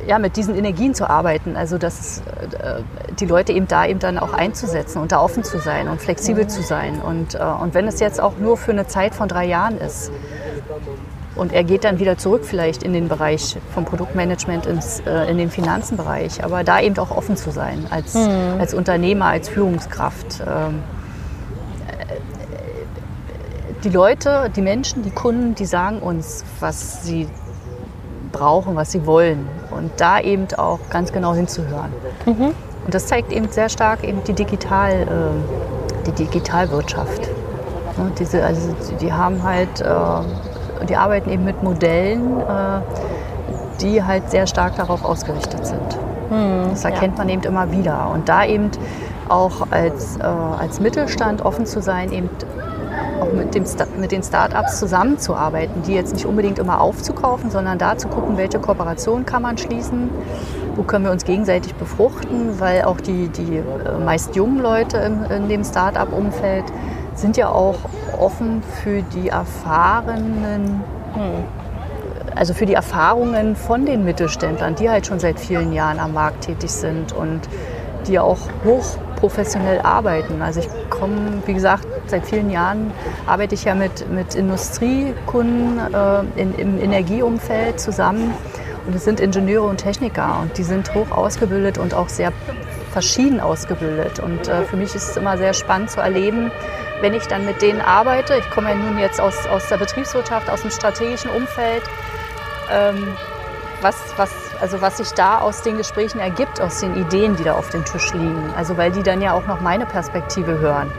ja, 0.06 0.20
mit 0.20 0.38
diesen 0.38 0.56
Energien 0.56 0.94
zu 0.94 1.10
arbeiten. 1.10 1.56
Also 1.56 1.78
dass 1.78 2.20
äh, 2.20 2.82
die 3.20 3.26
Leute 3.26 3.54
eben 3.54 3.68
da 3.68 3.86
eben 3.86 4.00
dann 4.00 4.18
auch 4.18 4.34
einzusetzen 4.34 5.02
und 5.02 5.12
da 5.12 5.20
offen 5.22 5.44
zu 5.44 5.60
sein 5.60 5.88
und 5.88 6.02
flexibel 6.02 6.48
zu 6.48 6.62
sein. 6.62 7.02
Und, 7.02 7.36
äh, 7.36 7.40
und 7.40 7.74
wenn 7.74 7.88
es 7.88 8.00
jetzt 8.00 8.22
auch 8.22 8.38
nur 8.38 8.58
für 8.58 8.72
eine 8.72 8.88
Zeit 8.88 9.16
von 9.16 9.28
drei 9.28 9.46
Jahren 9.46 9.78
ist, 9.78 10.12
und 11.38 11.54
er 11.54 11.64
geht 11.64 11.84
dann 11.84 12.00
wieder 12.00 12.18
zurück 12.18 12.44
vielleicht 12.44 12.84
in 12.84 12.94
den 12.94 13.08
Bereich 13.08 13.58
vom 13.74 13.86
Produktmanagement 13.86 14.66
ins, 14.66 15.02
äh, 15.02 15.30
in 15.30 15.38
den 15.38 15.50
Finanzenbereich. 15.50 16.44
Aber 16.44 16.64
da 16.64 16.80
eben 16.82 16.98
auch 16.98 17.12
offen 17.12 17.38
zu 17.38 17.52
sein 17.52 17.86
als, 17.90 18.16
mhm. 18.16 18.60
als 18.60 18.74
Unternehmer, 18.74 19.26
als 19.26 19.50
Führungskraft. 19.50 20.42
Ähm, 20.42 20.84
die 23.84 23.90
Leute, 23.90 24.52
die 24.56 24.62
Menschen, 24.62 25.04
die 25.04 25.12
Kunden, 25.12 25.56
die 25.56 25.66
sagen 25.66 26.00
uns, 26.00 26.44
was 26.60 27.06
sie 27.06 27.28
brauchen, 28.32 28.76
was 28.76 28.92
sie 28.92 29.06
wollen. 29.06 29.48
Und 29.72 29.92
da 29.98 30.20
eben 30.20 30.48
auch 30.58 30.80
ganz 30.90 31.12
genau 31.12 31.34
hinzuhören. 31.34 31.92
Mhm. 32.26 32.54
Und 32.86 32.94
das 32.94 33.08
zeigt 33.08 33.32
eben 33.32 33.50
sehr 33.50 33.70
stark 33.70 34.04
eben 34.04 34.24
die, 34.24 34.34
Digital, 34.34 34.92
äh, 34.94 36.06
die 36.08 36.12
Digitalwirtschaft. 36.12 37.22
Ne, 37.98 38.12
diese, 38.18 38.44
also 38.44 38.70
die 39.00 39.12
haben 39.12 39.44
halt, 39.44 39.82
äh, 39.82 39.86
die 40.88 40.96
arbeiten 40.96 41.30
eben 41.30 41.46
mit 41.46 41.64
Modellen, 41.64 42.40
äh, 42.40 42.82
die 43.82 44.04
halt 44.04 44.30
sehr 44.30 44.48
stark 44.48 44.76
darauf 44.76 45.04
ausgerichtet 45.04 45.66
sind. 45.66 45.98
Mhm, 46.30 46.70
das 46.72 46.84
erkennt 46.84 47.18
ja. 47.18 47.24
man 47.24 47.30
eben 47.30 47.44
immer 47.44 47.72
wieder. 47.72 48.10
Und 48.14 48.30
da 48.30 48.46
eben 48.46 48.72
auch 49.30 49.68
als, 49.72 50.18
äh, 50.18 50.24
als 50.24 50.80
Mittelstand 50.80 51.44
offen 51.44 51.66
zu 51.66 51.82
sein, 51.82 52.12
eben 52.12 52.30
auch 53.20 53.32
mit, 53.34 53.56
dem, 53.56 53.66
mit 54.00 54.12
den 54.12 54.24
Start-ups 54.24 54.80
zusammenzuarbeiten, 54.80 55.84
die 55.84 55.94
jetzt 55.94 56.14
nicht 56.14 56.26
unbedingt 56.26 56.60
immer 56.60 56.82
aufzukaufen, 56.82 57.50
sondern 57.52 57.78
da 57.78 57.98
zu 57.98 58.08
gucken, 58.08 58.38
welche 58.38 58.60
Kooperation 58.60 59.26
kann 59.26 59.42
man 59.42 59.58
schließen, 59.58 60.10
wo 60.76 60.84
können 60.84 61.06
wir 61.06 61.12
uns 61.12 61.26
gegenseitig 61.26 61.76
befruchten, 61.76 62.60
weil 62.60 62.84
auch 62.84 63.02
die, 63.02 63.30
die 63.30 63.58
äh, 63.58 63.64
meist 64.04 64.36
jungen 64.36 64.60
Leute 64.60 64.98
in, 64.98 65.24
in 65.26 65.50
dem 65.50 65.64
Start-up-Umfeld 65.64 66.66
sind 67.16 67.36
ja 67.38 67.50
auch 67.50 67.76
offen 68.18 68.62
für 68.84 69.02
die 69.02 69.30
erfahrenen, 69.30 70.84
also 72.36 72.54
für 72.54 72.66
die 72.66 72.74
Erfahrungen 72.74 73.56
von 73.56 73.86
den 73.86 74.06
Mittelständlern, 74.06 74.76
die 74.76 74.90
halt 74.90 75.06
schon 75.08 75.20
seit 75.20 75.40
vielen 75.40 75.74
Jahren 75.74 76.00
am 76.00 76.14
Markt 76.14 76.46
tätig 76.46 76.72
sind 76.72 77.14
und 77.14 77.42
die 78.08 78.20
auch 78.20 78.38
hoch 78.64 78.98
professionell 79.18 79.82
arbeiten. 79.82 80.42
Also 80.42 80.62
ich 80.62 80.70
komme, 80.90 81.42
wie 81.46 81.54
gesagt, 81.54 81.88
seit 82.06 82.26
vielen 82.26 82.50
Jahren 82.50 82.92
arbeite 83.26 83.56
ich 83.56 83.66
ja 83.66 83.76
mit, 83.76 84.10
mit 84.12 84.36
Industriekunden 84.36 85.80
äh, 85.94 86.42
in, 86.42 86.56
im 86.56 86.80
Energieumfeld 86.80 87.80
zusammen. 87.80 88.34
Und 88.86 88.96
es 88.96 89.04
sind 89.04 89.20
Ingenieure 89.20 89.68
und 89.68 89.78
Techniker 89.78 90.40
und 90.42 90.58
die 90.58 90.64
sind 90.64 90.94
hoch 90.96 91.12
ausgebildet 91.12 91.78
und 91.78 91.94
auch 91.94 92.08
sehr 92.08 92.32
verschieden 92.92 93.40
ausgebildet. 93.40 94.20
Und 94.20 94.48
äh, 94.48 94.64
für 94.64 94.78
mich 94.78 94.96
ist 94.96 95.10
es 95.10 95.18
immer 95.18 95.38
sehr 95.38 95.54
spannend 95.54 95.92
zu 95.92 96.02
erleben, 96.02 96.52
wenn 97.02 97.14
ich 97.14 97.28
dann 97.28 97.46
mit 97.46 97.62
denen 97.62 97.82
arbeite. 97.82 98.36
Ich 98.38 98.50
komme 98.50 98.70
ja 98.70 98.76
nun 98.76 98.98
jetzt 98.98 99.22
aus, 99.22 99.46
aus 99.48 99.68
der 99.68 99.78
Betriebswirtschaft, 99.78 100.50
aus 100.50 100.62
dem 100.62 100.72
strategischen 100.72 101.30
Umfeld. 101.30 101.84
Ähm, 102.72 103.16
was, 103.82 103.96
was 104.18 104.32
also 104.60 104.82
was 104.82 104.98
sich 104.98 105.12
da 105.12 105.40
aus 105.40 105.62
den 105.62 105.78
Gesprächen 105.78 106.20
ergibt, 106.20 106.60
aus 106.62 106.80
den 106.80 106.96
Ideen, 106.96 107.36
die 107.36 107.44
da 107.44 107.54
auf 107.54 107.70
dem 107.70 107.86
Tisch 107.86 108.14
liegen. 108.14 108.52
Also 108.56 108.78
weil 108.78 108.92
die 108.92 109.04
dann 109.04 109.22
ja 109.22 109.34
auch 109.34 109.46
noch 109.46 109.62
meine 109.62 109.86
Perspektive 109.86 110.60
hören. 110.60 110.92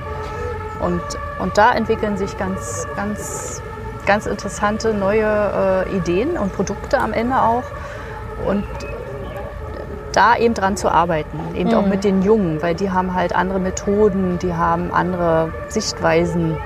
Und, 0.81 1.03
und 1.39 1.59
da 1.59 1.73
entwickeln 1.73 2.17
sich 2.17 2.37
ganz, 2.39 2.87
ganz, 2.95 3.63
ganz 4.07 4.27
interessante 4.27 4.95
neue 4.95 5.87
äh, 5.87 5.97
Ideen 5.97 6.39
und 6.39 6.53
Produkte 6.53 6.99
am 6.99 7.13
Ende 7.13 7.43
auch. 7.43 7.65
Und 8.47 8.65
da 10.13 10.37
eben 10.37 10.55
dran 10.55 10.77
zu 10.77 10.91
arbeiten, 10.91 11.39
eben 11.55 11.71
mhm. 11.71 11.77
auch 11.77 11.87
mit 11.87 12.05
den 12.05 12.23
Jungen, 12.23 12.63
weil 12.63 12.75
die 12.75 12.91
haben 12.91 13.15
halt 13.15 13.35
andere 13.35 13.61
Methoden, 13.61 14.39
die 14.39 14.55
haben 14.55 14.93
andere 14.93 15.53
Sichtweisen, 15.69 16.57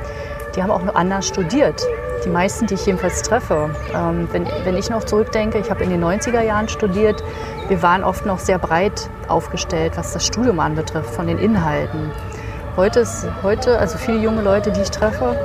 die 0.54 0.62
haben 0.62 0.70
auch 0.70 0.82
noch 0.82 0.94
anders 0.94 1.26
studiert 1.26 1.82
die 2.24 2.28
meisten, 2.28 2.66
die 2.66 2.74
ich 2.74 2.86
jedenfalls 2.86 3.22
treffe. 3.22 3.70
Ähm, 3.94 4.28
wenn, 4.32 4.46
wenn 4.64 4.76
ich 4.76 4.90
noch 4.90 5.04
zurückdenke, 5.04 5.58
ich 5.58 5.70
habe 5.70 5.82
in 5.84 5.90
den 5.90 6.02
90er 6.02 6.42
Jahren 6.42 6.68
studiert, 6.68 7.22
wir 7.68 7.82
waren 7.82 8.04
oft 8.04 8.26
noch 8.26 8.38
sehr 8.38 8.58
breit 8.58 9.08
aufgestellt, 9.28 9.92
was 9.96 10.12
das 10.12 10.26
Studium 10.26 10.60
anbetrifft, 10.60 11.10
von 11.10 11.26
den 11.26 11.38
Inhalten. 11.38 12.10
Heute, 12.76 13.00
ist, 13.00 13.26
heute 13.42 13.78
also 13.78 13.98
viele 13.98 14.18
junge 14.18 14.42
Leute, 14.42 14.72
die 14.72 14.80
ich 14.80 14.90
treffe, 14.90 15.36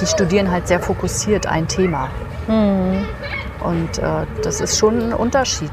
die 0.00 0.06
studieren 0.06 0.50
halt 0.50 0.68
sehr 0.68 0.80
fokussiert 0.80 1.46
ein 1.46 1.68
Thema. 1.68 2.08
Mhm. 2.46 3.04
Und 3.60 3.98
äh, 3.98 4.26
das 4.42 4.60
ist 4.60 4.78
schon 4.78 4.98
ein 4.98 5.12
Unterschied. 5.12 5.70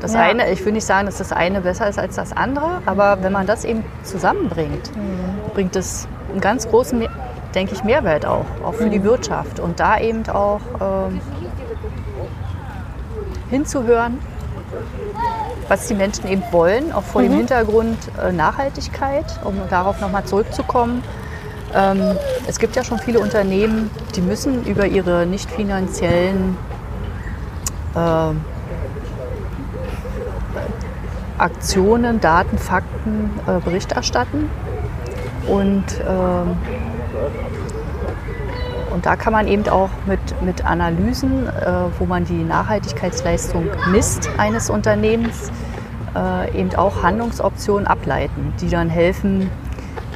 Das 0.00 0.14
ja. 0.14 0.20
eine, 0.20 0.50
ich 0.50 0.64
will 0.64 0.72
nicht 0.72 0.86
sagen, 0.86 1.06
dass 1.06 1.18
das 1.18 1.32
eine 1.32 1.60
besser 1.60 1.88
ist 1.88 1.98
als 1.98 2.16
das 2.16 2.32
andere, 2.32 2.82
aber 2.86 3.22
wenn 3.22 3.32
man 3.32 3.46
das 3.46 3.64
eben 3.64 3.84
zusammenbringt, 4.02 4.96
mhm. 4.96 5.52
bringt 5.52 5.76
es 5.76 6.08
einen 6.30 6.40
ganz 6.40 6.68
großen 6.68 7.06
denke 7.54 7.74
ich, 7.74 7.84
Mehrwert 7.84 8.26
auch, 8.26 8.46
auch 8.64 8.74
für 8.74 8.90
die 8.90 8.98
mhm. 8.98 9.04
Wirtschaft. 9.04 9.60
Und 9.60 9.80
da 9.80 9.98
eben 9.98 10.26
auch 10.28 10.60
ähm, 10.80 11.20
hinzuhören, 13.50 14.18
was 15.68 15.88
die 15.88 15.94
Menschen 15.94 16.28
eben 16.28 16.42
wollen, 16.50 16.92
auch 16.92 17.02
vor 17.02 17.22
mhm. 17.22 17.26
dem 17.26 17.36
Hintergrund 17.38 17.98
äh, 18.22 18.32
Nachhaltigkeit, 18.32 19.26
um 19.44 19.56
darauf 19.68 20.00
nochmal 20.00 20.24
zurückzukommen. 20.24 21.02
Ähm, 21.74 22.16
es 22.48 22.58
gibt 22.58 22.76
ja 22.76 22.84
schon 22.84 22.98
viele 22.98 23.20
Unternehmen, 23.20 23.90
die 24.16 24.20
müssen 24.20 24.64
über 24.64 24.86
ihre 24.86 25.26
nicht 25.26 25.50
finanziellen 25.50 26.56
äh, 27.94 28.32
Aktionen, 31.40 32.20
Daten, 32.20 32.58
Fakten 32.58 33.30
äh, 33.46 33.60
Bericht 33.60 33.92
erstatten. 33.92 34.50
Und 35.46 35.84
ähm, 36.06 36.56
und 38.90 39.06
da 39.06 39.16
kann 39.16 39.32
man 39.32 39.46
eben 39.46 39.68
auch 39.68 39.88
mit, 40.06 40.20
mit 40.42 40.64
Analysen, 40.64 41.46
äh, 41.46 41.50
wo 41.98 42.06
man 42.06 42.24
die 42.24 42.42
Nachhaltigkeitsleistung 42.42 43.66
misst 43.92 44.28
eines 44.36 44.68
Unternehmens, 44.68 45.50
äh, 46.14 46.60
eben 46.60 46.74
auch 46.74 47.02
Handlungsoptionen 47.02 47.86
ableiten, 47.86 48.52
die 48.60 48.68
dann 48.68 48.90
helfen, 48.90 49.48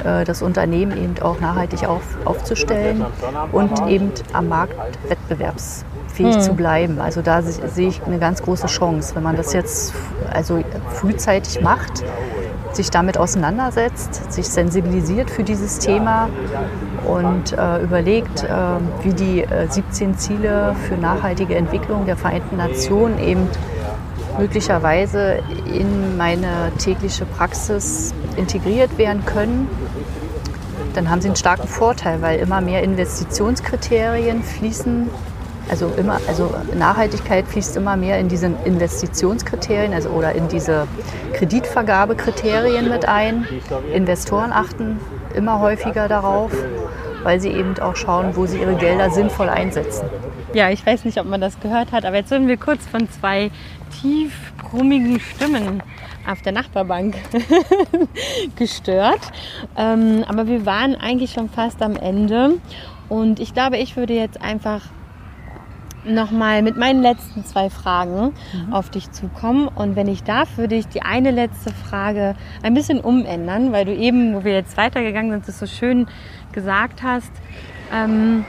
äh, 0.03 0.25
das 0.25 0.41
Unternehmen 0.41 0.97
eben 0.97 1.15
auch 1.21 1.39
nachhaltig 1.39 1.87
auf, 1.87 2.03
aufzustellen 2.25 3.05
und 3.51 3.87
eben 3.87 4.11
am 4.33 4.49
Markt 4.49 4.75
wettbewerbsfähig 5.07 6.35
hm. 6.35 6.41
zu 6.41 6.53
bleiben. 6.53 6.99
Also 6.99 7.21
da 7.21 7.41
sehe 7.41 7.87
ich 7.87 8.03
eine 8.03 8.19
ganz 8.19 8.41
große 8.41 8.67
Chance, 8.67 9.15
wenn 9.15 9.23
man 9.23 9.37
das 9.37 9.53
jetzt 9.53 9.93
also 10.31 10.61
frühzeitig 11.05 11.61
macht 11.61 12.03
sich 12.73 12.89
damit 12.89 13.17
auseinandersetzt, 13.17 14.33
sich 14.33 14.47
sensibilisiert 14.47 15.29
für 15.29 15.43
dieses 15.43 15.79
Thema 15.79 16.29
und 17.07 17.53
äh, 17.53 17.81
überlegt, 17.81 18.43
äh, 18.43 18.47
wie 19.03 19.13
die 19.13 19.43
äh, 19.43 19.67
17 19.69 20.17
Ziele 20.17 20.75
für 20.87 20.95
nachhaltige 20.95 21.55
Entwicklung 21.55 22.05
der 22.05 22.17
Vereinten 22.17 22.57
Nationen 22.57 23.19
eben 23.19 23.47
möglicherweise 24.37 25.39
in 25.71 26.17
meine 26.17 26.71
tägliche 26.77 27.25
Praxis 27.25 28.13
integriert 28.35 28.97
werden 28.97 29.23
können, 29.25 29.69
dann 30.95 31.09
haben 31.09 31.21
sie 31.21 31.29
einen 31.29 31.37
starken 31.37 31.67
Vorteil, 31.67 32.21
weil 32.21 32.39
immer 32.39 32.59
mehr 32.59 32.83
Investitionskriterien 32.83 34.43
fließen 34.43 35.09
also 35.69 35.91
immer, 35.97 36.19
also 36.27 36.53
Nachhaltigkeit 36.75 37.47
fließt 37.47 37.77
immer 37.77 37.97
mehr 37.97 38.19
in 38.19 38.27
diese 38.27 38.51
Investitionskriterien, 38.65 39.93
also 39.93 40.09
oder 40.09 40.33
in 40.33 40.47
diese 40.47 40.87
Kreditvergabekriterien 41.33 42.89
mit 42.89 43.07
ein. 43.07 43.47
Investoren 43.93 44.51
achten 44.51 44.99
immer 45.35 45.59
häufiger 45.59 46.07
darauf, 46.07 46.51
weil 47.23 47.39
sie 47.39 47.49
eben 47.49 47.77
auch 47.79 47.95
schauen, 47.95 48.35
wo 48.35 48.45
sie 48.45 48.59
ihre 48.59 48.75
Gelder 48.75 49.09
sinnvoll 49.09 49.49
einsetzen. 49.49 50.07
Ja, 50.53 50.69
ich 50.69 50.85
weiß 50.85 51.03
nicht, 51.03 51.19
ob 51.19 51.25
man 51.25 51.41
das 51.41 51.59
gehört 51.59 51.91
hat, 51.91 52.05
aber 52.05 52.17
jetzt 52.17 52.29
sind 52.29 52.47
wir 52.47 52.57
kurz 52.57 52.85
von 52.85 53.09
zwei 53.09 53.51
tief 54.01 54.31
brummigen 54.57 55.19
Stimmen 55.19 55.83
auf 56.27 56.41
der 56.41 56.53
Nachbarbank 56.53 57.15
gestört. 58.55 59.19
Ähm, 59.77 60.23
aber 60.27 60.47
wir 60.47 60.65
waren 60.65 60.95
eigentlich 60.95 61.33
schon 61.33 61.49
fast 61.49 61.81
am 61.81 61.95
Ende. 61.95 62.53
Und 63.09 63.39
ich 63.39 63.53
glaube, 63.53 63.77
ich 63.77 63.97
würde 63.97 64.13
jetzt 64.13 64.41
einfach 64.41 64.81
nochmal 66.05 66.61
mit 66.61 66.77
meinen 66.77 67.01
letzten 67.01 67.45
zwei 67.45 67.69
Fragen 67.69 68.33
mhm. 68.53 68.73
auf 68.73 68.89
dich 68.89 69.11
zukommen. 69.11 69.67
Und 69.67 69.95
wenn 69.95 70.07
ich 70.07 70.23
darf, 70.23 70.57
würde 70.57 70.75
ich 70.75 70.87
die 70.87 71.01
eine 71.01 71.31
letzte 71.31 71.71
Frage 71.71 72.35
ein 72.63 72.73
bisschen 72.73 72.99
umändern, 72.99 73.71
weil 73.71 73.85
du 73.85 73.93
eben, 73.93 74.35
wo 74.35 74.43
wir 74.43 74.53
jetzt 74.53 74.77
weitergegangen 74.77 75.31
sind, 75.31 75.47
das 75.47 75.59
so 75.59 75.67
schön 75.67 76.07
gesagt 76.51 77.03
hast. 77.03 77.31
Ähm, 77.93 78.45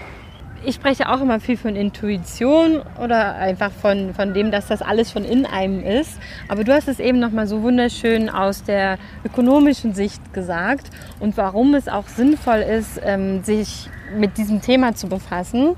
ich 0.64 0.74
spreche 0.74 1.08
auch 1.08 1.20
immer 1.20 1.38
viel 1.38 1.56
von 1.56 1.76
Intuition 1.76 2.82
oder 3.02 3.36
einfach 3.36 3.70
von, 3.70 4.14
von 4.14 4.34
dem, 4.34 4.50
dass 4.50 4.66
das 4.66 4.82
alles 4.82 5.12
schon 5.12 5.24
in 5.24 5.46
einem 5.46 5.80
ist. 5.80 6.18
Aber 6.48 6.64
du 6.64 6.74
hast 6.74 6.88
es 6.88 6.98
eben 6.98 7.20
nochmal 7.20 7.46
so 7.46 7.62
wunderschön 7.62 8.28
aus 8.28 8.64
der 8.64 8.98
ökonomischen 9.24 9.94
Sicht 9.94 10.34
gesagt 10.34 10.90
und 11.20 11.36
warum 11.36 11.74
es 11.74 11.88
auch 11.88 12.08
sinnvoll 12.08 12.58
ist, 12.58 13.00
ähm, 13.04 13.44
sich 13.44 13.88
mit 14.18 14.38
diesem 14.38 14.60
Thema 14.60 14.94
zu 14.94 15.08
befassen 15.08 15.76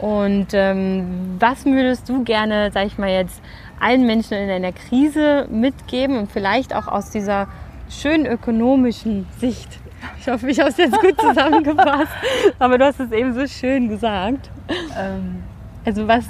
und 0.00 0.48
ähm, 0.52 1.36
was 1.38 1.66
würdest 1.66 2.08
du 2.08 2.24
gerne, 2.24 2.70
sag 2.72 2.86
ich 2.86 2.96
mal 2.96 3.10
jetzt, 3.10 3.42
allen 3.78 4.06
Menschen 4.06 4.34
in 4.34 4.50
einer 4.50 4.72
Krise 4.72 5.46
mitgeben 5.50 6.18
und 6.18 6.32
vielleicht 6.32 6.74
auch 6.74 6.86
aus 6.86 7.10
dieser 7.10 7.48
schönen 7.90 8.24
ökonomischen 8.24 9.26
Sicht? 9.38 9.78
Ich 10.18 10.28
hoffe, 10.28 10.48
ich 10.48 10.58
habe 10.58 10.70
es 10.70 10.78
jetzt 10.78 10.98
gut 10.98 11.20
zusammengefasst, 11.20 12.12
aber 12.58 12.78
du 12.78 12.86
hast 12.86 13.00
es 13.00 13.12
eben 13.12 13.34
so 13.34 13.46
schön 13.46 13.88
gesagt. 13.88 14.50
Ähm, 14.98 15.42
also 15.84 16.08
was 16.08 16.24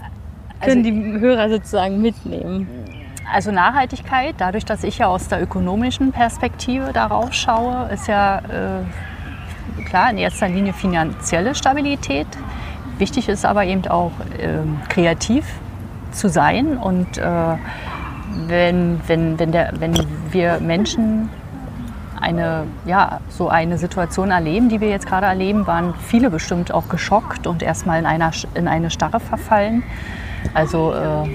können 0.61 0.85
also, 0.85 0.91
die 0.91 1.21
Hörer 1.21 1.49
sozusagen 1.51 2.03
mitnehmen? 2.03 2.68
Also 3.33 3.53
Nachhaltigkeit, 3.53 4.35
dadurch, 4.39 4.64
dass 4.64 4.83
ich 4.83 4.99
ja 4.99 5.07
aus 5.07 5.29
der 5.29 5.41
ökonomischen 5.41 6.11
Perspektive 6.11 6.93
darauf 6.93 7.33
schaue, 7.33 7.89
ist 7.93 8.09
ja 8.09 8.39
äh, 8.39 9.85
klar 9.85 10.11
in 10.11 10.18
erster 10.18 10.49
Linie 10.49 10.73
finanzielle 10.73 11.55
Stabilität. 11.55 12.27
Wichtig 13.01 13.31
ist 13.31 13.47
aber 13.47 13.65
eben 13.65 13.87
auch 13.89 14.13
ähm, 14.39 14.79
kreativ 14.91 15.47
zu 16.13 16.29
sein 16.29 16.77
und 16.77 17.17
äh, 17.17 17.25
wenn, 18.47 19.01
wenn, 19.07 19.39
wenn, 19.39 19.53
der, 19.53 19.73
wenn 19.79 19.95
wir 20.31 20.61
Menschen 20.61 21.31
eine, 22.21 22.65
ja, 22.85 23.21
so 23.31 23.49
eine 23.49 23.79
Situation 23.79 24.31
erleben, 24.31 24.69
die 24.69 24.83
wir 24.83 24.91
jetzt 24.91 25.07
gerade 25.07 25.25
erleben, 25.25 25.67
waren 25.67 25.95
viele 25.95 26.29
bestimmt 26.29 26.75
auch 26.75 26.91
geschockt 26.91 27.47
und 27.47 27.63
erstmal 27.63 27.99
in, 27.99 28.05
einer, 28.05 28.33
in 28.55 28.69
eine 28.69 28.91
Starre 28.91 29.19
verfallen. 29.19 29.83
Also 30.53 30.93
äh, 30.93 31.27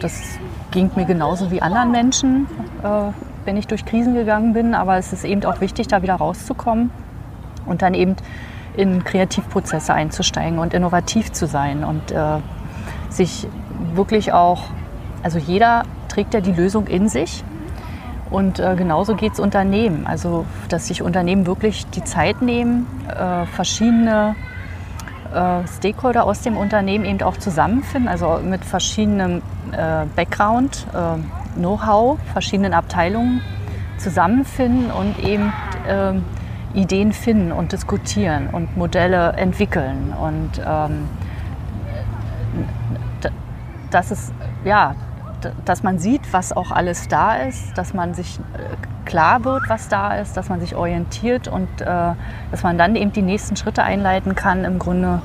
das 0.00 0.38
ging 0.72 0.90
mir 0.94 1.06
genauso 1.06 1.50
wie 1.50 1.62
anderen 1.62 1.90
Menschen, 1.90 2.46
äh, 2.82 3.12
wenn 3.46 3.56
ich 3.56 3.66
durch 3.66 3.86
Krisen 3.86 4.14
gegangen 4.14 4.52
bin. 4.52 4.74
Aber 4.74 4.98
es 4.98 5.14
ist 5.14 5.24
eben 5.24 5.42
auch 5.46 5.62
wichtig, 5.62 5.88
da 5.88 6.02
wieder 6.02 6.16
rauszukommen 6.16 6.90
und 7.64 7.80
dann 7.80 7.94
eben 7.94 8.16
in 8.78 9.02
Kreativprozesse 9.02 9.92
einzusteigen 9.92 10.60
und 10.60 10.72
innovativ 10.72 11.32
zu 11.32 11.46
sein 11.46 11.82
und 11.82 12.12
äh, 12.12 12.38
sich 13.08 13.48
wirklich 13.94 14.32
auch, 14.32 14.66
also 15.24 15.38
jeder 15.38 15.82
trägt 16.08 16.32
ja 16.32 16.40
die 16.40 16.52
Lösung 16.52 16.86
in 16.86 17.08
sich 17.08 17.42
und 18.30 18.60
äh, 18.60 18.76
genauso 18.76 19.16
geht 19.16 19.32
es 19.32 19.40
Unternehmen. 19.40 20.06
Also, 20.06 20.46
dass 20.68 20.86
sich 20.86 21.02
Unternehmen 21.02 21.46
wirklich 21.46 21.86
die 21.86 22.04
Zeit 22.04 22.40
nehmen, 22.40 22.86
äh, 23.08 23.46
verschiedene 23.46 24.36
äh, 25.34 25.66
Stakeholder 25.66 26.24
aus 26.24 26.42
dem 26.42 26.56
Unternehmen 26.56 27.04
eben 27.04 27.20
auch 27.22 27.36
zusammenfinden, 27.36 28.08
also 28.08 28.38
mit 28.44 28.64
verschiedenem 28.64 29.42
äh, 29.72 30.04
Background, 30.14 30.86
äh, 30.94 31.58
Know-how, 31.58 32.20
verschiedenen 32.32 32.74
Abteilungen 32.74 33.40
zusammenfinden 33.96 34.92
und 34.92 35.18
eben 35.18 35.52
ähm, 35.88 36.22
Ideen 36.78 37.12
finden 37.12 37.52
und 37.52 37.72
diskutieren 37.72 38.48
und 38.50 38.76
Modelle 38.76 39.32
entwickeln. 39.32 40.14
Und 40.18 40.62
ähm, 40.64 41.08
das 43.90 44.10
ist 44.10 44.32
ja 44.64 44.94
dass 45.64 45.82
man 45.82 45.98
sieht, 45.98 46.32
was 46.32 46.52
auch 46.52 46.70
alles 46.70 47.08
da 47.08 47.36
ist, 47.36 47.76
dass 47.76 47.94
man 47.94 48.14
sich 48.14 48.38
äh, 48.38 49.04
klar 49.04 49.44
wird, 49.44 49.68
was 49.68 49.88
da 49.88 50.16
ist, 50.16 50.36
dass 50.36 50.48
man 50.48 50.60
sich 50.60 50.74
orientiert 50.74 51.48
und 51.48 51.68
äh, 51.80 51.86
dass 52.50 52.62
man 52.62 52.78
dann 52.78 52.96
eben 52.96 53.12
die 53.12 53.22
nächsten 53.22 53.56
Schritte 53.56 53.82
einleiten 53.82 54.34
kann, 54.34 54.64
im 54.64 54.78
Grunde 54.78 55.22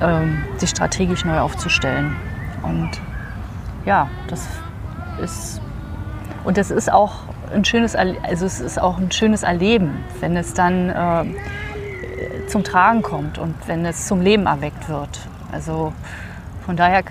ähm, 0.00 0.42
sich 0.56 0.70
strategisch 0.70 1.24
neu 1.24 1.40
aufzustellen. 1.40 2.16
Und 2.62 2.90
ja, 3.84 4.08
das 4.28 4.46
ist 5.22 5.60
und 6.44 6.56
es 6.56 6.70
ist 6.70 6.90
auch 6.90 7.16
ein 7.52 7.64
schönes, 7.64 7.94
also 7.96 8.46
es 8.46 8.60
ist 8.60 8.80
auch 8.80 8.98
ein 8.98 9.10
schönes 9.10 9.42
Erleben, 9.42 10.04
wenn 10.20 10.36
es 10.36 10.54
dann 10.54 10.90
äh, 10.90 12.46
zum 12.46 12.64
Tragen 12.64 13.02
kommt 13.02 13.38
und 13.38 13.54
wenn 13.66 13.84
es 13.84 14.06
zum 14.06 14.20
Leben 14.20 14.46
erweckt 14.46 14.88
wird. 14.88 15.20
Also 15.52 15.92
von 16.64 16.76
daher 16.76 17.02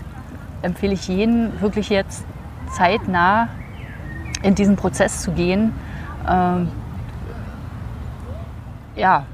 empfehle 0.62 0.94
ich 0.94 1.08
jeden 1.08 1.60
wirklich 1.62 1.90
jetzt 1.90 2.26
zeitnah 2.72 3.50
in 4.42 4.56
diesen 4.56 4.76
Prozess 4.76 5.22
zu 5.22 5.32
gehen. 5.32 5.74
Ähm, 6.28 6.70
ja, 8.96 9.26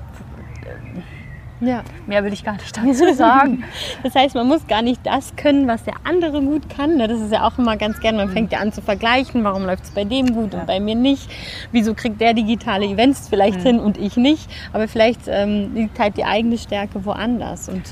ja. 1.62 1.84
Mehr 2.08 2.24
will 2.24 2.34
ich 2.34 2.44
gar 2.44 2.54
nicht 2.54 2.76
dazu 2.76 3.14
sagen. 3.14 3.64
das 4.04 4.16
heißt, 4.16 4.36
man 4.36 4.48
muss 4.48 4.68
gar 4.68 4.82
nicht 4.82 5.06
das 5.06 5.36
können, 5.36 5.68
was 5.68 5.84
der 5.84 5.96
andere 6.04 6.42
gut 6.42 6.70
kann. 6.70 7.00
Das 7.00 7.20
ist 7.20 7.32
ja 7.32 7.48
auch 7.48 7.58
immer 7.58 7.78
ganz 7.78 8.00
gern, 8.00 8.18
man 8.18 8.30
fängt 8.30 8.52
ja 8.52 8.60
an 8.60 8.72
zu 8.72 8.82
vergleichen, 8.82 9.44
warum 9.44 9.66
läuft 9.66 9.86
es 9.86 9.92
bei 9.92 10.04
dem 10.04 10.34
gut 10.34 10.54
ja. 10.54 10.60
und 10.60 10.68
bei 10.68 10.80
mir 10.80 10.96
nicht. 10.96 11.30
Wieso 11.72 11.94
kriegt 11.94 12.20
der 12.22 12.34
digitale 12.34 12.86
Events 12.86 13.30
vielleicht 13.30 13.60
mhm. 13.60 13.64
hin 13.64 13.80
und 13.80 13.98
ich 13.98 14.18
nicht. 14.18 14.50
Aber 14.74 14.88
vielleicht 14.88 15.22
ähm, 15.28 15.74
liegt 15.74 16.00
halt 16.00 16.18
die 16.18 16.26
eigene 16.26 16.58
Stärke 16.58 17.06
woanders. 17.06 17.70
Und 17.70 17.84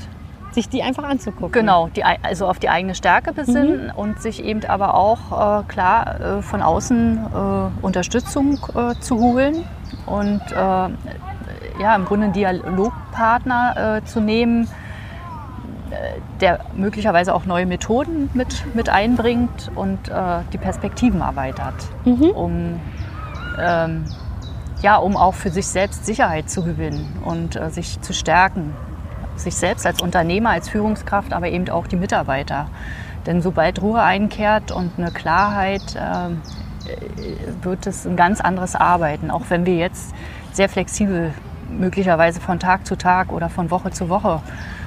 sich 0.54 0.68
die 0.68 0.82
einfach 0.82 1.04
anzugucken. 1.04 1.52
Genau, 1.52 1.88
die, 1.88 2.04
also 2.04 2.46
auf 2.46 2.58
die 2.58 2.68
eigene 2.68 2.94
Stärke 2.94 3.32
besinnen 3.32 3.86
mhm. 3.86 3.92
und 3.96 4.22
sich 4.22 4.42
eben 4.42 4.64
aber 4.66 4.94
auch 4.94 5.62
äh, 5.62 5.64
klar 5.64 6.20
äh, 6.20 6.42
von 6.42 6.62
außen 6.62 7.18
äh, 7.18 7.84
Unterstützung 7.84 8.58
äh, 8.74 8.94
zu 9.00 9.18
holen 9.18 9.64
und 10.06 10.40
äh, 10.52 10.88
ja, 11.80 11.94
im 11.96 12.04
Grunde 12.04 12.24
einen 12.24 12.32
Dialogpartner 12.32 13.98
äh, 13.98 14.04
zu 14.04 14.20
nehmen, 14.20 14.68
der 16.40 16.60
möglicherweise 16.74 17.32
auch 17.32 17.44
neue 17.44 17.66
Methoden 17.66 18.28
mit, 18.34 18.64
mit 18.74 18.88
einbringt 18.88 19.70
und 19.76 20.10
die 20.52 20.58
Perspektiven 20.58 21.20
erweitert, 21.20 21.74
mhm. 22.04 22.30
um, 22.30 22.80
ähm, 23.60 24.04
ja, 24.82 24.96
um 24.96 25.16
auch 25.16 25.34
für 25.34 25.50
sich 25.50 25.68
selbst 25.68 26.04
Sicherheit 26.04 26.50
zu 26.50 26.64
gewinnen 26.64 27.22
und 27.24 27.60
sich 27.72 28.00
zu 28.00 28.12
stärken 28.12 28.74
sich 29.36 29.54
selbst 29.54 29.86
als 29.86 30.02
Unternehmer, 30.02 30.50
als 30.50 30.68
Führungskraft, 30.68 31.32
aber 31.32 31.48
eben 31.48 31.68
auch 31.68 31.86
die 31.86 31.96
Mitarbeiter. 31.96 32.68
Denn 33.26 33.42
sobald 33.42 33.80
Ruhe 33.80 34.02
einkehrt 34.02 34.70
und 34.70 34.92
eine 34.98 35.10
Klarheit, 35.10 35.96
äh, 35.96 36.30
wird 37.62 37.86
es 37.86 38.06
ein 38.06 38.16
ganz 38.16 38.40
anderes 38.42 38.76
Arbeiten, 38.76 39.30
auch 39.30 39.44
wenn 39.48 39.64
wir 39.64 39.76
jetzt 39.76 40.14
sehr 40.52 40.68
flexibel 40.68 41.32
möglicherweise 41.78 42.40
von 42.40 42.58
Tag 42.58 42.86
zu 42.86 42.96
Tag 42.96 43.32
oder 43.32 43.48
von 43.48 43.70
Woche 43.70 43.90
zu 43.90 44.08
Woche 44.08 44.40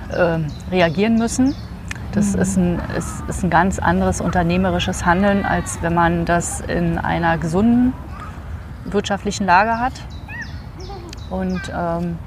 äh, 0.09 0.39
reagieren 0.71 1.15
müssen. 1.15 1.55
Das 2.11 2.33
mhm. 2.33 2.41
ist, 2.41 2.57
ein, 2.57 2.79
ist, 2.97 3.23
ist 3.27 3.43
ein 3.43 3.49
ganz 3.49 3.79
anderes 3.79 4.21
unternehmerisches 4.21 5.05
Handeln, 5.05 5.45
als 5.45 5.81
wenn 5.81 5.93
man 5.93 6.25
das 6.25 6.61
in 6.61 6.97
einer 6.97 7.37
gesunden 7.37 7.93
wirtschaftlichen 8.85 9.45
Lage 9.45 9.79
hat. 9.79 9.93
Und, 11.29 11.61
ähm, 11.75 12.17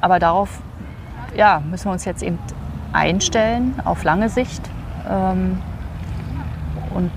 aber 0.00 0.18
darauf 0.18 0.60
ja, 1.34 1.62
müssen 1.68 1.86
wir 1.86 1.92
uns 1.92 2.04
jetzt 2.04 2.22
eben 2.22 2.38
einstellen 2.92 3.74
auf 3.84 4.04
lange 4.04 4.28
Sicht. 4.28 4.62
Ähm, 5.08 5.60
und 6.94 7.10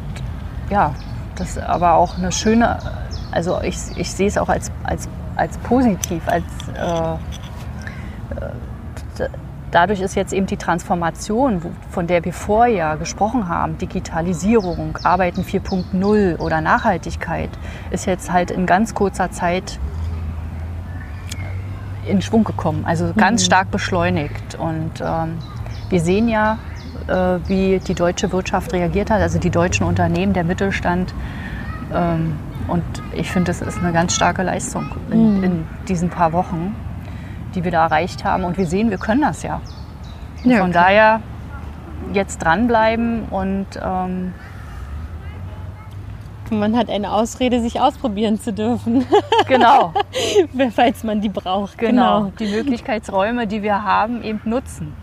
ja, 0.69 0.93
das 1.35 1.57
ist 1.57 1.59
aber 1.59 1.93
auch 1.93 2.17
eine 2.17 2.31
schöne, 2.31 2.79
also 3.31 3.59
ich, 3.61 3.77
ich 3.97 4.11
sehe 4.11 4.27
es 4.27 4.37
auch 4.37 4.49
als, 4.49 4.71
als, 4.83 5.09
als 5.35 5.57
positiv, 5.59 6.27
als 6.27 6.43
äh, 6.75 7.13
äh 9.23 9.29
dadurch 9.73 10.01
ist 10.01 10.15
jetzt 10.15 10.33
eben 10.33 10.45
die 10.45 10.57
Transformation, 10.57 11.61
von 11.89 12.05
der 12.05 12.23
wir 12.23 12.33
vorher 12.33 12.95
gesprochen 12.97 13.49
haben, 13.49 13.77
Digitalisierung, 13.77 14.99
Arbeiten 15.03 15.41
4.0 15.41 16.37
oder 16.37 16.61
Nachhaltigkeit, 16.61 17.49
ist 17.89 18.05
jetzt 18.05 18.31
halt 18.31 18.51
in 18.51 18.67
ganz 18.67 18.93
kurzer 18.93 19.31
Zeit 19.31 19.79
in 22.05 22.21
Schwung 22.21 22.43
gekommen, 22.43 22.83
also 22.85 23.13
ganz 23.15 23.41
mhm. 23.41 23.45
stark 23.45 23.71
beschleunigt. 23.71 24.55
Und 24.55 25.01
ähm, 25.01 25.39
wir 25.89 26.01
sehen 26.01 26.27
ja, 26.27 26.59
äh, 27.07 27.39
wie 27.47 27.79
die 27.79 27.95
deutsche 27.95 28.31
Wirtschaft 28.31 28.73
reagiert 28.73 29.09
hat, 29.09 29.21
also 29.21 29.39
die 29.39 29.49
deutschen 29.49 29.85
Unternehmen, 29.85 30.33
der 30.33 30.43
Mittelstand. 30.43 31.13
Ähm, 31.93 32.37
und 32.67 32.83
ich 33.13 33.31
finde, 33.31 33.51
das 33.51 33.61
ist 33.61 33.79
eine 33.79 33.91
ganz 33.91 34.15
starke 34.15 34.43
Leistung 34.43 34.89
in, 35.11 35.37
mhm. 35.37 35.43
in, 35.43 35.67
diesen 35.87 36.09
paar 36.09 36.33
Wochen, 36.33 36.75
die 37.55 37.63
wir 37.63 37.71
da 37.71 37.85
erreicht 37.85 38.23
haben. 38.23 38.43
Und 38.43 38.57
wir 38.57 38.65
sehen, 38.65 38.89
wir 38.89 38.97
können 38.97 39.21
das 39.21 39.43
ja. 39.43 39.61
ja 40.43 40.57
Von 40.57 40.69
okay. 40.69 40.73
daher 40.73 41.19
jetzt 42.13 42.37
dranbleiben 42.39 43.25
und 43.29 43.67
ähm, 43.81 44.33
man 46.51 46.77
hat 46.77 46.89
eine 46.89 47.11
Ausrede, 47.11 47.61
sich 47.61 47.79
ausprobieren 47.79 48.39
zu 48.39 48.53
dürfen. 48.53 49.05
Genau. 49.47 49.93
Falls 50.73 51.03
man 51.03 51.19
die 51.19 51.27
braucht. 51.27 51.77
Genau. 51.77 52.21
genau. 52.21 52.33
Die 52.39 52.47
Möglichkeitsräume, 52.47 53.45
die 53.45 53.61
wir 53.61 53.83
haben, 53.83 54.23
eben 54.23 54.39
nutzen. 54.45 54.93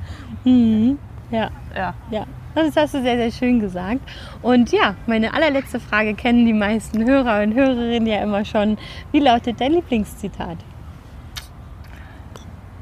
Mhm. 0.44 0.98
Ja. 1.30 1.50
Ja. 1.76 1.94
ja. 2.10 2.24
Das 2.54 2.76
hast 2.76 2.94
du 2.94 3.02
sehr, 3.02 3.16
sehr 3.16 3.30
schön 3.30 3.60
gesagt. 3.60 4.00
Und 4.42 4.72
ja, 4.72 4.96
meine 5.06 5.34
allerletzte 5.34 5.78
Frage 5.78 6.14
kennen 6.14 6.46
die 6.46 6.52
meisten 6.52 7.04
Hörer 7.06 7.42
und 7.42 7.54
Hörerinnen 7.54 8.06
ja 8.06 8.22
immer 8.22 8.44
schon. 8.44 8.76
Wie 9.12 9.20
lautet 9.20 9.60
dein 9.60 9.72
Lieblingszitat? 9.72 10.58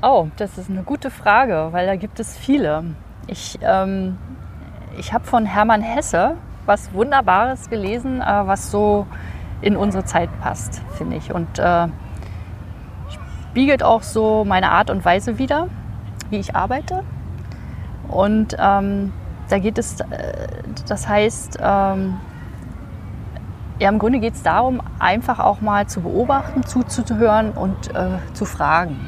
Oh, 0.00 0.28
das 0.36 0.56
ist 0.56 0.70
eine 0.70 0.84
gute 0.84 1.10
Frage, 1.10 1.68
weil 1.72 1.86
da 1.86 1.96
gibt 1.96 2.18
es 2.18 2.36
viele. 2.36 2.84
Ich, 3.26 3.58
ähm, 3.62 4.16
ich 4.98 5.12
habe 5.12 5.24
von 5.24 5.44
Hermann 5.44 5.82
Hesse 5.82 6.36
was 6.64 6.92
Wunderbares 6.92 7.68
gelesen, 7.68 8.20
äh, 8.20 8.24
was 8.24 8.70
so 8.70 9.06
in 9.60 9.76
unsere 9.76 10.04
Zeit 10.04 10.28
passt, 10.40 10.82
finde 10.96 11.16
ich. 11.16 11.32
Und 11.32 11.58
äh, 11.58 11.88
spiegelt 13.50 13.82
auch 13.82 14.02
so 14.02 14.44
meine 14.44 14.70
Art 14.70 14.88
und 14.90 15.04
Weise 15.04 15.38
wider, 15.38 15.68
wie 16.30 16.36
ich 16.36 16.54
arbeite. 16.54 17.02
Und 18.08 18.56
ähm, 18.58 19.12
da 19.48 19.58
geht 19.58 19.78
es, 19.78 20.00
äh, 20.00 20.06
das 20.86 21.08
heißt, 21.08 21.58
ähm, 21.60 22.18
ja, 23.78 23.88
im 23.88 23.98
Grunde 23.98 24.18
geht 24.18 24.34
es 24.34 24.42
darum, 24.42 24.82
einfach 24.98 25.38
auch 25.38 25.60
mal 25.60 25.86
zu 25.86 26.00
beobachten, 26.00 26.64
zuzuhören 26.64 27.52
und 27.52 27.94
äh, 27.94 28.18
zu 28.34 28.44
fragen. 28.44 29.06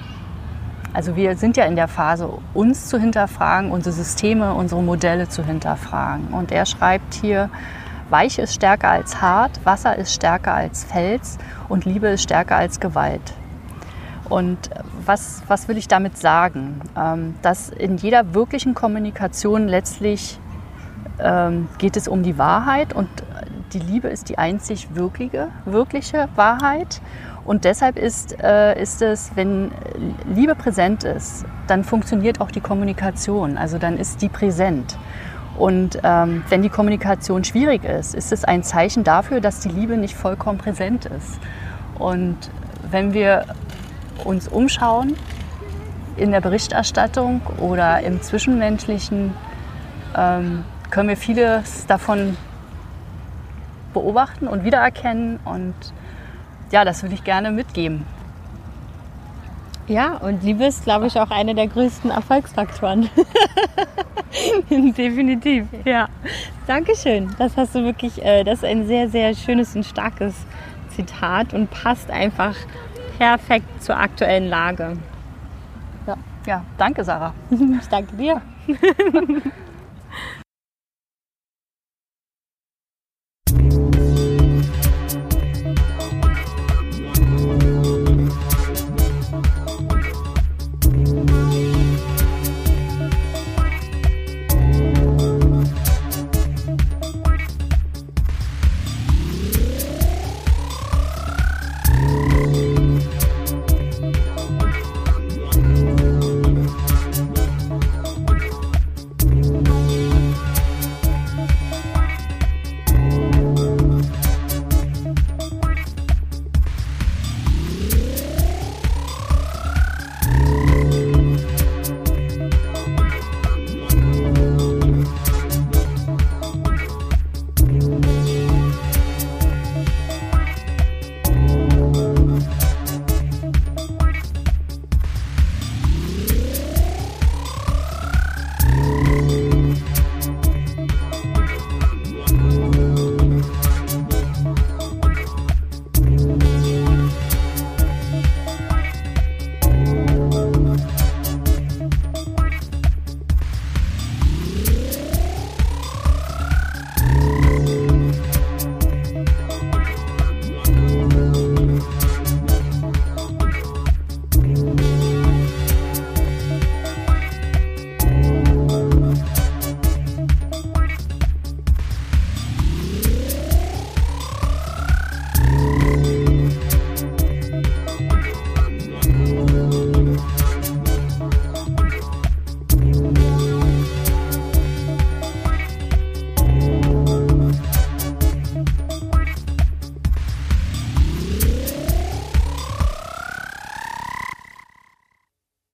Also 0.93 1.14
wir 1.16 1.36
sind 1.36 1.57
ja 1.57 1.64
in 1.64 1.76
der 1.76 1.88
Phase, 1.88 2.30
uns 2.55 2.88
zu 2.88 2.99
hinterfragen, 2.99 3.70
unsere 3.70 3.95
Systeme, 3.95 4.55
unsere 4.55 4.82
Modelle 4.82 5.28
zu 5.28 5.45
hinterfragen. 5.45 6.28
Und 6.28 6.51
er 6.51 6.66
schreibt 6.66 7.14
hier, 7.14 7.49
Weich 8.11 8.41
ist 8.41 8.55
stärker 8.55 8.91
als 8.91 9.20
hart, 9.20 9.64
Wasser 9.64 9.95
ist 9.97 10.12
stärker 10.12 10.53
als 10.53 10.82
Fels 10.82 11.38
und 11.68 11.84
Liebe 11.84 12.09
ist 12.09 12.22
stärker 12.22 12.57
als 12.57 12.80
Gewalt. 12.80 13.34
Und 14.28 14.70
was, 15.07 15.42
was 15.48 15.68
will 15.68 15.76
ich 15.76 15.88
damit 15.88 16.18
sagen? 16.18 16.80
Ähm, 16.96 17.34
dass 17.42 17.70
in 17.70 17.96
jeder 17.96 18.34
wirklichen 18.34 18.74
Kommunikation 18.74 19.68
letztlich 19.68 20.38
ähm, 21.18 21.68
geht 21.78 21.96
es 21.96 22.09
um 22.09 22.22
die 22.22 22.38
Wahrheit 22.38 22.92
und 22.92 23.09
die 23.72 23.78
Liebe 23.78 24.09
ist 24.09 24.28
die 24.28 24.38
einzig 24.38 24.94
wirkliche, 24.94 25.48
wirkliche 25.64 26.28
Wahrheit. 26.34 27.01
Und 27.44 27.64
deshalb 27.64 27.98
ist, 27.98 28.40
äh, 28.42 28.80
ist 28.80 29.03
es, 29.03 29.32
wenn 29.34 29.70
Liebe 30.34 30.55
präsent 30.55 31.05
ist, 31.05 31.44
dann 31.66 31.84
funktioniert 31.84 32.40
auch 32.40 32.51
die 32.51 32.61
Kommunikation. 32.61 33.57
Also 33.57 33.78
dann 33.78 33.96
ist 33.96 34.22
die 34.22 34.28
präsent. 34.28 34.98
Und 35.59 35.98
ähm, 36.03 36.42
wenn 36.48 36.62
die 36.62 36.68
Kommunikation 36.68 37.44
schwierig 37.44 37.84
ist, 37.84 38.14
ist 38.14 38.32
es 38.32 38.44
ein 38.44 38.62
Zeichen 38.62 39.05
dafür, 39.05 39.40
dass 39.40 39.61
die 39.61 39.68
Liebe 39.68 39.96
nicht 39.96 40.14
vollkommen 40.14 40.59
präsent 40.59 41.07
ist. 41.07 41.38
Und 41.98 42.36
wenn 42.90 43.12
wir 43.12 43.44
uns 44.24 44.48
umschauen 44.48 45.16
in 46.16 46.32
der 46.32 46.40
Berichterstattung 46.40 47.40
oder 47.58 48.00
im 48.00 48.20
Zwischenmenschlichen, 48.20 49.32
ähm, 50.16 50.64
können 50.90 51.08
wir 51.08 51.16
vieles 51.16 51.86
davon 51.86 52.36
beobachten 53.94 54.48
und 54.48 54.64
wiedererkennen. 54.64 55.40
Und 55.44 55.74
ja, 56.70 56.84
das 56.84 57.02
würde 57.02 57.14
ich 57.14 57.24
gerne 57.24 57.50
mitgeben. 57.50 58.04
Ja, 59.86 60.18
und 60.18 60.44
Liebe 60.44 60.66
ist, 60.66 60.84
glaube 60.84 61.08
ich, 61.08 61.18
auch 61.18 61.30
einer 61.30 61.54
der 61.54 61.66
größten 61.66 62.10
Erfolgsfaktoren. 62.10 63.10
Definitiv, 64.70 65.66
ja. 65.84 66.08
Dankeschön. 66.68 67.34
Das 67.38 67.56
hast 67.56 67.74
du 67.74 67.82
wirklich, 67.82 68.24
äh, 68.24 68.44
das 68.44 68.58
ist 68.58 68.64
ein 68.64 68.86
sehr, 68.86 69.08
sehr 69.08 69.34
schönes 69.34 69.74
und 69.74 69.84
starkes 69.84 70.34
Zitat 70.94 71.54
und 71.54 71.70
passt 71.70 72.10
einfach 72.10 72.54
perfekt 73.20 73.82
zur 73.82 73.98
aktuellen 73.98 74.48
Lage. 74.48 74.96
Ja, 76.06 76.16
ja 76.46 76.64
danke, 76.78 77.04
Sarah. 77.04 77.34
Ich 77.50 77.88
danke 77.88 78.16
dir. 78.16 78.40